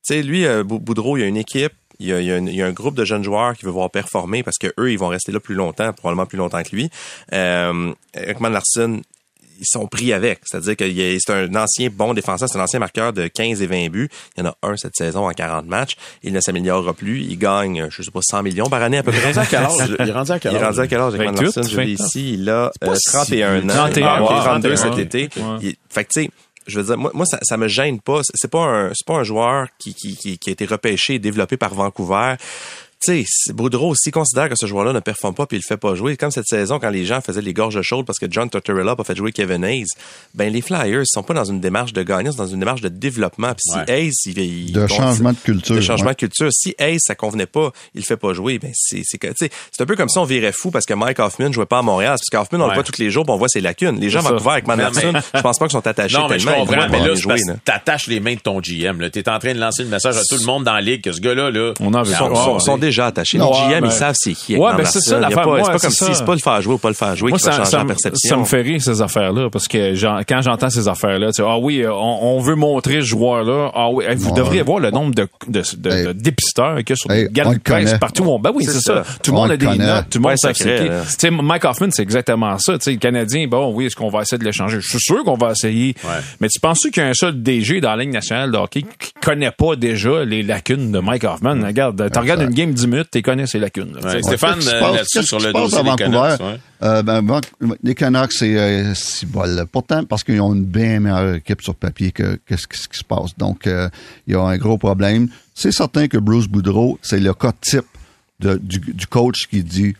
Tu 0.07 0.15
sais, 0.15 0.23
lui, 0.23 0.47
euh, 0.47 0.65
Bou- 0.65 0.79
Boudreau, 0.79 1.17
il 1.17 1.21
y 1.21 1.25
a 1.25 1.27
une 1.27 1.37
équipe, 1.37 1.73
il 1.99 2.07
y 2.07 2.13
a, 2.13 2.21
il 2.21 2.27
y 2.27 2.33
a 2.33 2.37
un- 2.37 2.47
il 2.47 2.55
y 2.55 2.63
a 2.63 2.67
un 2.67 2.73
groupe 2.73 2.95
de 2.95 3.05
jeunes 3.05 3.23
joueurs 3.25 3.55
qui 3.55 3.67
veut 3.67 3.71
voir 3.71 3.91
performer 3.91 4.43
parce 4.43 4.57
que 4.59 4.73
eux, 4.79 4.91
ils 4.91 4.99
vont 4.99 5.09
rester 5.09 5.31
là 5.33 5.41
plus 5.41 5.55
longtemps, 5.55 5.93
probablement 5.93 6.27
plus 6.27 6.39
longtemps 6.39 6.63
que 6.63 6.75
lui. 6.75 6.89
Euh, 7.35 7.93
Ekman 8.15 8.49
Larson, 8.51 9.03
ils 9.63 9.67
sont 9.67 9.87
pris 9.87 10.15
avec. 10.15 10.41
C'est-à-dire 10.47 10.75
que 10.75 10.85
il 10.85 10.99
est- 10.99 11.19
c'est 11.21 11.35
un 11.35 11.55
ancien 11.55 11.91
bon 11.93 12.15
défenseur, 12.15 12.49
c'est 12.49 12.57
un 12.59 12.63
ancien 12.63 12.79
marqueur 12.79 13.13
de 13.13 13.27
15 13.27 13.61
et 13.61 13.67
20 13.67 13.91
buts. 13.91 14.09
Il 14.39 14.43
y 14.43 14.47
en 14.47 14.49
a 14.51 14.57
un 14.63 14.75
cette 14.79 14.97
saison 14.97 15.29
en 15.29 15.33
40 15.33 15.67
matchs. 15.67 15.97
Il 16.23 16.33
ne 16.33 16.41
s'améliorera 16.41 16.95
plus. 16.95 17.21
Il 17.21 17.37
gagne, 17.39 17.87
je 17.91 18.03
sais 18.03 18.11
pas, 18.11 18.21
100 18.23 18.43
millions 18.43 18.71
par 18.71 18.83
année 18.83 18.97
à 18.97 19.03
peu 19.03 19.13
près. 19.13 19.21
Il 19.33 19.39
est 19.39 19.39
rendu 19.39 19.39
à 19.41 19.47
quel 19.47 19.59
âge? 19.61 19.97
Il 20.01 20.09
est 20.09 20.13
rendu 20.13 20.33
à 20.33 20.39
quel 20.39 20.53
Il 20.53 20.55
est 20.57 20.59
âge? 20.61 20.65
rendu 20.67 20.81
à 20.81 20.87
quel 20.87 21.01
âge, 21.01 21.15
Ekman 21.15 21.27
28, 21.35 21.45
Larson? 21.45 21.63
Je 21.65 21.77
l'ai 21.81 21.87
29. 21.95 22.07
ici. 22.07 22.33
Il 22.33 22.49
a 22.49 22.73
pas 22.81 22.89
euh, 22.93 22.95
si 22.97 23.11
31 23.13 23.65
ans. 23.65 23.73
31, 23.75 24.07
Ah, 24.07 24.23
ouais, 24.23 24.29
32 24.29 24.71
ouais. 24.71 24.77
cet 24.79 24.97
été. 24.99 25.29
Ouais. 25.37 25.43
Il- 25.61 25.77
fait 25.91 26.05
que, 26.05 26.09
tu 26.15 26.23
sais, 26.23 26.31
je 26.71 26.81
veux 26.81 26.87
dire, 26.87 26.99
moi, 26.99 27.27
ça, 27.27 27.39
ça 27.43 27.57
me 27.57 27.69
gêne 27.69 28.01
pas. 28.01 28.21
C'est 28.23 28.33
c'est 28.35 28.51
pas 28.51 28.65
un, 28.65 28.89
c'est 28.95 29.07
pas 29.07 29.15
un 29.15 29.25
joueur 29.25 29.69
qui, 29.79 29.95
qui, 29.95 30.17
qui, 30.17 30.39
qui 30.39 30.51
a 30.51 30.53
été 30.53 30.65
repêché 30.65 31.15
et 31.15 31.19
développé 31.19 31.57
par 31.57 31.75
Vancouver. 31.75 32.37
Tu 33.03 33.25
sais, 33.27 33.53
Boudreau 33.55 33.89
aussi 33.91 34.11
considère 34.11 34.49
que 34.51 34.57
ce 34.57 34.67
joueur-là 34.67 34.93
ne 34.93 35.01
performe 35.01 35.35
pas 35.35 35.47
puis 35.47 35.57
il 35.57 35.61
le 35.61 35.65
fait 35.67 35.79
pas 35.79 35.95
jouer. 35.95 36.19
Comme 36.19 36.31
cette 36.31 36.47
saison, 36.47 36.79
quand 36.79 36.91
les 36.91 37.07
gens 37.07 37.21
faisaient 37.23 37.41
les 37.41 37.55
gorges 37.55 37.81
chaudes 37.81 38.05
parce 38.05 38.19
que 38.19 38.27
John 38.29 38.51
Tortorella 38.51 38.95
a 38.99 39.05
fait 39.05 39.17
jouer 39.17 39.33
Kevin 39.33 39.65
Hayes, 39.65 39.87
ben 40.35 40.53
les 40.53 40.61
Flyers 40.61 41.05
sont 41.07 41.23
pas 41.23 41.33
dans 41.33 41.45
une 41.47 41.61
démarche 41.61 41.95
de 41.95 42.03
gagnant, 42.03 42.31
c'est 42.31 42.37
dans 42.39 42.47
une 42.47 42.59
démarche 42.59 42.83
de 42.83 42.91
développement. 42.91 43.53
Puis 43.55 43.79
Ouais. 43.81 43.85
si 43.87 43.93
Hayes, 43.93 44.37
il, 44.37 44.67
il 44.69 44.73
De 44.73 44.87
changement 44.87 45.33
de 45.33 45.39
culture, 45.43 45.77
de 45.77 45.81
changement 45.81 46.09
ouais. 46.09 46.13
de 46.15 46.19
culture. 46.19 46.49
Si 46.53 46.75
Hayes 46.79 46.99
ça 47.01 47.15
convenait 47.15 47.47
pas, 47.47 47.71
il 47.95 48.01
le 48.01 48.05
fait 48.05 48.19
pas 48.19 48.35
jouer. 48.35 48.59
Ben 48.59 48.71
c'est 48.75 49.03
c'est 49.05 49.19
c'est 49.35 49.51
un 49.83 49.87
peu 49.87 49.97
comme 49.97 50.11
si 50.11 50.19
on 50.19 50.25
virait 50.25 50.53
fou 50.53 50.71
parce 50.71 50.85
que 50.85 50.93
Mike 50.95 51.21
Hoffman 51.21 51.53
jouait 51.53 51.65
pas 51.67 51.79
à 51.79 51.83
Montréal, 51.83 52.17
parce 52.19 52.29
qu'Hoffman 52.31 52.59
on 52.61 52.65
Ouais. 52.65 52.69
le 52.71 52.75
voit 52.75 52.85
tous 52.85 52.99
les 53.01 53.11
jours, 53.11 53.25
puis 53.25 53.33
on 53.33 53.39
voit 53.39 53.49
ses 53.49 53.63
lacunes. 53.63 53.99
Les 53.99 54.11
gens 54.11 54.21
vont. 54.21 54.31
Vancouver 54.31 54.51
avec 54.51 54.67
Manderson, 54.67 55.13
je 55.35 55.41
pense 55.41 55.59
pas 55.59 55.67
qu'ils 55.67 55.73
sont 55.73 55.87
attachés 55.87 56.19
Non, 56.19 56.29
mais 56.29 56.39
je 56.39 56.45
tellement. 56.47 56.65
ils 56.65 56.67
comprends, 56.69 56.89
mais 56.91 56.99
là, 57.01 57.15
jouer, 57.15 57.35
parce 57.37 57.47
là. 57.47 57.55
t'attaches 57.65 58.07
les 58.09 58.21
mains 58.21 58.35
de 58.35 58.41
ton 58.41 58.61
GM. 58.61 59.01
là. 59.01 59.09
T'es 59.09 59.27
en 59.29 59.39
train 59.39 59.55
de 59.55 59.59
lancer 59.59 59.85
le 59.85 59.89
message 59.89 60.17
à 60.19 60.23
tout 60.25 60.37
le 60.39 60.45
monde 60.45 60.65
dans 60.65 60.75
la 60.75 60.81
ligue 60.83 61.03
que 61.03 61.13
ce 61.13 61.21
gars-là, 61.21 61.51
là, 61.51 61.73
On 61.81 61.95
en 61.95 62.03
veut 62.03 62.15
sont, 62.15 62.35
sont- 62.35 62.59
sont 62.59 62.79
déjà 62.91 63.07
attachés. 63.07 63.39
Les 63.39 63.45
GM, 63.45 63.85
ils 63.85 63.91
savent 63.93 64.15
c'est 64.19 64.33
qui. 64.33 64.57
Ouais, 64.57 64.75
ben, 64.77 64.85
c'est 64.85 65.01
ça, 65.01 65.19
l'affaire. 65.19 65.43
pas- 65.43 65.47
Moi, 65.47 65.59
C'est 65.65 65.73
pas 65.73 65.79
comme 65.79 65.91
ça. 65.91 66.07
si 66.07 66.15
c'est 66.15 66.25
pas 66.25 66.33
le 66.35 66.39
faire 66.41 66.63
jouer 66.63 66.75
ou 66.75 66.79
pas 66.79 66.89
le 66.89 66.95
faire 66.95 67.17
jouer 67.17 67.31
Moi, 67.31 67.39
qui 67.39 67.45
va 67.45 67.51
ça, 67.53 67.59
changer 67.59 67.71
ça, 67.71 67.77
la 67.79 67.85
me- 67.85 67.89
perception. 67.89 68.29
ça 68.29 68.37
me 68.37 68.45
fait 68.45 68.61
rire, 68.63 68.83
ces 68.83 69.03
affaires-là, 69.03 69.49
parce 69.51 69.67
que 69.69 70.23
quand 70.25 70.41
j'entends 70.43 70.71
ces 70.71 70.89
affaires-là, 70.89 71.29
tu 71.29 71.35
sais, 71.35 71.43
ah 71.47 71.59
oui, 71.59 71.85
on, 71.87 72.37
on 72.37 72.41
veut 72.41 72.55
montrer 72.55 72.97
ce 73.01 73.07
joueur-là. 73.07 73.71
Ah 73.75 73.89
oui, 73.91 74.05
hey, 74.07 74.17
vous 74.17 74.31
Ouais. 74.31 74.37
devriez 74.37 74.63
voir 74.63 74.79
le 74.81 74.91
nombre 74.91 75.15
de, 75.15 75.27
de, 75.49 75.63
de, 75.77 75.91
Hey. 75.91 76.07
de 76.07 76.13
dépisteurs 76.13 76.77
qu'il 76.79 76.91
y 76.91 76.93
a 76.93 76.97
sur 76.97 77.11
Hey, 77.11 77.29
les 77.33 77.59
connaît. 77.61 77.99
partout. 77.99 78.25
où 78.25 78.31
on- 78.31 78.39
Ben 78.39 78.51
oui, 78.55 78.65
C'est 78.65 78.73
c'est 78.73 78.81
ça. 78.81 79.05
ça. 79.05 79.19
Tout 79.23 79.31
le 79.33 79.37
On 79.39 79.41
monde 79.43 79.51
a 79.53 79.57
des 79.57 79.67
notes, 79.67 80.07
tout 80.11 80.19
le 80.19 80.23
monde 80.23 80.37
sait 80.37 80.53
secret, 80.55 80.77
c'est 80.79 80.83
qui. 80.85 80.89
là. 80.91 81.01
Tu 81.03 81.15
sais, 81.19 81.31
Mike 81.31 81.65
Hoffman, 81.65 81.89
c'est 81.91 82.03
exactement 82.03 82.59
ça. 82.59 82.75
Tu 82.79 82.85
sais, 82.85 82.91
le 82.93 82.97
Canadien, 82.99 83.47
bon, 83.49 83.73
oui, 83.75 83.87
est-ce 83.87 83.97
qu'on 83.97 84.09
va 84.11 84.23
essayer 84.23 84.39
de 84.39 84.45
l'échanger? 84.45 84.81
Je 84.81 84.89
suis 84.89 85.01
sûr 85.01 85.23
qu'on 85.25 85.37
va 85.37 85.53
essayer. 85.53 85.95
Mais 86.41 86.49
tu 86.49 86.61
penses 86.61 86.81
qu'il 86.81 87.03
y 87.03 87.07
a 87.07 87.09
un 87.09 87.15
seul 87.15 87.43
DG 87.43 87.81
dans 87.81 87.91
la 87.95 88.03
Ligue 88.03 88.13
nationale 88.13 88.51
de 88.53 88.57
hockey 88.57 88.83
qui 88.99 89.13
connaît 89.23 89.51
pas 89.51 89.77
déjà 89.77 90.25
les 90.25 90.43
lacunes 90.43 90.93
de 90.93 90.99
Mike 90.99 91.25
Hoffman? 91.25 91.57
Regarde, 91.65 92.11
tu 92.13 92.19
regardes 92.19 92.43
une 92.43 92.51
game 92.55 92.73
10 92.81 92.87
minutes, 92.89 93.09
tu 93.13 93.23
connais 93.23 93.47
ses 93.47 93.59
lacunes. 93.59 93.93
là, 93.95 94.01
tu 94.03 94.09
sais. 94.09 94.17
Ouais, 94.17 94.23
Stéphane, 94.23 94.59
euh, 94.67 94.81
là-dessus, 94.95 95.23
sur 95.23 95.39
le 95.41 95.53
dossier 95.53 95.79
à 95.79 95.83
des 95.83 95.89
Vancouver? 95.91 96.11
Canucks, 96.11 96.41
ouais. 96.41 96.61
Euh, 96.83 97.03
ben, 97.03 97.41
les 97.83 97.95
Canucks, 97.95 98.33
c'est 98.33 98.57
euh, 98.59 98.95
si 98.95 99.27
bol. 99.27 99.65
Pourtant, 99.71 100.05
parce 100.05 100.25
qu'ils 100.25 100.41
ont 100.41 100.55
une 100.55 100.65
bien 100.65 101.01
meilleure 101.01 101.35
équipe 101.37 101.63
sur 101.63 101.75
papier 101.75 102.11
que 102.13 102.39
ce 102.49 102.67
qui 102.67 102.99
se 102.99 103.05
passe. 103.05 103.37
Donc, 103.37 103.67
euh, 103.67 103.89
il 104.27 104.33
y 104.33 104.37
a 104.37 104.41
un 104.43 104.57
gros 104.59 104.79
problème. 104.79 105.29
C'est 105.55 105.73
certain 105.73 106.09
que 106.09 106.19
Bruce 106.19 106.47
Boudreau, 106.49 106.99
c'est 107.03 107.21
le 107.21 107.35
cas 107.35 107.53
type 107.61 107.85
de- 108.41 108.57
du, 108.57 108.79
du 108.79 109.07
coach 109.07 109.47
qui 109.51 109.63
dit 109.63 109.95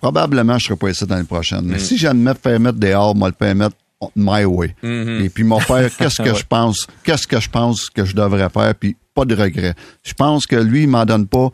probablement 0.00 0.58
je 0.58 0.66
serai 0.66 0.76
pas 0.76 0.90
ici 0.90 1.04
l'année 1.08 1.24
prochaine. 1.24 1.62
Mm. 1.64 1.70
Mais 1.72 1.78
si 1.78 1.98
j'admets 1.98 2.32
de 2.34 2.38
faire 2.38 2.60
mettre 2.60 2.78
dehors, 2.78 3.14
moi 3.14 3.28
le 3.28 3.34
faire 3.38 3.54
mettre 3.54 3.76
my 4.14 4.44
way. 4.44 4.74
Mm-hmm. 4.82 5.24
Et 5.24 5.28
puis 5.28 5.44
m'en 5.44 5.60
faire 5.60 5.90
qu'est-ce 5.98 6.22
que 6.22 6.34
je 6.34 6.44
pense, 6.48 6.86
qu'est-ce 7.02 7.26
que 7.26 7.40
je 7.40 7.48
pense 7.48 7.88
que 7.90 8.04
je 8.04 8.14
devrais 8.14 8.48
faire, 8.50 8.74
puis 8.74 8.96
pas 9.14 9.24
de 9.24 9.34
regret. 9.34 9.74
Je 10.04 10.12
pense 10.14 10.46
que 10.46 10.56
lui, 10.56 10.82
il 10.82 10.88
m'en 10.88 11.04
donne 11.06 11.26
pas 11.26 11.50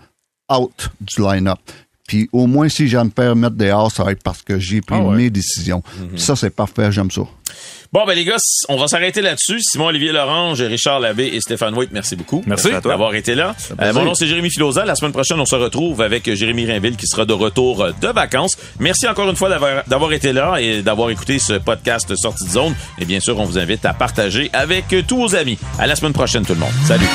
out 0.53 0.91
du 1.01 1.21
line-up. 1.23 1.59
Puis 2.07 2.29
au 2.33 2.47
moins, 2.47 2.69
si 2.69 2.89
j'aime 2.89 3.07
me 3.07 3.11
faire 3.15 3.35
mettre 3.37 3.57
dehors, 3.57 3.91
ça 3.91 4.05
va 4.05 4.13
être 4.13 4.23
parce 4.23 4.43
que 4.43 4.59
j'ai 4.59 4.81
pris 4.83 4.97
Ah 4.99 5.03
ouais. 5.03 5.17
mes 5.17 5.31
décisions. 5.31 5.83
Puis 6.11 6.21
Ça, 6.21 6.37
c'est 6.37 6.51
parfait, 6.51 6.91
j'aime 6.93 7.11
ça. 7.11 7.23
Bon, 7.93 8.07
ben 8.07 8.15
les 8.15 8.25
gars, 8.25 8.37
on 8.71 8.77
va 8.79 8.87
s'arrêter 8.89 9.21
là-dessus. 9.21 9.61
Simon-Olivier 9.61 10.13
Lorange, 10.13 10.63
Richard 10.63 10.99
Labbé 11.01 11.27
et 11.27 11.41
Stéphane 11.43 11.75
White, 11.75 11.91
merci 11.93 12.17
beaucoup. 12.17 12.43
Merci. 12.47 12.69
à 12.69 12.81
toi. 12.81 12.93
d'avoir 12.93 13.15
été 13.15 13.35
là. 13.35 13.55
Euh, 13.81 13.93
mon 13.93 14.05
nom, 14.05 14.15
c'est 14.15 14.27
Jérémy 14.27 14.51
Filosa. 14.51 14.85
La 14.87 14.95
semaine 14.95 15.13
prochaine, 15.13 15.39
on 15.39 15.45
se 15.47 15.55
retrouve 15.55 16.01
avec 16.01 16.33
Jérémy 16.35 16.65
Rainville 16.65 16.97
qui 16.97 17.07
sera 17.07 17.27
de 17.27 17.35
retour 17.35 17.83
euh, 17.83 17.93
de 18.01 18.09
vacances. 18.09 18.57
Merci 18.81 19.07
encore 19.07 19.29
une 19.29 19.37
fois 19.37 19.51
d'avoir 19.51 19.85
d'avoir 19.87 20.13
été 20.15 20.33
là 20.33 20.57
et 20.59 20.83
d'avoir 20.83 21.11
écouté 21.11 21.39
ce 21.39 21.55
podcast 21.55 22.15
Sortie 22.17 22.45
de 22.47 22.51
zone. 22.51 22.75
Et 22.99 23.05
bien 23.05 23.21
sûr, 23.21 23.39
on 23.39 23.45
vous 23.45 23.59
invite 23.59 23.85
à 23.85 23.93
partager 23.93 24.49
avec 24.55 24.91
euh, 24.95 25.03
tous 25.07 25.19
vos 25.19 25.37
amis. 25.37 25.59
À 25.79 25.87
la 25.87 25.95
semaine 25.95 26.15
prochaine, 26.15 26.47
tout 26.47 26.55
le 26.55 26.61
monde. 26.61 26.73
Salut. 26.87 27.07